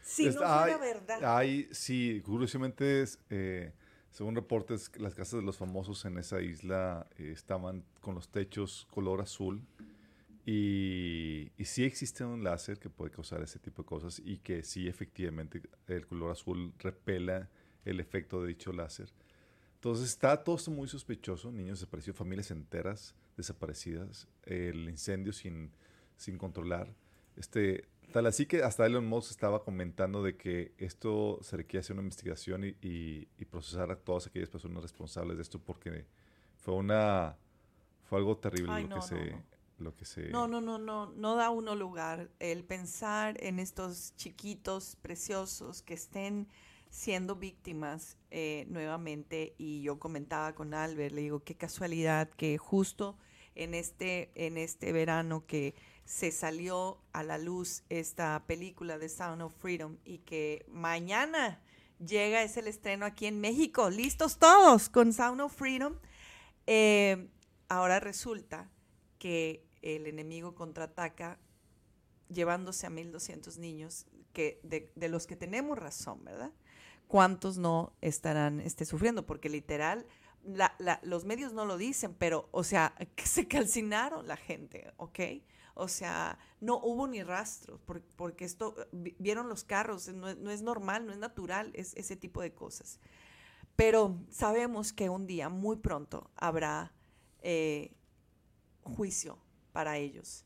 Si 0.02 0.26
Es- 0.26 0.34
no 0.34 0.40
fuera 0.40 0.64
hay- 0.74 0.80
verdad. 0.80 1.36
Hay, 1.36 1.68
sí, 1.72 2.20
curiosamente, 2.24 3.02
es, 3.02 3.18
eh, 3.30 3.72
según 4.10 4.34
reportes, 4.34 4.90
las 4.98 5.14
casas 5.14 5.40
de 5.40 5.46
los 5.46 5.56
famosos 5.56 6.04
en 6.04 6.18
esa 6.18 6.40
isla 6.42 7.06
eh, 7.16 7.30
estaban 7.32 7.84
con 8.00 8.14
los 8.14 8.28
techos 8.28 8.86
color 8.90 9.20
azul. 9.20 9.62
Y, 10.46 11.52
y 11.58 11.64
sí 11.66 11.84
existe 11.84 12.24
un 12.24 12.42
láser 12.42 12.78
que 12.78 12.90
puede 12.90 13.10
causar 13.10 13.42
ese 13.42 13.58
tipo 13.58 13.82
de 13.82 13.86
cosas 13.86 14.20
y 14.24 14.38
que 14.38 14.62
sí 14.62 14.88
efectivamente 14.88 15.62
el 15.86 16.06
color 16.06 16.32
azul 16.32 16.72
repela 16.78 17.48
el 17.84 18.00
efecto 18.00 18.42
de 18.42 18.48
dicho 18.48 18.72
láser. 18.72 19.12
Entonces 19.74 20.08
está 20.08 20.42
todo 20.42 20.56
esto 20.56 20.70
muy 20.70 20.88
sospechoso, 20.88 21.52
niños 21.52 21.78
desaparecidos, 21.80 22.18
familias 22.18 22.50
enteras 22.50 23.14
desaparecidas, 23.36 24.28
el 24.44 24.88
incendio 24.88 25.32
sin, 25.32 25.70
sin 26.16 26.36
controlar. 26.36 26.92
Este, 27.36 27.88
tal 28.12 28.26
así 28.26 28.46
que 28.46 28.62
hasta 28.62 28.86
Elon 28.86 29.06
Musk 29.06 29.30
estaba 29.30 29.64
comentando 29.64 30.22
de 30.22 30.36
que 30.36 30.72
esto 30.78 31.38
se 31.42 31.56
requiere 31.56 31.80
hacer 31.80 31.94
una 31.94 32.02
investigación 32.02 32.64
y, 32.64 32.68
y- 32.82 33.28
y 33.38 33.44
procesar 33.46 33.90
a 33.90 33.96
todas 33.96 34.26
aquellas 34.26 34.48
personas 34.50 34.82
responsables 34.82 35.36
de 35.36 35.42
esto 35.42 35.58
porque 35.60 36.06
fue 36.56 36.74
una 36.74 37.36
fue 38.04 38.18
algo 38.18 38.36
terrible 38.38 38.72
Ay, 38.72 38.82
lo, 38.84 38.88
no, 38.88 38.94
que 38.96 39.00
no, 39.00 39.06
se, 39.06 39.30
no. 39.30 39.42
lo 39.78 39.94
que 39.96 40.04
se 40.04 40.28
No, 40.30 40.48
no, 40.48 40.60
no, 40.60 40.78
no, 40.78 41.12
no 41.12 41.36
da 41.36 41.50
uno 41.50 41.74
lugar 41.74 42.30
el 42.38 42.64
pensar 42.64 43.36
en 43.42 43.58
estos 43.58 44.14
chiquitos 44.16 44.96
preciosos 45.02 45.82
que 45.82 45.94
estén 45.94 46.48
siendo 46.90 47.36
víctimas 47.36 48.18
eh, 48.32 48.66
nuevamente 48.68 49.54
y 49.58 49.82
yo 49.82 49.98
comentaba 50.00 50.54
con 50.54 50.74
Albert, 50.74 51.14
le 51.14 51.20
digo, 51.22 51.44
qué 51.44 51.54
casualidad 51.54 52.28
que 52.30 52.58
justo 52.58 53.16
en 53.54 53.74
este, 53.74 54.30
en 54.34 54.56
este 54.58 54.92
verano 54.92 55.44
que 55.46 55.74
se 56.10 56.32
salió 56.32 56.98
a 57.12 57.22
la 57.22 57.38
luz 57.38 57.84
esta 57.88 58.42
película 58.48 58.98
de 58.98 59.08
Sound 59.08 59.42
of 59.42 59.54
Freedom 59.54 59.96
y 60.04 60.18
que 60.18 60.66
mañana 60.66 61.62
llega, 62.04 62.42
es 62.42 62.56
el 62.56 62.66
estreno 62.66 63.06
aquí 63.06 63.26
en 63.26 63.40
México, 63.40 63.90
listos 63.90 64.36
todos 64.36 64.88
con 64.88 65.12
Sound 65.12 65.40
of 65.40 65.54
Freedom, 65.54 65.94
eh, 66.66 67.28
ahora 67.68 68.00
resulta 68.00 68.68
que 69.20 69.64
el 69.82 70.08
enemigo 70.08 70.56
contraataca 70.56 71.38
llevándose 72.28 72.88
a 72.88 72.90
1.200 72.90 73.58
niños 73.58 74.06
que 74.32 74.58
de, 74.64 75.08
los 75.08 75.28
que 75.28 75.36
tenemos 75.36 75.78
razón, 75.78 76.24
¿verdad? 76.24 76.50
¿Cuántos 77.06 77.56
no 77.56 77.92
estarán 78.00 78.58
este, 78.58 78.84
sufriendo? 78.84 79.26
Porque 79.26 79.48
literal, 79.48 80.04
los 81.02 81.24
medios 81.24 81.52
no 81.52 81.66
lo 81.66 81.76
dicen, 81.76 82.16
pero, 82.18 82.48
o 82.50 82.64
sea, 82.64 82.96
que 83.14 83.26
se 83.28 83.46
calcinaron 83.46 84.26
la 84.26 84.36
gente, 84.36 84.92
¿ok? 84.96 85.20
O 85.80 85.88
sea, 85.88 86.38
no 86.60 86.78
hubo 86.78 87.06
ni 87.08 87.22
rastros, 87.22 87.80
por- 87.80 88.02
porque 88.16 88.44
esto, 88.44 88.74
vi- 88.92 89.16
vieron 89.18 89.48
los 89.48 89.64
carros, 89.64 90.08
no, 90.08 90.28
es- 90.28 90.36
no 90.38 90.50
es 90.50 90.62
normal, 90.62 91.06
no 91.06 91.12
es 91.12 91.18
natural, 91.18 91.70
es 91.74 91.94
ese 91.96 92.16
tipo 92.16 92.42
de 92.42 92.52
cosas. 92.52 93.00
Pero 93.76 94.18
sabemos 94.30 94.92
que 94.92 95.08
un 95.08 95.26
día, 95.26 95.48
muy 95.48 95.76
pronto, 95.76 96.30
habrá 96.36 96.92
eh, 97.42 97.92
juicio 98.82 99.38
para 99.72 99.96
ellos. 99.96 100.44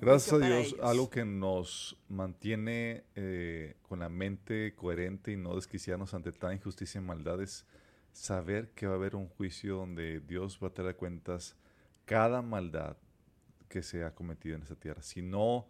Gracias 0.00 0.32
a 0.32 0.38
Dios, 0.38 0.66
ellos. 0.68 0.80
algo 0.82 1.10
que 1.10 1.24
nos 1.24 1.96
mantiene 2.08 3.04
eh, 3.14 3.76
con 3.82 4.00
la 4.00 4.08
mente 4.08 4.74
coherente 4.74 5.32
y 5.32 5.36
no 5.36 5.54
desquiciarnos 5.54 6.14
ante 6.14 6.32
tanta 6.32 6.54
injusticia 6.54 7.00
y 7.00 7.04
maldad 7.04 7.40
es 7.42 7.66
saber 8.12 8.70
que 8.70 8.86
va 8.86 8.94
a 8.94 8.96
haber 8.96 9.14
un 9.14 9.28
juicio 9.28 9.76
donde 9.76 10.20
Dios 10.20 10.58
va 10.62 10.68
a 10.68 10.74
tener 10.74 10.96
cuentas 10.96 11.56
cada 12.04 12.42
maldad 12.42 12.96
que 13.72 13.82
se 13.82 14.04
ha 14.04 14.14
cometido 14.14 14.54
en 14.54 14.62
esta 14.62 14.76
tierra. 14.76 15.00
Si 15.00 15.22
no 15.22 15.66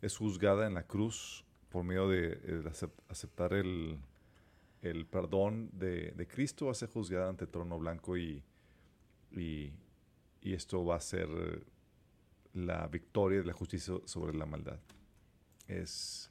es 0.00 0.16
juzgada 0.16 0.66
en 0.66 0.72
la 0.72 0.86
cruz 0.86 1.44
por 1.68 1.84
medio 1.84 2.08
de, 2.08 2.32
eh, 2.32 2.62
acep- 2.64 3.02
aceptar 3.08 3.52
el, 3.52 3.98
el 4.80 5.04
perdón 5.04 5.68
de, 5.74 6.12
de 6.12 6.26
Cristo, 6.26 6.66
va 6.66 6.72
a 6.72 6.74
ser 6.74 6.88
juzgada 6.88 7.28
ante 7.28 7.44
el 7.44 7.50
trono 7.50 7.78
blanco 7.78 8.16
y, 8.16 8.42
y, 9.32 9.70
y 10.40 10.54
esto 10.54 10.82
va 10.82 10.96
a 10.96 11.00
ser 11.00 11.28
la 12.54 12.86
victoria 12.88 13.40
de 13.40 13.46
la 13.46 13.52
justicia 13.52 13.94
sobre 14.06 14.34
la 14.34 14.46
maldad. 14.46 14.80
Es, 15.68 16.28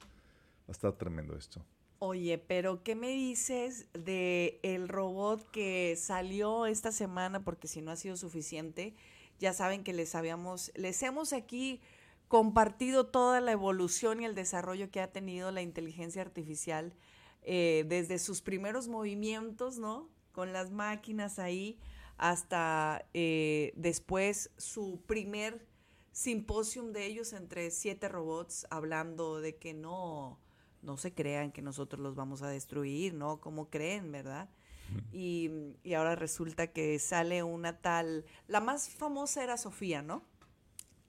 va 0.62 0.70
a 0.70 0.72
estar 0.72 0.92
tremendo 0.94 1.36
esto. 1.36 1.64
Oye, 2.00 2.36
pero 2.36 2.82
¿qué 2.82 2.96
me 2.96 3.10
dices 3.10 3.86
de 3.92 4.58
el 4.64 4.88
robot 4.88 5.48
que 5.52 5.94
salió 5.96 6.66
esta 6.66 6.90
semana? 6.90 7.44
Porque 7.44 7.68
si 7.68 7.80
no 7.80 7.92
ha 7.92 7.96
sido 7.96 8.16
suficiente, 8.16 8.96
ya 9.42 9.52
saben 9.52 9.82
que 9.82 9.92
les 9.92 10.14
habíamos, 10.14 10.70
les 10.76 11.02
hemos 11.02 11.32
aquí 11.32 11.80
compartido 12.28 13.08
toda 13.08 13.40
la 13.40 13.50
evolución 13.50 14.22
y 14.22 14.24
el 14.24 14.36
desarrollo 14.36 14.92
que 14.92 15.00
ha 15.00 15.10
tenido 15.10 15.50
la 15.50 15.62
inteligencia 15.62 16.22
artificial 16.22 16.94
eh, 17.42 17.84
desde 17.88 18.20
sus 18.20 18.40
primeros 18.40 18.86
movimientos, 18.86 19.78
¿no? 19.78 20.08
Con 20.30 20.52
las 20.52 20.70
máquinas 20.70 21.40
ahí 21.40 21.76
hasta 22.18 23.04
eh, 23.14 23.72
después 23.74 24.52
su 24.58 25.00
primer 25.08 25.66
simposium 26.12 26.92
de 26.92 27.06
ellos 27.06 27.32
entre 27.32 27.72
siete 27.72 28.08
robots 28.08 28.68
hablando 28.70 29.40
de 29.40 29.56
que 29.56 29.74
no, 29.74 30.38
no 30.82 30.96
se 30.96 31.12
crean 31.12 31.50
que 31.50 31.62
nosotros 31.62 32.00
los 32.00 32.14
vamos 32.14 32.42
a 32.42 32.48
destruir, 32.48 33.12
¿no? 33.12 33.40
Como 33.40 33.70
creen, 33.70 34.12
¿verdad? 34.12 34.48
Y, 35.12 35.50
y 35.82 35.94
ahora 35.94 36.14
resulta 36.14 36.68
que 36.68 36.98
sale 36.98 37.42
una 37.42 37.78
tal, 37.78 38.24
la 38.48 38.60
más 38.60 38.88
famosa 38.88 39.42
era 39.42 39.56
Sofía, 39.56 40.02
¿no? 40.02 40.22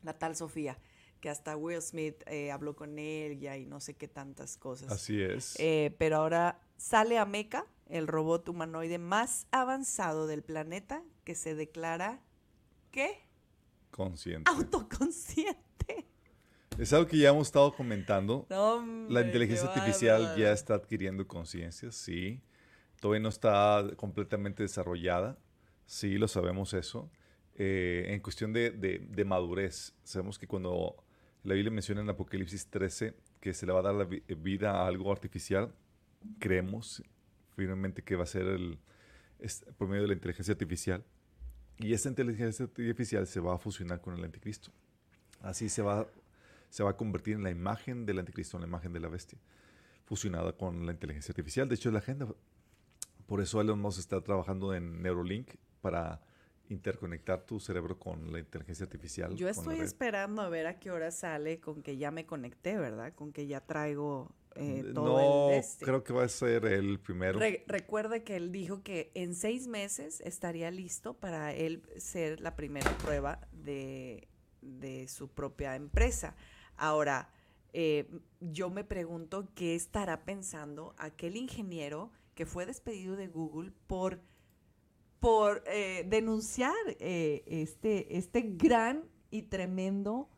La 0.02 0.18
tal 0.18 0.36
Sofía, 0.36 0.78
que 1.20 1.30
hasta 1.30 1.56
Will 1.56 1.82
Smith 1.82 2.22
eh, 2.28 2.52
habló 2.52 2.76
con 2.76 3.00
ella 3.00 3.58
y 3.58 3.66
no 3.66 3.80
sé 3.80 3.96
qué 3.96 4.08
tantas 4.08 4.58
cosas. 4.58 4.92
Así 4.92 5.22
es. 5.22 5.56
Eh, 5.60 5.96
pero 5.98 6.18
ahora 6.18 6.60
sale 6.78 7.18
Ameca, 7.18 7.66
el 7.88 8.08
robot 8.08 8.50
humanoide 8.50 8.98
más 8.98 9.48
avanzado 9.52 10.28
del 10.28 10.44
planeta, 10.44 11.04
que 11.24 11.36
se 11.36 11.56
declara, 11.56 12.20
¿qué? 12.92 13.22
Consciente. 13.92 14.50
Autoconsciente. 14.52 15.64
Es 16.78 16.92
algo 16.92 17.08
que 17.08 17.18
ya 17.18 17.30
hemos 17.30 17.48
estado 17.48 17.74
comentando. 17.76 18.48
No, 18.50 18.76
hombre, 18.76 19.14
La 19.14 19.22
inteligencia 19.22 19.68
artificial 19.68 20.36
ya 20.38 20.52
está 20.52 20.74
adquiriendo 20.76 21.28
conciencia, 21.28 21.92
sí. 21.92 22.42
Todavía 23.04 23.20
no 23.22 23.28
está 23.28 23.86
completamente 23.98 24.64
desarrollada, 24.64 25.38
sí, 25.86 26.18
lo 26.18 26.30
sabemos 26.30 26.74
eso. 26.74 27.12
Eh, 27.56 28.06
en 28.08 28.22
cuestión 28.22 28.54
de, 28.54 28.72
de- 28.72 29.00
de 29.00 29.26
madurez, 29.26 29.94
sabemos 30.06 30.40
que 30.40 30.48
cuando 30.48 30.96
la 31.44 31.54
Biblia 31.54 31.70
menciona 31.70 32.00
en 32.00 32.10
Apocalipsis 32.10 32.68
13 32.68 33.14
que 33.42 33.54
se 33.54 33.66
le 33.66 33.74
va 33.74 33.80
a 33.80 33.84
dar 33.84 33.94
la 33.94 34.06
vi- 34.06 34.24
vida 34.38 34.72
a 34.72 34.88
algo 34.88 35.12
artificial, 35.12 35.76
creemos 36.40 37.04
firmemente 37.58 38.04
que 38.04 38.16
va 38.16 38.24
a 38.24 38.26
ser 38.26 38.44
el, 38.48 38.80
es- 39.40 39.66
por 39.78 39.90
medio 39.90 40.04
de 40.04 40.08
la 40.08 40.14
inteligencia 40.14 40.54
artificial. 40.54 41.04
Y 41.80 41.92
esa 41.92 42.08
inteligencia 42.08 42.64
artificial 42.64 43.28
se 43.28 43.42
va 43.42 43.56
a 43.56 43.58
fusionar 43.58 44.00
con 44.00 44.14
el 44.18 44.24
anticristo. 44.24 44.72
Así 45.42 45.68
se 45.68 45.82
va, 45.82 46.08
se 46.70 46.84
va 46.84 46.92
a 46.92 46.96
convertir 46.96 47.34
en 47.36 47.44
la 47.44 47.50
imagen 47.52 48.06
del 48.06 48.20
anticristo, 48.20 48.56
en 48.56 48.62
la 48.62 48.68
imagen 48.68 48.94
de 48.94 49.02
la 49.02 49.10
bestia, 49.10 49.38
fusionada 50.06 50.54
con 50.54 50.86
la 50.86 50.94
inteligencia 50.94 51.34
artificial. 51.34 51.68
De 51.68 51.76
hecho, 51.76 51.92
la 51.92 52.00
agenda. 52.00 52.28
Por 53.26 53.42
eso 53.42 53.62
Elon 53.62 53.80
Musk 53.80 54.00
está 54.00 54.22
trabajando 54.22 54.74
en 54.74 55.02
Neurolink 55.02 55.56
para 55.82 56.22
interconectar 56.70 57.46
tu 57.46 57.60
cerebro 57.60 58.00
con 58.00 58.32
la 58.32 58.40
inteligencia 58.40 58.86
artificial. 58.86 59.36
Yo 59.36 59.50
estoy 59.50 59.80
esperando 59.80 60.42
a 60.42 60.50
ver 60.50 60.66
a 60.68 60.80
qué 60.80 60.92
hora 60.92 61.12
sale 61.12 61.60
con 61.60 61.84
que 61.84 61.98
ya 61.98 62.10
me 62.12 62.26
conecté, 62.26 62.78
¿verdad? 62.78 63.14
Con 63.14 63.32
que 63.34 63.48
ya 63.48 63.62
traigo 63.62 64.34
eh, 64.56 64.84
todo 64.94 65.18
no, 65.18 65.50
el 65.52 65.58
este. 65.60 65.84
creo 65.86 66.04
que 66.04 66.14
va 66.14 66.24
a 66.24 66.30
ser 66.30 66.66
el 66.66 67.00
primero. 67.00 67.40
Re- 67.40 67.64
recuerda 67.68 68.24
que 68.24 68.36
él 68.38 68.52
dijo 68.52 68.82
que 68.82 69.12
en 69.14 69.36
seis 69.36 69.68
meses 69.68 70.22
estaría 70.22 70.72
listo 70.72 71.14
para 71.16 71.54
él 71.54 71.84
ser 71.98 72.40
la 72.40 72.56
primera 72.56 72.90
prueba 73.00 73.40
de, 73.52 74.28
de 74.62 75.08
su 75.08 75.28
propia 75.28 75.76
empresa. 75.76 76.36
Ahora, 76.78 77.30
eh, 77.74 78.10
yo 78.40 78.70
me 78.70 78.84
pregunto 78.84 79.50
qué 79.54 79.76
estará 79.76 80.24
pensando 80.24 80.96
aquel 80.98 81.36
ingeniero 81.36 82.12
que 82.36 82.46
fue 82.46 82.66
despedido 82.66 83.16
de 83.16 83.28
Google 83.28 83.72
por, 83.88 84.22
por 85.20 85.64
eh, 85.68 86.06
denunciar 86.08 86.74
eh, 87.00 87.44
este, 87.48 88.18
este 88.18 88.42
gran 88.42 89.06
y 89.32 89.44
tremendo 89.44 90.30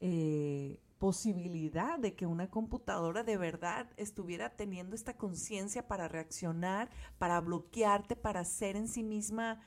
eh, 0.00 0.80
posibilidad 0.98 1.98
de 1.98 2.14
que 2.14 2.26
una 2.26 2.48
computadora 2.50 3.22
de 3.24 3.36
verdad 3.36 3.90
estuviera 3.96 4.50
teniendo 4.56 4.94
esta 4.94 5.16
conciencia 5.16 5.86
para 5.88 6.08
reaccionar, 6.08 6.90
para 7.18 7.40
bloquearte, 7.40 8.14
para 8.16 8.44
ser 8.44 8.76
en 8.76 8.88
sí 8.88 9.02
misma 9.02 9.60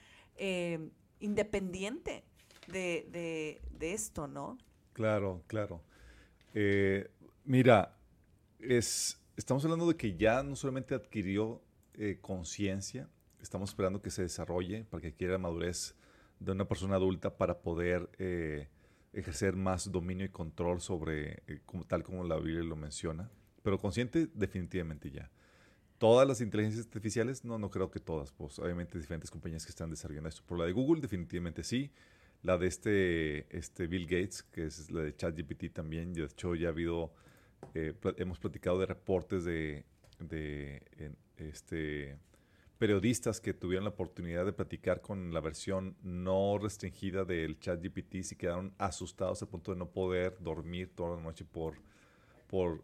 independiente 1.19 2.23
de, 2.67 3.07
de- 3.11 3.61
de 3.71 3.93
esto, 3.93 4.27
¿no? 4.27 4.57
Claro, 4.93 5.43
claro. 5.47 5.81
Mira, 7.45 7.95
es, 8.59 9.19
estamos 9.37 9.63
hablando 9.65 9.87
de 9.87 9.95
que 9.95 10.15
ya 10.17 10.41
no 10.43 10.55
solamente 10.55 10.95
adquirió 10.95 11.61
eh, 11.97 12.19
conciencia, 12.21 13.09
estamos 13.41 13.69
esperando 13.69 14.01
que 14.01 14.09
se 14.09 14.21
desarrolle 14.21 14.85
para 14.85 15.01
que 15.01 15.07
adquiera 15.09 15.37
madurez 15.37 15.95
de 16.39 16.51
una 16.51 16.67
persona 16.67 16.95
adulta 16.95 17.37
para 17.37 17.61
poder 17.61 18.09
eh, 18.17 18.67
ejercer 19.13 19.55
más 19.55 19.91
dominio 19.91 20.25
y 20.25 20.29
control 20.29 20.81
sobre, 20.81 21.43
eh, 21.47 21.61
tal 21.87 22.03
como 22.03 22.23
la 22.23 22.37
Biblia 22.37 22.63
lo 22.63 22.75
menciona. 22.75 23.31
Pero 23.63 23.79
consciente, 23.79 24.27
definitivamente 24.33 25.09
ya. 25.09 25.31
Todas 25.97 26.27
las 26.27 26.41
inteligencias 26.41 26.85
artificiales, 26.85 27.45
no, 27.45 27.57
no 27.57 27.71
creo 27.71 27.89
que 27.89 27.99
todas, 27.99 28.31
pues 28.31 28.59
obviamente 28.59 28.99
diferentes 28.99 29.31
compañías 29.31 29.65
que 29.65 29.71
están 29.71 29.89
desarrollando 29.89 30.29
esto. 30.29 30.43
Por 30.45 30.59
la 30.59 30.65
de 30.65 30.71
Google, 30.71 31.01
definitivamente 31.01 31.63
sí. 31.63 31.91
La 32.43 32.57
de 32.57 32.67
este, 32.67 33.57
este 33.57 33.87
Bill 33.87 34.05
Gates, 34.05 34.43
que 34.43 34.65
es 34.65 34.91
la 34.91 35.01
de 35.01 35.15
ChatGPT 35.15 35.73
también. 35.73 36.13
De 36.13 36.25
hecho, 36.25 36.53
ya 36.53 36.67
ha 36.67 36.71
habido, 36.71 37.13
hemos 37.73 38.37
platicado 38.37 38.77
de 38.79 38.85
reportes 38.85 39.45
de, 39.45 39.85
de 40.19 40.83
este, 41.37 42.17
periodistas 42.77 43.39
que 43.39 43.53
tuvieron 43.53 43.85
la 43.85 43.91
oportunidad 43.91 44.45
de 44.45 44.53
platicar 44.53 45.01
con 45.01 45.33
la 45.33 45.39
versión 45.39 45.95
no 46.03 46.57
restringida 46.57 47.23
del 47.25 47.59
ChatGPT 47.59 48.15
y 48.15 48.23
se 48.23 48.37
quedaron 48.37 48.73
asustados 48.77 49.41
a 49.41 49.49
punto 49.49 49.71
de 49.71 49.77
no 49.77 49.89
poder 49.89 50.37
dormir 50.39 50.91
toda 50.93 51.15
la 51.15 51.21
noche 51.21 51.45
por, 51.45 51.75
por, 52.47 52.83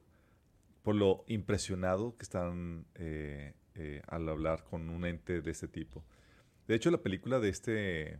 por 0.83 0.95
lo 0.95 1.23
impresionado 1.27 2.15
que 2.17 2.23
están 2.23 2.85
eh, 2.95 3.53
eh, 3.75 4.01
al 4.07 4.27
hablar 4.29 4.63
con 4.63 4.89
un 4.89 5.05
ente 5.05 5.41
de 5.41 5.51
este 5.51 5.67
tipo. 5.67 6.03
De 6.67 6.75
hecho, 6.75 6.89
la 6.89 7.01
película 7.01 7.39
de 7.39 7.49
este 7.49 8.19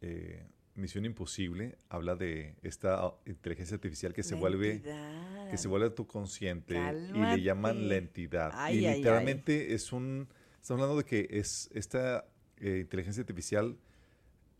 eh, 0.00 0.46
Misión 0.78 1.04
Imposible 1.04 1.76
habla 1.88 2.14
de 2.16 2.54
esta 2.62 3.12
inteligencia 3.26 3.74
artificial 3.74 4.12
que 4.14 4.22
se 4.22 4.34
La 4.34 4.40
vuelve 4.40 4.70
entidad. 4.72 5.50
que 5.50 5.56
se 5.56 5.68
vuelve 5.68 5.90
tu 5.90 6.06
consciente 6.06 6.74
y 7.14 7.18
le 7.18 7.42
llaman 7.42 7.88
la 7.88 7.96
entidad. 7.96 8.50
Ay, 8.54 8.78
y 8.78 8.86
ay, 8.86 8.98
literalmente 8.98 9.74
es 9.74 9.92
un, 9.92 10.28
estamos 10.60 10.82
hablando 10.82 10.98
de 10.98 11.04
que 11.04 11.28
es 11.30 11.68
esta 11.74 12.24
eh, 12.58 12.78
inteligencia 12.82 13.20
artificial, 13.20 13.76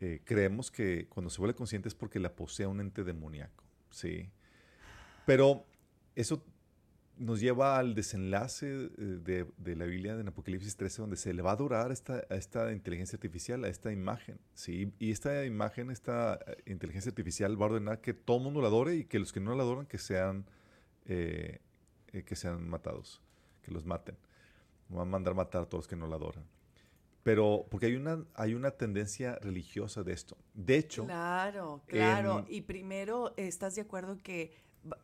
eh, 0.00 0.20
creemos 0.24 0.70
que 0.70 1.06
cuando 1.08 1.30
se 1.30 1.38
vuelve 1.38 1.54
consciente 1.54 1.88
es 1.88 1.94
porque 1.94 2.18
la 2.20 2.34
posee 2.36 2.66
un 2.66 2.80
ente 2.80 3.02
demoníaco, 3.04 3.64
¿sí? 3.90 4.30
Pero 5.26 5.64
eso 6.14 6.44
nos 7.18 7.40
lleva 7.40 7.78
al 7.78 7.94
desenlace 7.94 8.66
eh, 8.66 8.90
de, 8.96 9.46
de 9.56 9.76
la 9.76 9.84
Biblia 9.86 10.14
en 10.14 10.28
Apocalipsis 10.28 10.76
13, 10.76 11.02
donde 11.02 11.16
se 11.16 11.32
le 11.34 11.42
va 11.42 11.50
a 11.50 11.54
adorar 11.54 11.90
a 11.90 11.92
esta, 11.92 12.22
a 12.30 12.34
esta 12.36 12.72
inteligencia 12.72 13.16
artificial, 13.16 13.64
a 13.64 13.68
esta 13.68 13.92
imagen. 13.92 14.38
¿sí? 14.54 14.92
Y 14.98 15.10
esta 15.10 15.44
imagen, 15.44 15.90
esta 15.90 16.38
eh, 16.46 16.62
inteligencia 16.66 17.10
artificial 17.10 17.60
va 17.60 17.66
a 17.66 17.68
ordenar 17.70 18.00
que 18.00 18.14
todo 18.14 18.38
el 18.38 18.44
mundo 18.44 18.60
la 18.60 18.68
adore 18.68 18.96
y 18.96 19.04
que 19.04 19.18
los 19.18 19.32
que 19.32 19.40
no 19.40 19.54
la 19.56 19.62
adoran 19.64 19.86
que 19.86 19.98
sean, 19.98 20.46
eh, 21.06 21.60
eh, 22.12 22.22
que 22.24 22.36
sean 22.36 22.68
matados, 22.68 23.20
que 23.62 23.70
los 23.72 23.84
maten. 23.84 24.16
Va 24.96 25.02
a 25.02 25.04
mandar 25.04 25.34
matar 25.34 25.62
a 25.62 25.66
todos 25.66 25.84
los 25.84 25.88
que 25.88 25.96
no 25.96 26.06
la 26.06 26.16
adoran. 26.16 26.44
Pero 27.24 27.66
porque 27.70 27.86
hay 27.86 27.96
una, 27.96 28.24
hay 28.34 28.54
una 28.54 28.70
tendencia 28.70 29.34
religiosa 29.42 30.02
de 30.02 30.12
esto. 30.14 30.38
De 30.54 30.76
hecho, 30.78 31.04
Claro, 31.04 31.82
claro. 31.86 32.38
en- 32.48 32.54
Y 32.54 32.62
primero, 32.62 33.34
¿estás 33.36 33.74
de 33.74 33.82
acuerdo 33.82 34.16
que 34.22 34.52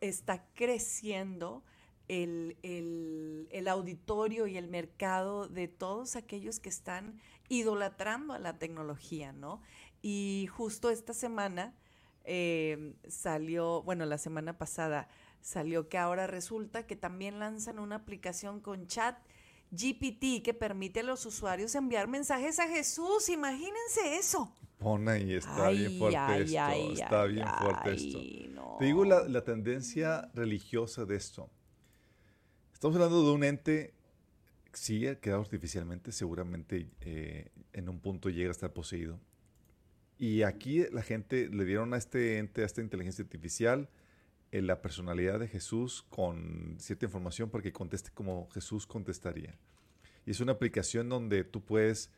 está 0.00 0.46
creciendo 0.54 1.64
el, 2.08 2.56
el- 2.62 3.48
el 3.50 3.68
auditorio 3.68 4.46
y 4.46 4.56
el 4.56 4.68
mercado 4.68 5.48
de 5.48 5.68
todos 5.68 6.16
aquellos 6.16 6.60
que 6.60 6.68
están 6.68 7.20
idolatrando 7.48 8.32
a 8.34 8.38
la 8.38 8.58
tecnología, 8.58 9.32
¿no? 9.32 9.60
Y 10.02 10.48
justo 10.50 10.90
esta 10.90 11.14
semana 11.14 11.74
eh, 12.24 12.94
salió, 13.08 13.82
bueno, 13.82 14.06
la 14.06 14.18
semana 14.18 14.56
pasada 14.58 15.08
salió 15.40 15.88
que 15.88 15.98
ahora 15.98 16.26
resulta 16.26 16.86
que 16.86 16.96
también 16.96 17.38
lanzan 17.38 17.78
una 17.78 17.96
aplicación 17.96 18.60
con 18.60 18.86
chat 18.86 19.16
GPT 19.70 20.42
que 20.42 20.54
permite 20.54 21.00
a 21.00 21.02
los 21.02 21.26
usuarios 21.26 21.74
enviar 21.74 22.06
mensajes 22.08 22.58
a 22.60 22.68
Jesús. 22.68 23.28
Imagínense 23.28 24.16
eso. 24.16 24.52
pon 24.78 25.08
ahí, 25.08 25.34
está 25.34 25.68
bien 25.70 25.98
fuerte 25.98 26.42
esto. 26.42 26.92
está 27.02 27.24
bien 27.24 27.46
fuerte 27.60 27.92
esto. 27.94 28.18
no. 28.54 28.76
Te 28.78 28.84
digo 28.86 29.04
la, 29.04 29.26
la 29.28 29.42
tendencia 29.44 30.30
religiosa 30.34 31.04
de 31.04 31.16
esto. 31.16 31.50
Estamos 32.84 32.96
hablando 32.96 33.24
de 33.24 33.34
un 33.34 33.44
ente, 33.44 33.94
sí, 34.74 35.06
creado 35.22 35.40
artificialmente, 35.40 36.12
seguramente 36.12 36.90
eh, 37.00 37.48
en 37.72 37.88
un 37.88 37.98
punto 37.98 38.28
llega 38.28 38.48
a 38.48 38.50
estar 38.50 38.74
poseído. 38.74 39.18
Y 40.18 40.42
aquí 40.42 40.84
la 40.92 41.00
gente 41.00 41.48
le 41.48 41.64
dieron 41.64 41.94
a 41.94 41.96
este 41.96 42.36
ente, 42.36 42.60
a 42.60 42.66
esta 42.66 42.82
inteligencia 42.82 43.24
artificial, 43.24 43.88
eh, 44.52 44.60
la 44.60 44.82
personalidad 44.82 45.40
de 45.40 45.48
Jesús 45.48 46.04
con 46.10 46.76
cierta 46.78 47.06
información 47.06 47.48
para 47.48 47.62
que 47.62 47.72
conteste 47.72 48.10
como 48.12 48.50
Jesús 48.50 48.86
contestaría. 48.86 49.56
Y 50.26 50.32
es 50.32 50.40
una 50.40 50.52
aplicación 50.52 51.08
donde 51.08 51.42
tú 51.42 51.64
puedes 51.64 52.10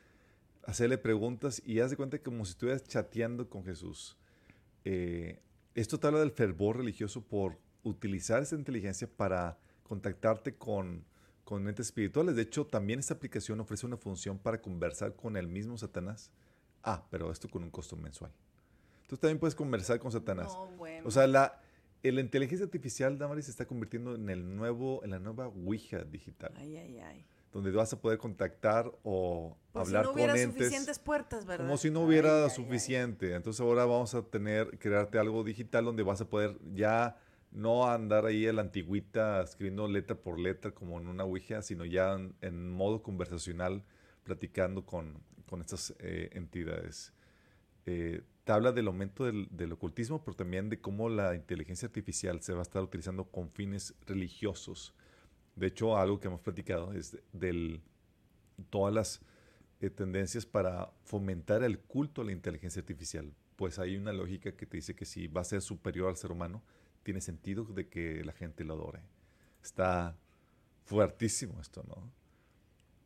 hacerle 0.65 0.97
preguntas 0.97 1.61
y 1.65 1.79
haz 1.79 1.91
de 1.91 1.95
cuenta 1.95 2.19
como 2.19 2.43
si 2.43 2.51
estuvieras 2.51 2.83
chateando 2.83 3.49
con 3.49 3.63
Jesús. 3.63 4.17
Eh, 4.83 5.39
esto 5.75 5.97
te 5.97 6.07
habla 6.07 6.19
del 6.19 6.31
fervor 6.31 6.75
religioso 6.75 7.21
por 7.21 7.57
utilizar 7.83 8.43
esa 8.43 8.57
inteligencia 8.57 9.07
para 9.07 9.57
contactarte 9.87 10.55
con, 10.55 11.03
con 11.43 11.67
entes 11.67 11.87
espirituales. 11.87 12.35
De 12.35 12.41
hecho, 12.43 12.65
también 12.65 12.99
esta 12.99 13.13
aplicación 13.15 13.59
ofrece 13.59 13.85
una 13.85 13.97
función 13.97 14.37
para 14.37 14.61
conversar 14.61 15.15
con 15.15 15.37
el 15.37 15.47
mismo 15.47 15.77
Satanás. 15.77 16.31
Ah, 16.83 17.03
pero 17.09 17.31
esto 17.31 17.49
con 17.49 17.63
un 17.63 17.69
costo 17.71 17.95
mensual. 17.95 18.31
Entonces 19.01 19.19
también 19.21 19.39
puedes 19.39 19.55
conversar 19.55 19.99
con 19.99 20.11
Satanás. 20.11 20.47
No, 20.53 20.67
bueno. 20.77 21.07
O 21.07 21.11
sea, 21.11 21.27
la, 21.27 21.61
la 22.03 22.21
inteligencia 22.21 22.65
artificial, 22.65 23.17
Damaris, 23.17 23.45
se 23.45 23.51
está 23.51 23.65
convirtiendo 23.65 24.15
en, 24.15 24.29
el 24.29 24.55
nuevo, 24.55 25.03
en 25.03 25.11
la 25.11 25.19
nueva 25.19 25.47
Ouija 25.47 26.03
digital, 26.03 26.53
Ay, 26.57 26.77
ay, 26.77 26.99
ay. 26.99 27.25
donde 27.51 27.71
vas 27.71 27.91
a 27.93 27.99
poder 28.01 28.17
contactar 28.17 28.91
o 29.03 29.57
Por 29.71 29.81
hablar 29.83 30.03
si 30.03 30.07
no 30.09 30.13
hubiera 30.13 30.33
con 30.33 30.41
entes. 30.41 30.57
suficientes 30.57 30.99
puertas, 30.99 31.45
¿verdad? 31.45 31.65
Como 31.65 31.77
si 31.77 31.89
no 31.89 32.01
hubiera 32.01 32.29
Ay, 32.31 32.37
ay, 32.43 32.49
ay. 32.49 32.55
suficiente. 32.55 33.33
Entonces 33.33 33.59
ahora 33.61 33.85
vamos 33.85 34.13
a 34.13 34.21
tener, 34.23 34.77
crearte 34.77 35.17
algo 35.19 35.43
digital 35.43 35.85
donde 35.85 36.03
vas 36.03 36.21
a 36.21 36.25
poder 36.29 36.57
ya 36.73 37.17
no 37.51 37.87
andar 37.87 38.25
ahí 38.25 38.45
a 38.47 38.53
la 38.53 38.61
antigüita 38.61 39.41
escribiendo 39.41 39.87
letra 39.87 40.15
por 40.15 40.39
letra 40.39 40.71
como 40.71 40.99
en 40.99 41.07
una 41.07 41.23
Ouija, 41.23 41.61
sino 41.61 41.85
ya 41.85 42.17
en, 42.41 42.69
modo 42.69 43.01
conversacional 43.01 43.83
platicando 44.23 44.85
con, 44.85 45.21
con 45.45 45.61
estas 45.61 45.95
eh, 45.99 46.29
entidades. 46.33 47.13
Eh, 47.85 48.21
te 48.43 48.51
habla 48.51 48.71
del 48.71 48.87
aumento 48.87 49.25
del, 49.25 49.47
del, 49.51 49.71
ocultismo, 49.71 50.23
pero 50.23 50.35
también 50.35 50.69
de 50.69 50.79
cómo 50.79 51.09
la 51.09 51.35
inteligencia 51.35 51.87
artificial 51.87 52.41
se 52.41 52.53
va 52.53 52.59
a 52.59 52.63
estar 52.63 52.83
utilizando 52.83 53.25
con 53.25 53.49
fines 53.49 53.95
religiosos. 54.05 54.93
De 55.55 55.67
hecho, 55.67 55.97
algo 55.97 56.19
que 56.19 56.27
hemos 56.27 56.41
platicado 56.41 56.93
es 56.93 57.17
del 57.33 57.81
todas 58.69 58.93
las 58.93 59.21
eh, 59.79 59.89
tendencias 59.89 60.45
para 60.45 60.91
fomentar 61.03 61.63
el 61.63 61.79
culto 61.79 62.21
a 62.21 62.25
la 62.25 62.31
inteligencia 62.31 62.79
artificial. 62.79 63.33
Pues 63.55 63.79
hay 63.79 63.95
una 63.95 64.13
lógica 64.13 64.51
que 64.51 64.65
te 64.65 64.77
dice 64.77 64.95
que 64.95 65.05
si 65.05 65.27
va 65.27 65.41
a 65.41 65.45
ser 65.45 65.61
superior 65.61 66.09
al 66.09 66.17
ser 66.17 66.31
humano, 66.31 66.63
tiene 67.07 67.21
sentido 67.21 67.63
de 67.63 67.87
que 67.87 68.21
la 68.25 68.33
gente 68.33 68.65
lo 68.65 68.73
adore. 68.73 68.99
Está 69.63 70.17
fuertísimo 70.83 71.61
esto, 71.61 71.81
¿no? 71.87 72.11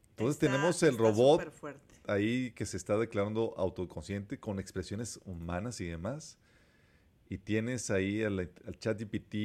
Entonces 0.09 0.39
tenemos 0.39 0.81
el 0.81 0.97
robot 0.97 1.53
ahí 2.07 2.49
que 2.53 2.65
se 2.65 2.77
está 2.77 2.97
declarando 2.97 3.53
autoconsciente 3.57 4.39
con 4.39 4.59
expresiones 4.59 5.19
humanas 5.23 5.79
y 5.81 5.85
demás. 5.85 6.39
Y 7.29 7.37
tienes 7.37 7.91
ahí 7.91 8.23
al, 8.23 8.39
al 8.39 8.79
ChatGPT 8.79 9.35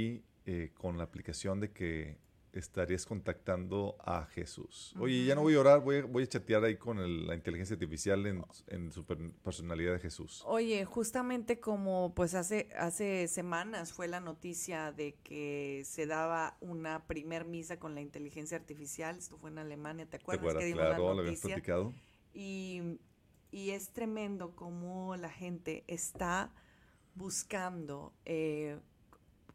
eh, 0.46 0.72
con 0.72 0.96
la 0.96 1.04
aplicación 1.04 1.60
de 1.60 1.72
que 1.72 2.16
estarías 2.58 3.06
contactando 3.06 3.96
a 4.00 4.26
Jesús. 4.26 4.94
Oye, 4.98 5.24
ya 5.24 5.34
no 5.34 5.42
voy 5.42 5.54
a 5.54 5.60
orar, 5.60 5.80
voy 5.80 5.96
a, 5.96 6.04
voy 6.04 6.24
a 6.24 6.26
chatear 6.26 6.64
ahí 6.64 6.76
con 6.76 7.26
la 7.26 7.34
inteligencia 7.34 7.74
artificial 7.74 8.26
en, 8.26 8.42
en, 8.68 8.90
su 8.90 9.04
personalidad 9.04 9.92
de 9.92 9.98
Jesús. 9.98 10.42
Oye, 10.46 10.84
justamente 10.84 11.60
como 11.60 12.14
pues 12.14 12.34
hace, 12.34 12.68
hace 12.76 13.28
semanas 13.28 13.92
fue 13.92 14.08
la 14.08 14.20
noticia 14.20 14.92
de 14.92 15.14
que 15.22 15.82
se 15.84 16.06
daba 16.06 16.56
una 16.60 17.06
primer 17.06 17.44
misa 17.44 17.78
con 17.78 17.94
la 17.94 18.00
inteligencia 18.00 18.56
artificial, 18.56 19.18
esto 19.18 19.38
fue 19.38 19.50
en 19.50 19.58
Alemania, 19.58 20.06
¿te 20.06 20.16
acuerdas? 20.16 20.54
¿Te 20.54 20.70
acuerdas? 20.70 20.96
claro, 20.96 21.14
lo 21.14 21.20
habíamos 21.20 21.40
platicado. 21.40 21.94
Y, 22.32 22.98
y, 23.50 23.70
es 23.70 23.90
tremendo 23.90 24.54
cómo 24.54 25.16
la 25.16 25.30
gente 25.30 25.84
está 25.86 26.52
buscando, 27.14 28.12
eh, 28.24 28.78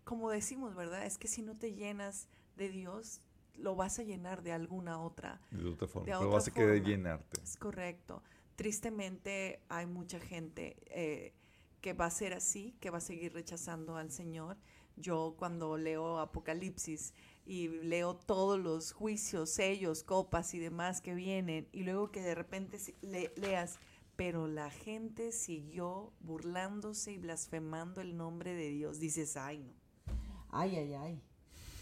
como 0.04 0.32
decimos, 0.32 0.76
¿verdad? 0.76 1.06
Es 1.06 1.18
que 1.18 1.28
si 1.28 1.44
no 1.44 1.56
te 1.56 1.74
llenas 1.74 2.28
de 2.56 2.70
Dios, 2.70 3.22
lo 3.56 3.76
vas 3.76 4.00
a 4.00 4.04
llenar 4.04 4.44
de 4.44 4.52
alguna 4.52 5.00
otra. 5.00 5.42
De 5.52 5.70
otra 5.70 5.88
forma, 5.88 6.06
pero 6.06 6.30
vas 6.30 6.48
a 6.48 6.52
querer 6.52 6.84
llenarte. 6.84 7.42
Es 7.42 7.58
correcto. 7.58 8.24
Tristemente 8.56 9.62
hay 9.70 9.86
mucha 9.86 10.20
gente 10.20 10.78
eh, 10.88 11.34
que 11.82 11.94
va 11.94 12.06
a 12.06 12.12
ser 12.12 12.34
así, 12.34 12.76
que 12.80 12.90
va 12.90 13.00
a 13.00 13.02
seguir 13.02 13.34
rechazando 13.34 13.96
al 13.98 14.12
Señor. 14.12 14.58
Yo 14.98 15.36
cuando 15.38 15.78
leo 15.78 16.20
Apocalipsis 16.20 17.14
y 17.46 17.70
leo 17.70 18.16
todos 18.16 18.60
los 18.60 18.92
juicios, 18.92 19.50
sellos, 19.50 20.04
copas 20.04 20.54
y 20.54 20.60
demás 20.60 21.02
que 21.02 21.16
vienen, 21.16 21.68
y 21.72 21.84
luego 21.84 22.12
que 22.12 22.22
de 22.22 22.36
repente 22.36 22.78
le, 23.02 23.34
leas, 23.36 23.80
pero 24.16 24.48
la 24.48 24.70
gente 24.70 25.32
siguió 25.32 26.14
burlándose 26.20 27.14
y 27.14 27.18
blasfemando 27.18 28.02
el 28.02 28.16
nombre 28.16 28.54
de 28.54 28.70
Dios, 28.70 29.00
dices, 29.00 29.38
ay 29.38 29.64
no, 29.64 29.74
ay, 30.52 30.76
ay, 30.76 30.94
ay. 30.94 31.24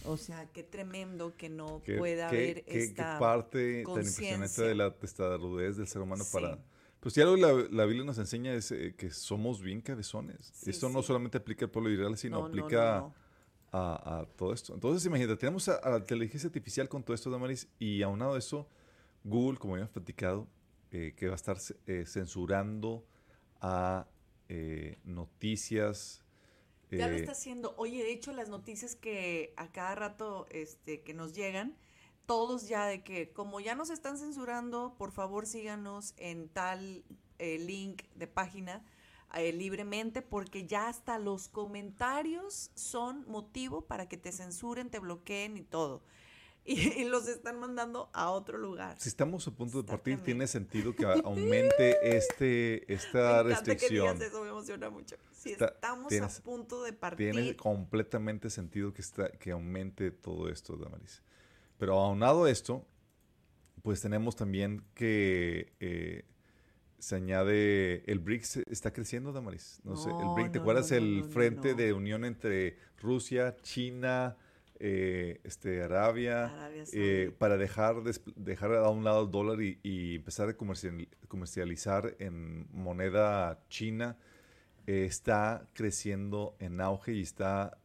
O 0.09 0.17
sea, 0.17 0.47
qué 0.51 0.63
tremendo 0.63 1.37
que 1.37 1.49
no 1.49 1.83
pueda 1.97 2.29
haber 2.29 2.63
esta 2.65 3.13
qué 3.13 3.19
parte 3.19 3.83
tan 3.83 3.97
impresionante 3.97 4.61
de 4.63 4.73
la 4.73 4.91
testarudez 4.97 5.77
del 5.77 5.87
ser 5.87 6.01
humano 6.01 6.23
para... 6.33 6.57
Pues 6.99 7.13
si 7.13 7.21
algo 7.21 7.37
la, 7.37 7.53
la 7.69 7.85
Biblia 7.85 8.03
nos 8.03 8.17
enseña 8.17 8.53
es 8.55 8.71
eh, 8.71 8.95
que 8.97 9.11
somos 9.11 9.61
bien 9.61 9.81
cabezones. 9.81 10.51
esto 10.67 10.89
no 10.89 11.03
solamente 11.03 11.37
aplica 11.37 11.65
al 11.65 11.71
pueblo 11.71 11.91
israel, 11.91 12.17
sino 12.17 12.43
aplica 12.43 13.13
a, 13.71 14.25
todo 14.35 14.51
esto. 14.51 14.73
Entonces, 14.73 15.05
imagínate, 15.05 15.37
tenemos 15.37 15.69
a, 15.69 15.89
la 15.89 15.97
inteligencia 15.99 16.47
artificial 16.47 16.89
con 16.89 17.03
todo 17.03 17.13
esto, 17.13 17.29
Damaris, 17.29 17.69
y 17.77 18.01
aunado 18.01 18.33
a 18.33 18.39
eso, 18.39 18.67
Google, 19.23 19.59
como 19.59 19.75
ya 19.75 19.81
hemos 19.81 19.91
platicado, 19.91 20.47
eh, 20.91 21.13
que 21.15 21.27
va 21.27 21.33
a 21.33 21.35
estar 21.35 21.57
eh, 21.85 22.03
censurando 22.05 23.05
a 23.61 24.07
noticias 25.03 26.25
ya 26.91 27.07
lo 27.07 27.15
eh, 27.15 27.19
está 27.19 27.33
haciendo. 27.33 27.73
Oye, 27.77 28.03
de 28.03 28.11
hecho, 28.11 28.31
las 28.33 28.49
noticias 28.49 28.95
que 28.95 29.53
a 29.57 29.71
cada 29.71 29.95
rato 29.95 30.47
este, 30.49 31.01
que 31.01 31.13
nos 31.13 31.33
llegan, 31.33 31.77
todos 32.25 32.67
ya 32.67 32.85
de 32.85 33.03
que 33.03 33.31
como 33.31 33.59
ya 33.59 33.75
nos 33.75 33.89
están 33.89 34.17
censurando, 34.17 34.95
por 34.97 35.11
favor 35.11 35.45
síganos 35.45 36.13
en 36.17 36.49
tal 36.49 37.03
eh, 37.39 37.57
link 37.57 38.03
de 38.15 38.27
página 38.27 38.85
eh, 39.35 39.51
libremente, 39.53 40.21
porque 40.21 40.65
ya 40.65 40.87
hasta 40.87 41.19
los 41.19 41.47
comentarios 41.47 42.71
son 42.75 43.25
motivo 43.27 43.81
para 43.81 44.07
que 44.07 44.17
te 44.17 44.31
censuren, 44.31 44.89
te 44.89 44.99
bloqueen 44.99 45.57
y 45.57 45.61
todo. 45.61 46.03
Y, 46.65 47.05
los 47.05 47.27
están 47.27 47.59
mandando 47.59 48.09
a 48.13 48.29
otro 48.29 48.57
lugar. 48.57 48.95
Si 48.99 49.09
estamos 49.09 49.47
a 49.47 49.51
punto 49.51 49.81
de 49.81 49.87
partir, 49.87 50.19
tiene 50.19 50.45
sentido 50.45 50.95
que 50.95 51.05
aumente 51.25 52.17
este, 52.17 52.91
esta 52.93 53.43
me 53.43 53.55
restricción. 53.55 54.19
Que 54.19 54.27
eso, 54.27 54.43
me 54.43 54.49
emociona 54.49 54.89
mucho. 54.89 55.15
Si 55.31 55.51
estamos 55.53 56.13
a 56.13 56.43
punto 56.43 56.83
de 56.83 56.93
partir. 56.93 57.31
Tiene 57.31 57.55
completamente 57.55 58.49
sentido 58.49 58.93
que, 58.93 59.01
está, 59.01 59.31
que 59.31 59.51
aumente 59.51 60.11
todo 60.11 60.49
esto, 60.49 60.75
Damaris. 60.75 61.23
Pero 61.77 61.97
aunado 61.97 62.43
a 62.43 62.51
esto, 62.51 62.85
pues 63.81 64.01
tenemos 64.01 64.35
también 64.35 64.85
que 64.93 65.73
eh, 65.79 66.25
se 66.99 67.15
añade 67.15 68.03
el 68.11 68.19
BRICS 68.19 68.57
está 68.69 68.91
creciendo, 68.91 69.31
Damaris. 69.31 69.79
No, 69.83 69.95
sé, 69.95 70.09
el 70.09 70.27
BRICS, 70.35 70.51
¿te 70.51 70.59
acuerdas 70.59 70.91
el 70.91 71.23
frente 71.23 71.73
de 71.73 71.93
unión 71.93 72.25
entre 72.25 72.77
Rusia, 72.97 73.55
China, 73.61 74.37
eh, 74.79 75.41
este, 75.43 75.83
Arabia, 75.83 76.71
eh, 76.93 77.31
para 77.37 77.57
dejar, 77.57 78.01
dejar 78.35 78.75
a 78.75 78.89
un 78.89 79.03
lado 79.03 79.23
el 79.23 79.31
dólar 79.31 79.61
y, 79.61 80.15
empezar 80.15 80.49
a 80.49 80.55
comercializar 81.27 82.15
en 82.19 82.67
moneda 82.71 83.63
china, 83.69 84.17
eh, 84.87 85.05
está 85.05 85.67
creciendo 85.73 86.55
en 86.59 86.81
auge 86.81 87.13
y 87.13 87.21
está 87.21 87.77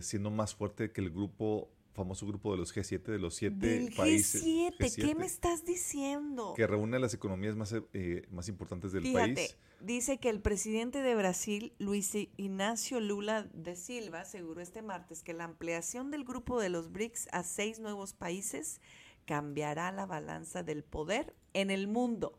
siendo 0.00 0.32
más 0.32 0.56
fuerte 0.56 0.90
que 0.90 1.00
el 1.00 1.10
grupo 1.10 1.70
famoso 2.00 2.26
grupo 2.26 2.52
de 2.52 2.58
los 2.58 2.74
G7, 2.74 3.02
de 3.02 3.18
los 3.18 3.34
siete 3.34 3.90
países. 3.96 4.42
G7, 4.42 4.94
¿qué 4.94 5.14
me 5.14 5.26
estás 5.26 5.64
diciendo? 5.64 6.54
Que 6.56 6.66
reúne 6.66 6.98
las 6.98 7.14
economías 7.14 7.56
más, 7.56 7.74
eh, 7.92 8.26
más 8.30 8.48
importantes 8.48 8.92
del 8.92 9.12
país. 9.12 9.56
Dice 9.80 10.18
que 10.18 10.28
el 10.28 10.42
presidente 10.42 11.00
de 11.00 11.14
Brasil, 11.14 11.72
Luis 11.78 12.14
Ignacio 12.14 13.00
Lula 13.00 13.44
de 13.54 13.76
Silva, 13.76 14.20
aseguró 14.20 14.60
este 14.60 14.82
martes 14.82 15.22
que 15.22 15.32
la 15.32 15.44
ampliación 15.44 16.10
del 16.10 16.24
grupo 16.24 16.60
de 16.60 16.68
los 16.68 16.92
BRICS 16.92 17.28
a 17.32 17.42
seis 17.44 17.78
nuevos 17.78 18.12
países 18.12 18.82
cambiará 19.24 19.90
la 19.90 20.04
balanza 20.04 20.62
del 20.62 20.84
poder 20.84 21.34
en 21.54 21.70
el 21.70 21.88
mundo. 21.88 22.38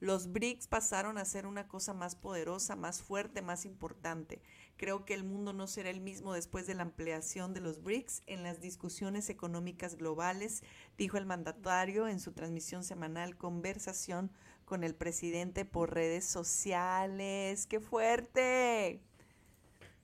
Los 0.00 0.32
BRICS 0.32 0.66
pasaron 0.66 1.16
a 1.16 1.24
ser 1.24 1.46
una 1.46 1.66
cosa 1.66 1.94
más 1.94 2.14
poderosa, 2.14 2.76
más 2.76 3.00
fuerte, 3.00 3.40
más 3.40 3.64
importante. 3.64 4.42
Creo 4.76 5.06
que 5.06 5.14
el 5.14 5.24
mundo 5.24 5.54
no 5.54 5.68
será 5.68 5.88
el 5.88 6.02
mismo 6.02 6.34
después 6.34 6.66
de 6.66 6.74
la 6.74 6.82
ampliación 6.82 7.54
de 7.54 7.60
los 7.60 7.82
BRICS 7.82 8.20
en 8.26 8.42
las 8.42 8.60
discusiones 8.60 9.30
económicas 9.30 9.96
globales, 9.96 10.62
dijo 10.98 11.16
el 11.16 11.24
mandatario 11.24 12.06
en 12.06 12.20
su 12.20 12.32
transmisión 12.32 12.84
semanal 12.84 13.38
Conversación 13.38 14.30
con 14.64 14.84
el 14.84 14.94
presidente 14.94 15.64
por 15.64 15.94
redes 15.94 16.24
sociales. 16.24 17.66
¡Qué 17.66 17.80
fuerte! 17.80 19.00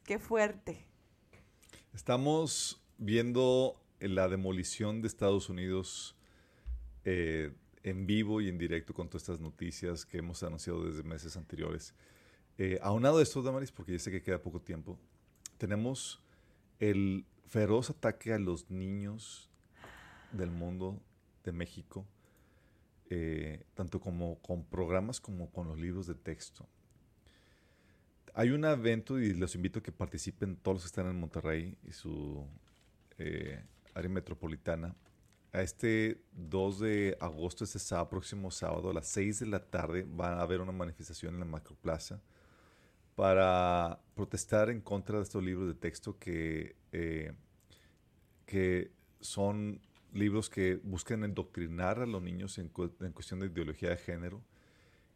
¡Qué 0.04 0.18
fuerte! 0.18 0.84
Estamos 1.94 2.82
viendo 2.96 3.80
la 4.00 4.28
demolición 4.28 5.02
de 5.02 5.08
Estados 5.08 5.48
Unidos 5.48 6.16
eh, 7.04 7.52
en 7.82 8.06
vivo 8.06 8.40
y 8.40 8.48
en 8.48 8.58
directo 8.58 8.94
con 8.94 9.08
todas 9.08 9.22
estas 9.22 9.40
noticias 9.40 10.04
que 10.04 10.18
hemos 10.18 10.42
anunciado 10.42 10.84
desde 10.84 11.02
meses 11.02 11.36
anteriores. 11.36 11.94
Eh, 12.58 12.78
aunado 12.82 13.18
a 13.18 13.22
esto, 13.22 13.42
Damaris, 13.42 13.72
porque 13.72 13.92
ya 13.92 13.98
sé 13.98 14.10
que 14.10 14.22
queda 14.22 14.42
poco 14.42 14.60
tiempo, 14.60 14.98
tenemos 15.58 16.20
el 16.80 17.24
feroz 17.46 17.90
ataque 17.90 18.32
a 18.32 18.38
los 18.38 18.70
niños 18.70 19.48
del 20.32 20.50
mundo 20.50 21.00
de 21.44 21.52
México, 21.52 22.06
eh, 23.10 23.64
tanto 23.74 24.00
como 24.00 24.38
con 24.42 24.64
programas 24.64 25.20
como 25.20 25.50
con 25.50 25.68
los 25.68 25.78
libros 25.78 26.06
de 26.06 26.14
texto. 26.14 26.66
Hay 28.34 28.50
un 28.50 28.64
evento 28.64 29.18
y 29.18 29.34
los 29.34 29.54
invito 29.54 29.78
a 29.78 29.82
que 29.82 29.92
participen 29.92 30.56
todos 30.56 30.76
los 30.76 30.82
que 30.84 30.88
están 30.88 31.08
en 31.08 31.18
Monterrey 31.18 31.76
y 31.84 31.92
su 31.92 32.46
eh, 33.18 33.64
área 33.94 34.10
metropolitana. 34.10 34.94
A 35.52 35.62
este 35.62 36.22
2 36.32 36.80
de 36.80 37.16
agosto, 37.20 37.64
este 37.64 37.78
sábado, 37.78 38.10
próximo 38.10 38.50
sábado, 38.50 38.90
a 38.90 38.94
las 38.94 39.08
6 39.08 39.40
de 39.40 39.46
la 39.46 39.64
tarde, 39.64 40.02
va 40.04 40.34
a 40.34 40.42
haber 40.42 40.60
una 40.60 40.72
manifestación 40.72 41.34
en 41.34 41.40
la 41.40 41.46
Macroplaza 41.46 42.20
para 43.14 44.00
protestar 44.14 44.70
en 44.70 44.80
contra 44.80 45.16
de 45.16 45.24
estos 45.24 45.42
libros 45.42 45.66
de 45.66 45.74
texto 45.74 46.18
que, 46.18 46.76
eh, 46.92 47.32
que 48.46 48.92
son 49.20 49.80
libros 50.12 50.48
que 50.50 50.76
buscan 50.82 51.24
endoctrinar 51.24 52.00
a 52.00 52.06
los 52.06 52.22
niños 52.22 52.58
en, 52.58 52.68
cuestión 52.68 53.40
de 53.40 53.46
ideología 53.46 53.90
de 53.90 53.96
género, 53.96 54.42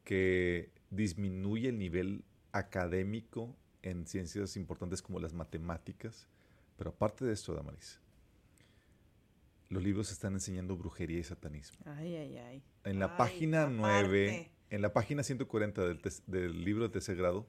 que 0.04 0.70
disminuye 0.90 1.68
el 1.68 1.78
nivel 1.78 2.24
académico 2.52 3.56
en 3.82 4.06
ciencias 4.06 4.56
importantes 4.56 5.02
como 5.02 5.20
las 5.20 5.32
matemáticas. 5.32 6.28
Pero 6.76 6.90
aparte 6.90 7.24
de 7.24 7.32
esto, 7.32 7.54
Damaris, 7.54 8.00
los 9.68 9.82
libros 9.82 10.12
están 10.12 10.34
enseñando 10.34 10.76
brujería 10.76 11.18
y 11.18 11.24
satanismo. 11.24 11.78
Ay, 11.86 12.16
ay, 12.16 12.36
ay. 12.36 12.62
En 12.84 12.98
la 12.98 13.16
página 13.16 13.66
9, 13.66 14.50
en 14.70 14.82
la 14.82 14.92
página 14.92 15.22
140 15.22 15.82
del, 15.86 16.00
del 16.26 16.64
libro 16.64 16.84
de 16.84 16.90
tercer 16.90 17.16
grado, 17.16 17.46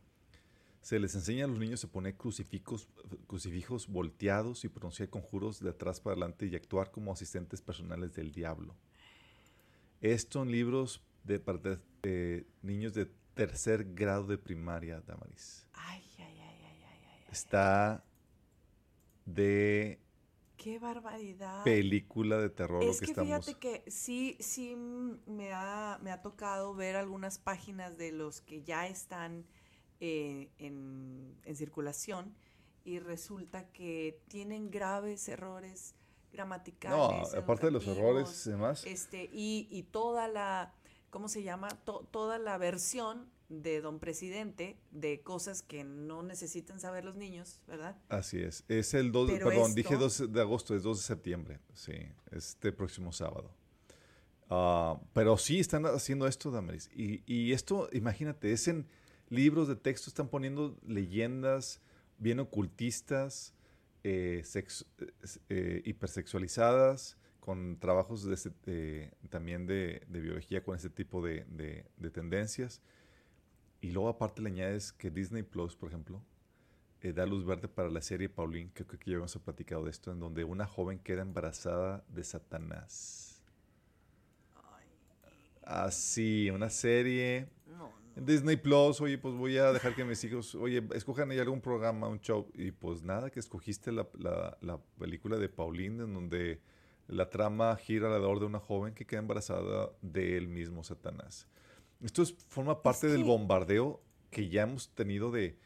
Se 0.83 0.99
les 0.99 1.15
enseña 1.15 1.45
a 1.45 1.47
los 1.47 1.59
niños 1.59 1.81
a 1.85 1.87
poner 1.87 2.17
crucifijos, 2.17 2.89
crucifijos 3.25 3.87
volteados 3.87 4.65
y 4.65 4.69
pronunciar 4.69 5.09
conjuros 5.09 5.61
de 5.61 5.69
atrás 5.69 6.01
para 6.01 6.11
adelante 6.15 6.45
y 6.45 6.55
actuar 6.57 6.91
como 6.91 7.13
asistentes 7.13 7.61
personales 7.61 8.13
del 8.13 8.33
diablo. 8.33 8.75
Esto 10.01 10.43
en 10.43 10.51
libros 10.51 11.01
de, 11.23 12.45
niños 12.61 12.93
de 12.93 13.05
tercer 13.33 13.93
grado 13.93 14.27
de 14.27 14.37
primaria, 14.37 14.99
Damaris. 14.99 15.69
Ay, 15.71 16.03
ay, 16.19 16.25
ay, 16.25 16.37
ay, 16.41 16.83
ay, 16.83 16.99
ay. 17.13 17.25
Está 17.31 18.03
de 19.25 20.01
Qué 20.57 20.79
barbaridad. 20.79 21.63
película 21.63 22.37
de 22.39 22.49
terror 22.49 22.83
lo 22.83 22.91
Es 22.91 22.99
que, 22.99 23.05
que 23.05 23.11
estamos. 23.13 23.45
fíjate 23.45 23.57
que 23.57 23.89
sí, 23.89 24.35
sí 24.41 24.75
me 24.75 25.53
ha, 25.53 25.97
me 26.01 26.11
ha 26.11 26.21
tocado 26.21 26.75
ver 26.75 26.97
algunas 26.97 27.39
páginas 27.39 27.97
de 27.97 28.11
los 28.11 28.41
que 28.41 28.63
ya 28.63 28.87
están 28.89 29.45
eh, 29.99 30.49
en, 30.57 31.35
en 31.45 31.55
circulación 31.55 32.33
y 32.85 32.99
resulta 32.99 33.67
que 33.71 34.19
tienen 34.27 34.69
graves 34.71 35.27
errores 35.29 35.95
gramaticales. 36.31 37.31
No, 37.33 37.39
aparte 37.39 37.67
de 37.67 37.71
los 37.71 37.87
errores 37.87 38.45
y 38.47 38.49
demás. 38.51 38.85
Este, 38.85 39.29
y, 39.31 39.67
y 39.69 39.83
toda 39.83 40.27
la, 40.27 40.73
¿cómo 41.09 41.27
se 41.29 41.43
llama? 41.43 41.69
To- 41.85 42.07
toda 42.11 42.39
la 42.39 42.57
versión 42.57 43.31
de 43.49 43.81
don 43.81 43.99
presidente 43.99 44.77
de 44.89 45.21
cosas 45.21 45.61
que 45.61 45.83
no 45.83 46.23
necesitan 46.23 46.79
saber 46.79 47.05
los 47.05 47.15
niños, 47.15 47.61
¿verdad? 47.67 47.95
Así 48.09 48.39
es. 48.41 48.63
Es 48.67 48.95
el 48.95 49.11
2, 49.11 49.29
Pero 49.31 49.47
perdón, 49.49 49.75
dije 49.75 49.93
esto- 49.93 50.25
2 50.25 50.33
de 50.33 50.41
agosto, 50.41 50.75
es 50.75 50.81
2 50.81 50.97
de 50.97 51.03
septiembre. 51.03 51.59
Sí, 51.73 51.93
este 52.31 52.71
próximo 52.71 53.11
sábado. 53.11 53.51
Ah, 54.49 54.99
pero 55.13 55.37
sí 55.37 55.59
están 55.59 55.85
haciendo 55.85 56.27
esto, 56.27 56.51
Damaris. 56.51 56.89
Y, 56.93 57.23
y 57.31 57.53
esto, 57.53 57.89
imagínate, 57.93 58.51
es 58.51 58.67
en 58.67 58.87
libros 59.33 59.67
de 59.67 59.75
texto, 59.75 60.09
están 60.09 60.29
poniendo 60.29 60.77
leyendas 60.87 61.81
bien 62.19 62.39
ocultistas, 62.39 63.53
eh, 64.03 64.43
eh, 65.49 65.81
hipersexualizadas, 65.85 67.17
con 67.39 67.77
trabajos 67.79 68.23
de 68.23 68.37
eh, 68.67 69.11
también 69.29 69.65
de, 69.67 70.03
de 70.07 70.21
biología 70.21 70.63
con 70.63 70.75
ese 70.75 70.89
tipo 70.89 71.21
de, 71.21 71.45
de- 71.49 71.85
de 71.97 72.09
tendencias. 72.11 72.81
Y 73.81 73.91
luego 73.91 74.09
aparte 74.09 74.41
le 74.41 74.49
añades 74.49 74.91
que 74.93 75.11
Disney 75.11 75.43
Plus, 75.43 75.75
por 75.75 75.89
ejemplo, 75.89 76.21
eh, 77.01 77.13
da 77.13 77.25
luz 77.25 77.45
verde 77.45 77.67
para 77.69 77.89
la 77.89 78.01
serie 78.01 78.29
Pauline, 78.29 78.71
que 78.73 78.85
creo 78.85 78.99
que 78.99 79.11
ya 79.11 79.15
habíamos 79.17 79.37
platicado 79.37 79.85
de 79.85 79.91
esto, 79.91 80.11
en 80.11 80.19
donde 80.19 80.43
una 80.45 80.65
joven 80.67 80.99
queda 80.99 81.23
embarazada 81.23 82.03
de 82.09 82.23
Satanás. 82.23 83.41
Así, 85.63 86.49
una 86.49 86.69
serie 86.69 87.47
Disney 88.15 88.55
Plus, 88.57 89.01
oye, 89.01 89.17
pues 89.17 89.33
voy 89.35 89.57
a 89.57 89.71
dejar 89.71 89.95
que 89.95 90.05
mis 90.05 90.23
hijos, 90.23 90.53
oye, 90.55 90.83
escojan 90.93 91.31
ahí 91.31 91.39
algún 91.39 91.61
programa, 91.61 92.07
un 92.07 92.19
show, 92.19 92.47
y 92.53 92.71
pues 92.71 93.01
nada, 93.03 93.29
que 93.29 93.39
escogiste 93.39 93.91
la, 93.91 94.07
la- 94.19 94.57
la 94.61 94.77
película 94.99 95.37
de 95.37 95.49
Pauline, 95.49 96.03
en 96.03 96.13
donde 96.13 96.61
la 97.07 97.29
trama 97.29 97.75
gira 97.75 98.07
alrededor 98.07 98.39
de 98.39 98.45
una 98.45 98.59
joven 98.59 98.93
que 98.93 99.05
queda 99.05 99.19
embarazada 99.19 99.89
del 100.01 100.47
mismo 100.47 100.83
Satanás. 100.83 101.47
Esto 102.01 102.21
es- 102.21 102.33
forma 102.33 102.81
parte 102.83 103.07
del 103.07 103.21
que- 103.23 103.27
bombardeo 103.27 104.01
que 104.29 104.49
ya 104.49 104.63
hemos 104.63 104.89
tenido 104.89 105.31
de 105.31 105.57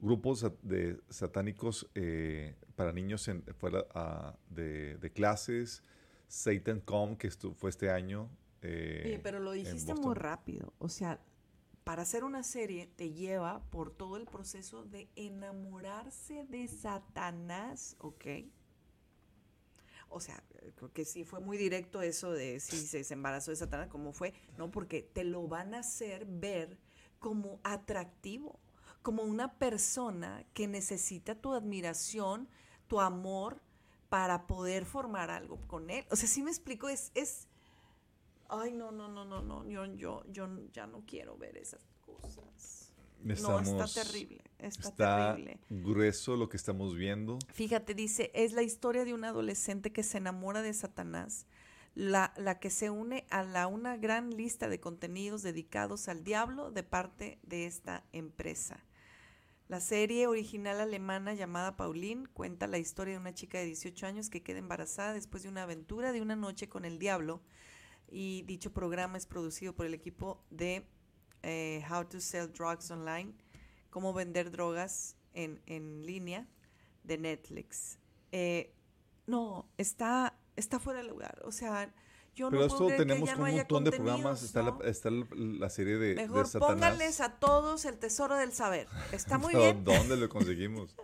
grupos 0.00 0.44
de 0.62 0.98
satánicos 1.08 1.88
eh, 1.94 2.56
para 2.74 2.92
niños 2.92 3.28
en, 3.28 3.42
fuera 3.54 3.86
ah, 3.94 4.34
de, 4.50 4.96
de 4.98 5.10
clases, 5.12 5.82
Satan 6.26 6.80
Com, 6.80 7.16
que 7.16 7.30
fue 7.30 7.70
este 7.70 7.90
año. 7.90 8.28
eh, 8.62 9.02
Oye, 9.04 9.18
pero 9.18 9.38
lo 9.40 9.52
dijiste 9.52 9.94
muy 9.94 10.14
rápido. 10.14 10.72
O 10.78 10.88
sea, 10.88 11.20
para 11.84 12.02
hacer 12.02 12.24
una 12.24 12.42
serie 12.42 12.86
te 12.86 13.12
lleva 13.12 13.62
por 13.70 13.90
todo 13.90 14.16
el 14.16 14.26
proceso 14.26 14.84
de 14.84 15.08
enamorarse 15.16 16.44
de 16.44 16.68
Satanás, 16.68 17.96
¿ok? 17.98 18.26
O 20.08 20.20
sea, 20.20 20.42
creo 20.76 20.92
que 20.92 21.04
sí 21.04 21.24
fue 21.24 21.40
muy 21.40 21.56
directo 21.56 22.02
eso 22.02 22.32
de 22.32 22.60
si 22.60 22.86
se 22.86 23.14
embarazó 23.14 23.50
de 23.50 23.56
Satanás, 23.56 23.88
como 23.88 24.12
fue, 24.12 24.34
no, 24.58 24.70
porque 24.70 25.02
te 25.02 25.24
lo 25.24 25.48
van 25.48 25.74
a 25.74 25.80
hacer 25.80 26.26
ver 26.26 26.78
como 27.18 27.60
atractivo, 27.64 28.60
como 29.00 29.22
una 29.22 29.58
persona 29.58 30.44
que 30.52 30.68
necesita 30.68 31.34
tu 31.34 31.54
admiración, 31.54 32.48
tu 32.88 33.00
amor 33.00 33.62
para 34.08 34.46
poder 34.46 34.84
formar 34.84 35.30
algo 35.30 35.58
con 35.66 35.88
él. 35.88 36.04
O 36.10 36.16
sea, 36.16 36.28
sí 36.28 36.42
me 36.42 36.50
explico, 36.50 36.90
es, 36.90 37.48
Ay, 38.54 38.72
no, 38.72 38.92
no, 38.92 39.08
no, 39.08 39.24
no, 39.24 39.40
no. 39.40 39.66
Yo, 39.66 39.86
yo, 39.94 40.22
yo 40.28 40.46
ya 40.72 40.86
no 40.86 41.04
quiero 41.06 41.38
ver 41.38 41.56
esas 41.56 41.80
cosas. 42.04 42.92
no, 43.22 43.60
está 43.60 44.04
terrible. 44.04 44.42
Está, 44.58 44.88
Está 44.88 45.34
terrible. 45.36 45.58
grueso 45.70 46.36
lo 46.36 46.50
que 46.50 46.58
estamos 46.58 46.94
viendo. 46.94 47.38
Fíjate, 47.54 47.94
dice, 47.94 48.30
es 48.34 48.52
la 48.52 48.62
historia 48.62 49.06
de 49.06 49.14
un 49.14 49.24
adolescente 49.24 49.90
que 49.90 50.02
se 50.02 50.18
enamora 50.18 50.60
de 50.60 50.74
Satanás, 50.74 51.46
la, 51.94 52.34
la 52.36 52.58
que 52.60 52.68
se 52.68 52.90
une 52.90 53.24
a 53.30 53.42
la, 53.42 53.66
una 53.68 53.96
gran 53.96 54.30
lista 54.36 54.68
de 54.68 54.80
contenidos 54.80 55.42
dedicados 55.42 56.08
al 56.08 56.22
diablo 56.22 56.70
de 56.70 56.82
parte 56.82 57.38
de 57.44 57.64
esta 57.64 58.04
empresa. 58.12 58.84
La 59.68 59.80
serie 59.80 60.26
original 60.26 60.78
alemana 60.78 61.32
llamada 61.32 61.78
Pauline 61.78 62.26
cuenta 62.34 62.66
la 62.66 62.76
historia 62.76 63.14
de 63.14 63.20
una 63.20 63.32
chica 63.32 63.56
de 63.58 63.64
18 63.64 64.06
años 64.06 64.28
que 64.28 64.42
queda 64.42 64.58
embarazada 64.58 65.14
después 65.14 65.42
de 65.42 65.48
una 65.48 65.62
aventura 65.62 66.12
de 66.12 66.20
una 66.20 66.36
noche 66.36 66.68
con 66.68 66.84
el 66.84 66.98
diablo. 66.98 67.40
Y 68.12 68.42
dicho 68.42 68.72
programa 68.72 69.16
es 69.16 69.26
producido 69.26 69.74
por 69.74 69.86
el 69.86 69.94
equipo 69.94 70.44
de 70.50 70.86
eh, 71.42 71.82
How 71.90 72.04
to 72.04 72.20
Sell 72.20 72.52
Drugs 72.52 72.90
Online, 72.90 73.32
cómo 73.88 74.12
vender 74.12 74.50
drogas 74.50 75.16
en, 75.32 75.62
en 75.66 76.04
línea 76.04 76.46
de 77.04 77.18
Netflix. 77.18 77.98
Eh, 78.30 78.74
no, 79.26 79.66
está, 79.78 80.38
está 80.56 80.78
fuera 80.78 81.00
de 81.00 81.08
lugar. 81.08 81.40
O 81.44 81.52
sea, 81.52 81.92
yo 82.34 82.50
Pero 82.50 82.60
no 82.60 82.66
esto 82.66 82.86
creer 82.86 82.92
que 82.92 83.06
tenemos 83.06 83.28
ya 83.28 83.36
un 83.36 83.50
no 83.50 83.56
montón 83.56 83.84
de 83.84 83.92
programas. 83.92 84.42
Está, 84.42 84.62
¿no? 84.62 84.78
la, 84.78 84.88
está 84.90 85.10
la, 85.10 85.26
la 85.34 85.70
serie 85.70 85.96
de, 85.96 86.14
de 86.14 86.22
Mejor 86.22 86.46
Satanás. 86.46 86.74
pónganles 86.74 87.20
a 87.20 87.38
todos 87.38 87.84
el 87.86 87.98
tesoro 87.98 88.36
del 88.36 88.52
saber. 88.52 88.88
Está 89.10 89.38
muy 89.38 89.54
bien. 89.54 89.84
¿Dónde 89.84 90.16
lo 90.16 90.28
conseguimos? 90.28 90.94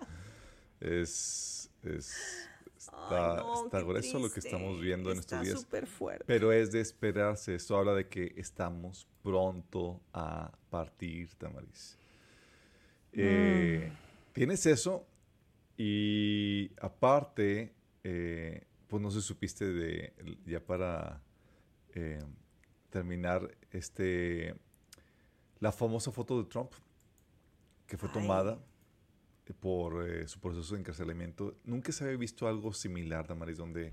es, 0.80 1.70
es, 1.82 2.48
está, 2.92 3.30
Ay, 3.32 3.36
no, 3.38 3.64
está 3.64 3.80
grueso 3.82 4.18
lo 4.18 4.30
que 4.30 4.40
estamos 4.40 4.80
viendo 4.80 5.10
en 5.12 5.18
estos 5.18 5.40
días. 5.42 5.60
súper 5.60 5.86
fuerte. 5.86 6.24
Pero 6.26 6.52
es 6.52 6.70
de 6.72 6.80
esperarse. 6.80 7.54
Esto 7.54 7.76
habla 7.76 7.94
de 7.94 8.08
que 8.08 8.32
estamos 8.36 9.06
pronto 9.22 10.00
a 10.12 10.50
partir, 10.70 11.34
Tamaris. 11.34 11.98
Eh, 13.12 13.90
Mm. 13.92 14.08
Tienes 14.34 14.66
eso 14.66 15.06
y 15.76 16.70
aparte, 16.80 17.74
eh, 18.04 18.66
pues 18.86 19.02
no 19.02 19.10
si 19.10 19.20
supiste 19.20 19.64
de, 19.64 20.12
ya 20.46 20.60
para 20.60 21.20
eh, 21.94 22.20
terminar, 22.90 23.50
este, 23.72 24.54
la 25.58 25.72
famosa 25.72 26.12
foto 26.12 26.40
de 26.40 26.48
Trump 26.48 26.72
que 27.86 27.96
fue 27.96 28.08
Ay. 28.10 28.14
tomada 28.14 28.58
por 29.54 30.08
eh, 30.08 30.28
su 30.28 30.40
proceso 30.40 30.74
de 30.74 30.80
encarcelamiento. 30.80 31.56
Nunca 31.64 31.92
se 31.92 32.04
había 32.04 32.16
visto 32.16 32.48
algo 32.48 32.72
similar, 32.72 33.26
Damaris, 33.26 33.58
donde 33.58 33.92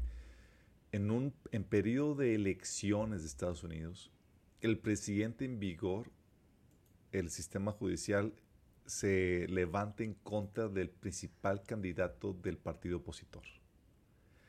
en 0.91 1.11
un 1.11 1.33
en 1.51 1.63
periodo 1.63 2.15
de 2.15 2.35
elecciones 2.35 3.21
de 3.21 3.27
Estados 3.27 3.63
Unidos, 3.63 4.11
el 4.61 4.77
presidente 4.79 5.45
en 5.45 5.59
vigor, 5.59 6.11
el 7.11 7.29
sistema 7.29 7.71
judicial, 7.71 8.33
se 8.85 9.47
levanta 9.49 10.03
en 10.03 10.13
contra 10.13 10.67
del 10.67 10.89
principal 10.89 11.63
candidato 11.63 12.33
del 12.33 12.57
partido 12.57 12.97
opositor. 12.97 13.43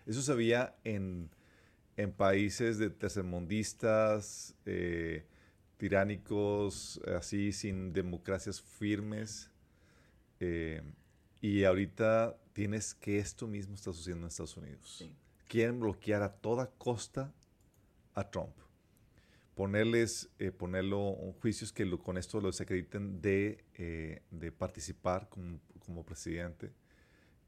Eso 0.05 0.23
se 0.23 0.35
veía 0.35 0.77
en, 0.85 1.31
en 1.97 2.13
países 2.13 2.79
de 2.79 2.91
tercermundistas, 2.91 4.55
eh, 4.67 5.27
tiránicos, 5.79 7.01
así, 7.17 7.53
sin 7.53 7.93
democracias 7.93 8.61
firmes. 8.61 9.51
Eh, 10.41 10.83
y 11.41 11.65
ahorita 11.65 12.37
tienes 12.53 12.95
que 12.95 13.19
esto 13.19 13.47
mismo 13.47 13.75
está 13.75 13.93
sucediendo 13.93 14.27
en 14.27 14.29
Estados 14.29 14.57
Unidos. 14.57 14.97
Sí. 14.99 15.13
Quieren 15.49 15.79
bloquear 15.81 16.23
a 16.23 16.33
toda 16.33 16.71
costa 16.79 17.33
a 18.15 18.29
Trump. 18.31 18.55
Ponerles, 19.55 20.29
eh, 20.39 20.51
ponerlo 20.51 21.15
juicios 21.41 21.73
que 21.73 21.85
lo- 21.87 21.99
con 22.03 22.19
esto 22.19 22.41
los 22.41 22.61
acrediten 22.61 23.21
de, 23.23 23.65
eh, 23.75 24.23
de 24.31 24.53
participar 24.53 25.29
como, 25.29 25.59
como 25.85 26.05
presidente 26.05 26.73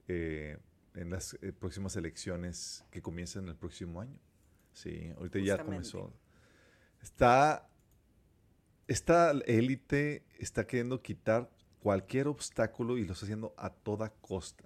eh, 0.07 0.57
en 0.95 1.11
las 1.11 1.35
eh, 1.43 1.53
próximas 1.53 1.97
elecciones 1.97 2.85
que 2.91 3.03
comienzan 3.03 3.47
el 3.49 3.57
próximo 3.57 4.01
año. 4.01 4.19
Sí, 4.73 5.13
ahorita 5.17 5.39
ya 5.41 5.57
Justamente. 5.59 5.65
comenzó. 5.65 6.13
Está, 7.03 7.69
esta 8.87 9.33
élite 9.47 10.25
está 10.39 10.67
queriendo 10.67 11.03
quitar 11.03 11.51
cualquier 11.83 12.29
obstáculo 12.29 12.97
y 12.99 13.05
lo 13.05 13.13
está 13.13 13.25
haciendo 13.27 13.55
a 13.57 13.71
toda 13.71 14.11
costa. 14.11 14.65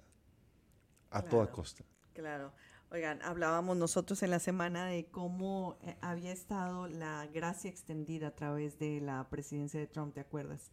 A 1.09 1.21
toda 1.21 1.43
Claro. 1.45 1.51
costa. 1.55 1.83
Claro. 2.13 2.51
Oigan, 2.91 3.21
hablábamos 3.23 3.75
nosotros 3.77 4.21
en 4.23 4.29
la 4.31 4.39
semana 4.39 4.85
de 4.85 5.05
cómo 5.05 5.77
eh, 5.81 5.95
había 6.01 6.31
estado 6.31 6.87
la 6.87 7.25
gracia 7.27 7.69
extendida 7.69 8.27
a 8.27 8.35
través 8.35 8.77
de 8.77 9.01
la 9.01 9.27
presidencia 9.29 9.79
de 9.79 9.87
Trump, 9.87 10.13
¿te 10.13 10.21
acuerdas? 10.21 10.71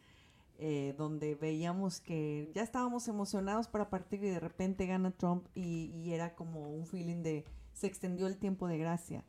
eh, 0.62 0.94
donde 0.98 1.34
veíamos 1.36 2.02
que 2.02 2.50
ya 2.54 2.62
estábamos 2.62 3.08
emocionados 3.08 3.66
para 3.66 3.88
partir 3.88 4.22
y 4.22 4.28
de 4.28 4.40
repente 4.40 4.84
gana 4.86 5.10
Trump 5.10 5.46
y, 5.54 5.86
y 5.94 6.12
era 6.12 6.34
como 6.34 6.68
un 6.68 6.86
feeling 6.86 7.22
de 7.22 7.46
se 7.72 7.86
extendió 7.86 8.26
el 8.26 8.36
tiempo 8.36 8.68
de 8.68 8.76
gracia. 8.76 9.24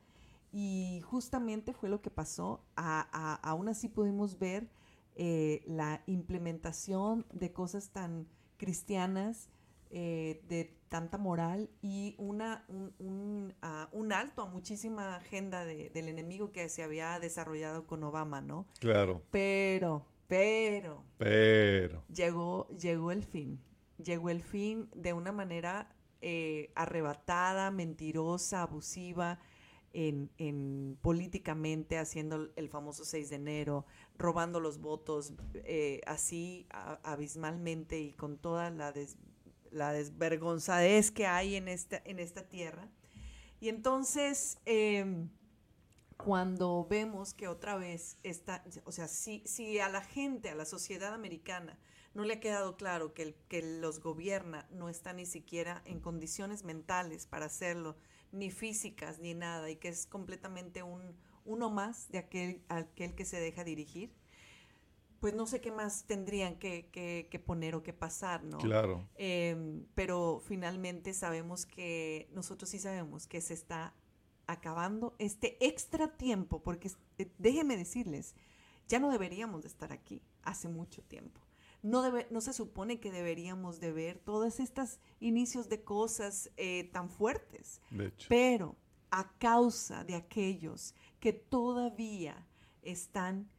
Y 0.52 1.00
justamente 1.06 1.72
fue 1.72 1.88
lo 1.88 2.02
que 2.02 2.10
pasó. 2.10 2.66
A- 2.76 3.08
a- 3.14 3.36
aún 3.50 3.70
así 3.70 3.88
pudimos 3.88 4.40
ver 4.40 4.68
eh, 5.16 5.64
la 5.68 6.02
implementación 6.08 7.26
de 7.32 7.52
cosas 7.52 7.90
tan 7.92 8.28
cristianas, 8.58 9.50
eh, 9.90 10.42
de 10.48 10.78
tanta 10.88 11.18
moral 11.18 11.70
y 11.82 12.16
una, 12.18 12.64
un, 12.70 12.94
un, 13.00 13.54
ah, 13.62 13.90
un 13.92 14.14
alto 14.14 14.42
a 14.44 14.46
muchísima 14.46 15.16
agenda 15.18 15.66
de- 15.66 15.90
del 15.90 16.08
enemigo 16.08 16.52
que 16.52 16.70
se 16.70 16.84
había 16.84 17.20
desarrollado 17.20 17.86
con 17.88 18.04
Obama, 18.04 18.40
¿no? 18.42 18.68
Claro, 18.80 19.22
Pero, 19.32 20.06
pero, 20.28 21.04
pero... 21.18 22.04
llegó, 22.14 22.68
llegó 22.70 23.12
el 23.12 23.24
fin. 23.24 23.60
Llegó 23.98 24.30
el 24.30 24.42
fin 24.42 24.90
de 24.96 25.14
una 25.14 25.32
manera 25.34 25.94
eh, 26.22 26.72
arrebatada, 26.76 27.70
mentirosa, 27.72 28.62
abusiva, 28.64 29.40
en, 29.94 30.32
en 30.38 30.98
políticamente, 31.02 31.98
haciendo 31.98 32.50
el 32.56 32.70
famoso 32.70 33.06
6 33.06 33.30
de 33.30 33.36
enero, 33.38 33.86
robando 34.18 34.60
los 34.60 34.80
votos 34.80 35.34
eh, 35.54 36.02
así 36.06 36.68
abismalmente 37.04 38.00
y 38.00 38.14
con 38.14 38.38
toda 38.38 38.70
la, 38.72 38.92
des- 38.92 39.18
desvergonzadez 39.72 41.12
que 41.12 41.26
hay 41.28 41.56
en 41.56 41.68
esta, 41.68 42.02
en 42.06 42.20
esta 42.20 42.44
tierra. 42.48 42.90
Y 43.60 43.70
entonces, 43.70 44.60
em, 44.66 45.30
cuando 46.18 46.86
vemos 46.90 47.34
que 47.34 47.48
otra 47.48 47.76
vez 47.78 48.18
está, 48.24 48.64
o 48.86 48.92
sea, 48.92 49.08
si, 49.08 49.42
si 49.46 49.80
a 49.80 49.90
la 49.90 50.02
gente, 50.02 50.50
a 50.50 50.56
la 50.56 50.66
sociedad 50.66 51.14
americana, 51.14 51.80
no 52.14 52.26
le 52.26 52.36
ha 52.36 52.40
quedado 52.40 52.76
claro 52.78 53.14
que 53.14 53.36
que 53.48 53.62
los 53.80 54.00
gobierna 54.02 54.68
no 54.72 54.90
está 54.90 55.14
ni 55.14 55.26
siquiera 55.26 55.82
en 55.86 56.00
condiciones 56.02 56.64
mentales 56.64 57.26
para 57.26 57.46
hacerlo, 57.48 57.98
ni 58.32 58.50
físicas, 58.52 59.20
ni 59.20 59.34
nada, 59.34 59.70
y 59.70 59.76
que 59.78 59.90
es 59.90 60.06
completamente 60.08 60.84
un, 60.84 61.16
uno 61.46 61.70
más 61.70 62.10
de 62.10 62.20
aquel, 62.20 62.62
aquel 62.70 63.14
que 63.16 63.26
se 63.26 63.40
deja 63.40 63.64
dirigir, 63.64 64.14
pues 65.20 65.36
no 65.36 65.46
sé 65.46 65.62
qué 65.62 65.72
más 65.72 66.06
tendrían 66.06 66.56
que, 66.58 66.88
que- 66.92 67.28
que 67.30 67.40
poner 67.40 67.76
o 67.76 67.84
que 67.84 67.94
pasar, 67.94 68.44
¿no? 68.44 68.58
Claro. 68.58 69.08
Em, 69.16 69.86
pero 69.94 70.42
finalmente 70.46 71.14
sabemos 71.14 71.66
que, 71.66 72.28
nosotros 72.34 72.70
sí 72.72 72.80
sabemos 72.80 73.28
que 73.28 73.40
se 73.42 73.54
está 73.54 73.94
acabando 74.48 75.16
este 75.20 75.64
extra 75.66 76.18
tiempo, 76.18 76.64
porque 76.64 76.90
eh, 77.20 77.32
déjenme 77.38 77.78
decirles, 77.78 78.34
ya 78.88 79.00
no 79.00 79.12
deberíamos 79.12 79.62
de 79.62 79.68
estar 79.68 79.92
aquí 79.94 80.22
hace 80.42 80.68
mucho 80.68 81.04
tiempo. 81.04 81.40
No, 81.84 82.02
debe, 82.02 82.28
no 82.30 82.42
se 82.42 82.54
supone 82.54 83.00
que 83.00 83.12
deberíamos 83.12 83.80
de 83.80 83.92
ver 83.92 84.20
todos 84.20 84.60
estos 84.60 85.00
inicios 85.20 85.68
de 85.68 85.84
cosas 85.84 86.52
eh, 86.58 86.90
tan 86.94 87.10
fuertes, 87.10 87.82
De 87.90 88.08
hecho. 88.08 88.28
pero 88.30 88.76
a 89.10 89.32
causa 89.40 90.04
de 90.04 90.16
aquellos 90.16 90.94
que 91.20 91.34
todavía 91.34 92.48
están 92.84 93.50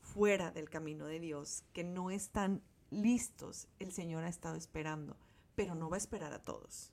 fuera 0.00 0.50
del 0.52 0.70
camino 0.70 1.06
de 1.06 1.18
Dios, 1.18 1.64
que 1.72 1.82
no 1.84 2.10
están 2.10 2.62
listos, 2.90 3.66
el 3.80 3.92
Señor 3.92 4.22
ha 4.24 4.28
estado 4.28 4.54
esperando, 4.56 5.16
pero 5.56 5.74
no 5.74 5.90
va 5.90 5.96
a 5.96 5.98
esperar 5.98 6.32
a 6.32 6.42
todos. 6.42 6.92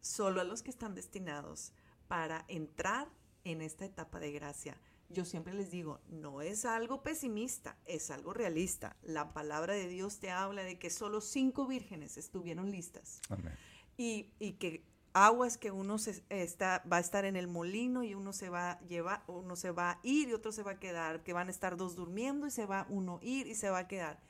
Solo 0.00 0.40
a 0.40 0.44
los 0.44 0.62
que 0.62 0.70
están 0.70 0.94
destinados 0.94 1.72
para 2.08 2.44
entrar 2.48 3.08
en 3.44 3.60
esta 3.60 3.84
etapa 3.84 4.18
de 4.18 4.32
gracia. 4.32 4.76
Yo 5.10 5.24
siempre 5.24 5.52
les 5.52 5.70
digo, 5.70 6.00
no 6.08 6.40
es 6.40 6.64
algo 6.64 7.02
pesimista, 7.02 7.76
es 7.84 8.10
algo 8.10 8.32
realista. 8.32 8.96
La 9.02 9.32
palabra 9.32 9.74
de 9.74 9.88
Dios 9.88 10.20
te 10.20 10.30
habla 10.30 10.62
de 10.62 10.78
que 10.78 10.88
solo 10.88 11.20
cinco 11.20 11.66
vírgenes 11.66 12.16
estuvieron 12.16 12.70
listas 12.70 13.20
Amén. 13.28 13.52
y, 13.96 14.32
y 14.38 14.52
que 14.52 14.86
aguas 15.12 15.58
que 15.58 15.72
uno 15.72 15.98
se 15.98 16.22
está, 16.28 16.84
va 16.90 16.98
a 16.98 17.00
estar 17.00 17.24
en 17.24 17.36
el 17.36 17.48
molino 17.48 18.04
y 18.04 18.14
uno 18.14 18.32
se 18.32 18.48
va 18.48 18.72
a 18.72 18.80
llevar, 18.86 19.24
uno 19.26 19.56
se 19.56 19.72
va 19.72 19.90
a 19.90 20.00
ir 20.02 20.28
y 20.28 20.32
otro 20.32 20.52
se 20.52 20.62
va 20.62 20.72
a 20.72 20.78
quedar, 20.78 21.24
que 21.24 21.32
van 21.32 21.48
a 21.48 21.50
estar 21.50 21.76
dos 21.76 21.96
durmiendo 21.96 22.46
y 22.46 22.50
se 22.50 22.66
va 22.66 22.86
uno 22.88 23.18
a 23.20 23.24
ir 23.24 23.46
y 23.46 23.54
se 23.54 23.70
va 23.70 23.78
a 23.78 23.88
quedar. 23.88 24.20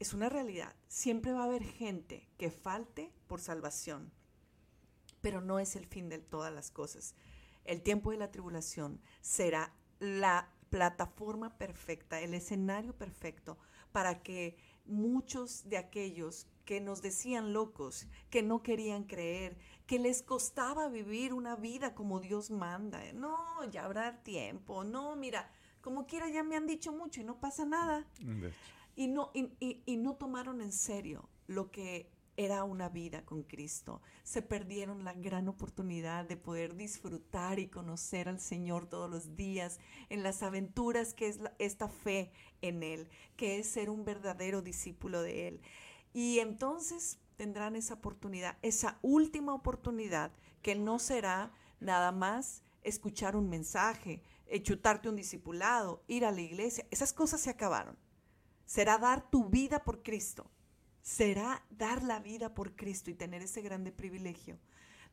Es 0.00 0.12
una 0.12 0.28
realidad. 0.28 0.74
Siempre 0.88 1.32
va 1.32 1.42
a 1.42 1.46
haber 1.46 1.62
gente 1.62 2.28
que 2.36 2.50
falte 2.50 3.12
por 3.28 3.40
salvación, 3.40 4.10
pero 5.20 5.40
no 5.40 5.60
es 5.60 5.76
el 5.76 5.86
fin 5.86 6.08
de 6.08 6.18
todas 6.18 6.52
las 6.52 6.72
cosas. 6.72 7.14
El 7.64 7.82
tiempo 7.82 8.10
de 8.10 8.16
la 8.18 8.30
tribulación 8.30 9.00
será 9.20 9.72
la 10.00 10.48
plataforma 10.70 11.56
perfecta, 11.58 12.20
el 12.20 12.34
escenario 12.34 12.94
perfecto 12.96 13.58
para 13.92 14.22
que 14.22 14.56
muchos 14.86 15.68
de 15.68 15.76
aquellos 15.76 16.46
que 16.64 16.80
nos 16.80 17.02
decían 17.02 17.52
locos, 17.52 18.06
que 18.30 18.42
no 18.42 18.62
querían 18.62 19.04
creer, 19.04 19.56
que 19.86 19.98
les 19.98 20.22
costaba 20.22 20.88
vivir 20.88 21.34
una 21.34 21.56
vida 21.56 21.94
como 21.94 22.20
Dios 22.20 22.50
manda. 22.50 23.00
No, 23.12 23.36
ya 23.70 23.84
habrá 23.84 24.22
tiempo. 24.22 24.82
No, 24.84 25.14
mira, 25.16 25.50
como 25.82 26.06
quiera 26.06 26.28
ya 26.30 26.42
me 26.42 26.56
han 26.56 26.66
dicho 26.66 26.92
mucho 26.92 27.20
y 27.20 27.24
no 27.24 27.38
pasa 27.38 27.64
nada. 27.64 28.06
De 28.20 28.48
hecho. 28.48 28.56
Y 28.96 29.08
no, 29.08 29.30
y, 29.34 29.52
y- 29.60 29.82
y 29.86 29.96
no 29.96 30.14
tomaron 30.16 30.60
en 30.62 30.72
serio 30.72 31.28
lo 31.46 31.70
que 31.70 32.10
era 32.36 32.64
una 32.64 32.88
vida 32.88 33.24
con 33.24 33.42
Cristo. 33.42 34.00
Se 34.22 34.42
perdieron 34.42 35.04
la 35.04 35.12
gran 35.12 35.48
oportunidad 35.48 36.24
de 36.24 36.36
poder 36.36 36.76
disfrutar 36.76 37.58
y 37.58 37.68
conocer 37.68 38.28
al 38.28 38.40
Señor 38.40 38.86
todos 38.86 39.10
los 39.10 39.36
días 39.36 39.78
en 40.08 40.22
las 40.22 40.42
aventuras 40.42 41.14
que 41.14 41.28
es 41.28 41.40
esta 41.58 41.88
fe 41.88 42.32
en 42.60 42.82
Él, 42.82 43.08
que 43.36 43.58
es 43.58 43.66
ser 43.66 43.90
un 43.90 44.04
verdadero 44.04 44.62
discípulo 44.62 45.22
de 45.22 45.48
Él. 45.48 45.60
Y 46.12 46.38
entonces 46.38 47.18
tendrán 47.36 47.76
esa 47.76 47.94
oportunidad, 47.94 48.56
esa 48.62 48.98
última 49.02 49.54
oportunidad, 49.54 50.32
que 50.62 50.74
no 50.74 50.98
será 50.98 51.52
nada 51.80 52.12
más 52.12 52.62
escuchar 52.82 53.36
un 53.36 53.48
mensaje, 53.48 54.22
eh, 54.46 54.62
chutarte 54.62 55.08
un 55.08 55.16
discipulado, 55.16 56.02
ir 56.06 56.24
a 56.24 56.30
la 56.30 56.40
iglesia. 56.40 56.86
Esas 56.90 57.12
cosas 57.12 57.40
se 57.40 57.50
acabaron 57.50 57.96
será 58.72 58.96
dar 58.96 59.28
tu 59.28 59.50
vida 59.50 59.84
por 59.84 60.02
Cristo. 60.02 60.50
Será 61.02 61.64
dar 61.70 62.02
la 62.02 62.20
vida 62.20 62.54
por 62.54 62.74
Cristo 62.76 63.10
y 63.10 63.14
tener 63.14 63.42
ese 63.42 63.60
grande 63.60 63.92
privilegio 63.92 64.58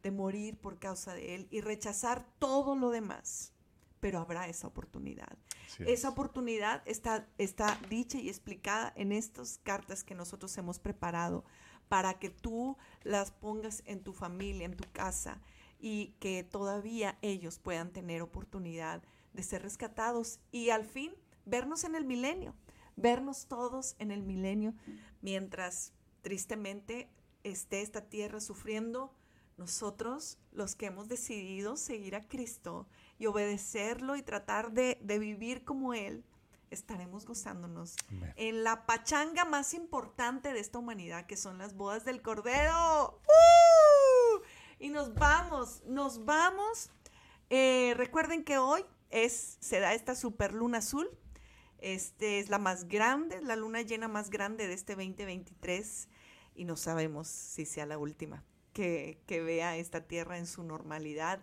de 0.03 0.11
morir 0.11 0.57
por 0.57 0.79
causa 0.79 1.13
de 1.13 1.35
Él 1.35 1.47
y 1.51 1.61
rechazar 1.61 2.25
todo 2.39 2.75
lo 2.75 2.89
demás. 2.89 3.53
Pero 3.99 4.19
habrá 4.19 4.47
esa 4.47 4.67
oportunidad. 4.67 5.37
Es. 5.67 5.79
Esa 5.87 6.09
oportunidad 6.09 6.81
está, 6.85 7.27
está 7.37 7.77
dicha 7.89 8.17
y 8.17 8.29
explicada 8.29 8.93
en 8.95 9.11
estas 9.11 9.59
cartas 9.63 10.03
que 10.03 10.15
nosotros 10.15 10.57
hemos 10.57 10.79
preparado 10.79 11.43
para 11.89 12.13
que 12.19 12.29
tú 12.29 12.77
las 13.03 13.31
pongas 13.31 13.83
en 13.85 14.01
tu 14.01 14.13
familia, 14.13 14.65
en 14.65 14.77
tu 14.77 14.89
casa 14.93 15.41
y 15.79 16.15
que 16.19 16.43
todavía 16.43 17.17
ellos 17.21 17.59
puedan 17.59 17.91
tener 17.91 18.21
oportunidad 18.21 19.01
de 19.33 19.43
ser 19.43 19.63
rescatados 19.63 20.39
y 20.51 20.69
al 20.69 20.85
fin 20.85 21.11
vernos 21.45 21.83
en 21.83 21.95
el 21.95 22.05
milenio, 22.05 22.53
vernos 22.99 23.47
todos 23.47 23.95
en 23.99 24.11
el 24.11 24.23
milenio 24.23 24.73
mientras 25.21 25.93
tristemente 26.21 27.09
esté 27.43 27.81
esta 27.81 28.01
tierra 28.01 28.39
sufriendo 28.39 29.13
nosotros, 29.57 30.37
los 30.51 30.75
que 30.75 30.85
hemos 30.85 31.07
decidido 31.09 31.75
seguir 31.75 32.15
a 32.15 32.27
Cristo 32.27 32.87
y 33.17 33.25
obedecerlo 33.25 34.15
y 34.15 34.21
tratar 34.21 34.71
de, 34.71 34.97
de 35.01 35.19
vivir 35.19 35.65
como 35.65 35.93
Él, 35.93 36.23
estaremos 36.71 37.25
gozándonos 37.25 37.95
en 38.35 38.63
la 38.63 38.85
pachanga 38.85 39.45
más 39.45 39.73
importante 39.73 40.53
de 40.53 40.59
esta 40.59 40.79
humanidad, 40.79 41.25
que 41.25 41.37
son 41.37 41.57
las 41.57 41.75
bodas 41.75 42.05
del 42.05 42.21
Cordero. 42.21 43.19
¡Uh! 43.25 44.41
Y 44.79 44.89
nos 44.89 45.13
vamos, 45.13 45.83
nos 45.85 46.25
vamos. 46.25 46.89
Eh, 47.49 47.93
recuerden 47.97 48.43
que 48.43 48.57
hoy 48.57 48.85
es, 49.09 49.57
se 49.59 49.79
da 49.79 49.93
esta 49.93 50.15
super 50.15 50.53
luna 50.53 50.77
azul. 50.79 51.09
Este 51.81 52.39
es 52.39 52.49
la 52.49 52.59
más 52.59 52.87
grande, 52.87 53.41
la 53.41 53.55
luna 53.55 53.81
llena 53.81 54.07
más 54.07 54.29
grande 54.29 54.67
de 54.67 54.73
este 54.73 54.95
2023 54.95 56.07
y 56.55 56.65
no 56.65 56.75
sabemos 56.75 57.27
si 57.27 57.65
sea 57.65 57.85
la 57.85 57.97
última 57.97 58.43
que, 58.73 59.21
que 59.25 59.41
vea 59.41 59.77
esta 59.77 60.07
tierra 60.07 60.37
en 60.37 60.45
su 60.45 60.63
normalidad 60.63 61.39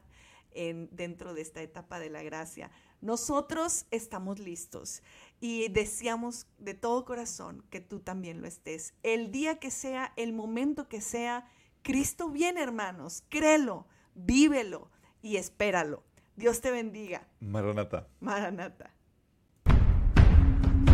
en, 0.56 0.88
dentro 0.90 1.34
de 1.34 1.42
esta 1.42 1.62
etapa 1.62 1.98
de 1.98 2.10
la 2.10 2.22
gracia. 2.22 2.70
Nosotros 3.00 3.86
estamos 3.90 4.38
listos 4.38 5.02
y 5.40 5.68
deseamos 5.68 6.46
de 6.58 6.74
todo 6.74 7.04
corazón 7.04 7.62
que 7.70 7.80
tú 7.80 8.00
también 8.00 8.40
lo 8.40 8.48
estés. 8.48 8.94
El 9.02 9.30
día 9.30 9.58
que 9.58 9.70
sea, 9.70 10.12
el 10.16 10.32
momento 10.32 10.88
que 10.88 11.00
sea, 11.00 11.48
Cristo 11.82 12.30
viene, 12.30 12.62
hermanos. 12.62 13.22
Créelo, 13.28 13.86
vívelo 14.14 14.90
y 15.22 15.36
espéralo. 15.36 16.02
Dios 16.36 16.60
te 16.60 16.70
bendiga. 16.70 17.28
Maranata. 17.40 18.08
Maranata. 18.20 18.95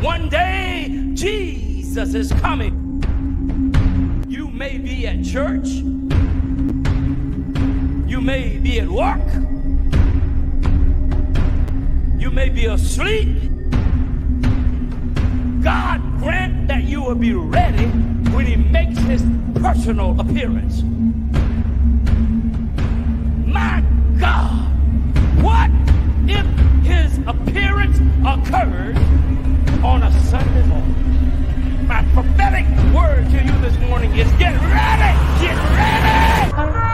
One 0.00 0.28
day, 0.28 1.10
Jesus 1.14 2.14
is 2.14 2.32
coming. 2.32 2.78
You 4.28 4.48
may 4.48 4.78
be 4.78 5.06
at 5.06 5.24
church. 5.24 5.68
You 8.08 8.20
may 8.20 8.58
be 8.58 8.80
at 8.80 8.88
work. 8.88 9.20
You 12.18 12.30
may 12.30 12.48
be 12.48 12.66
asleep. 12.66 13.50
God 15.62 16.00
grant 16.18 16.68
that 16.68 16.84
you 16.84 17.02
will 17.02 17.14
be 17.14 17.34
ready 17.34 17.86
when 18.30 18.46
he 18.46 18.56
makes 18.56 18.98
his 18.98 19.22
personal 19.60 20.18
appearance. 20.20 20.82
My 23.46 23.84
God, 24.18 24.70
what 25.42 25.70
if 26.28 26.46
his 26.84 27.18
appearance 27.26 27.98
occurs 28.26 28.98
on 29.84 30.02
a 30.02 30.12
Sunday 30.22 30.66
morning? 30.66 31.86
My 31.86 32.04
prophetic 32.14 32.66
word 32.94 33.28
to 33.30 33.44
you 33.44 33.52
this 33.60 33.76
morning 33.80 34.12
is 34.16 34.30
get 34.32 34.54
ready, 34.54 35.44
get 35.44 35.56
ready. 35.56 36.91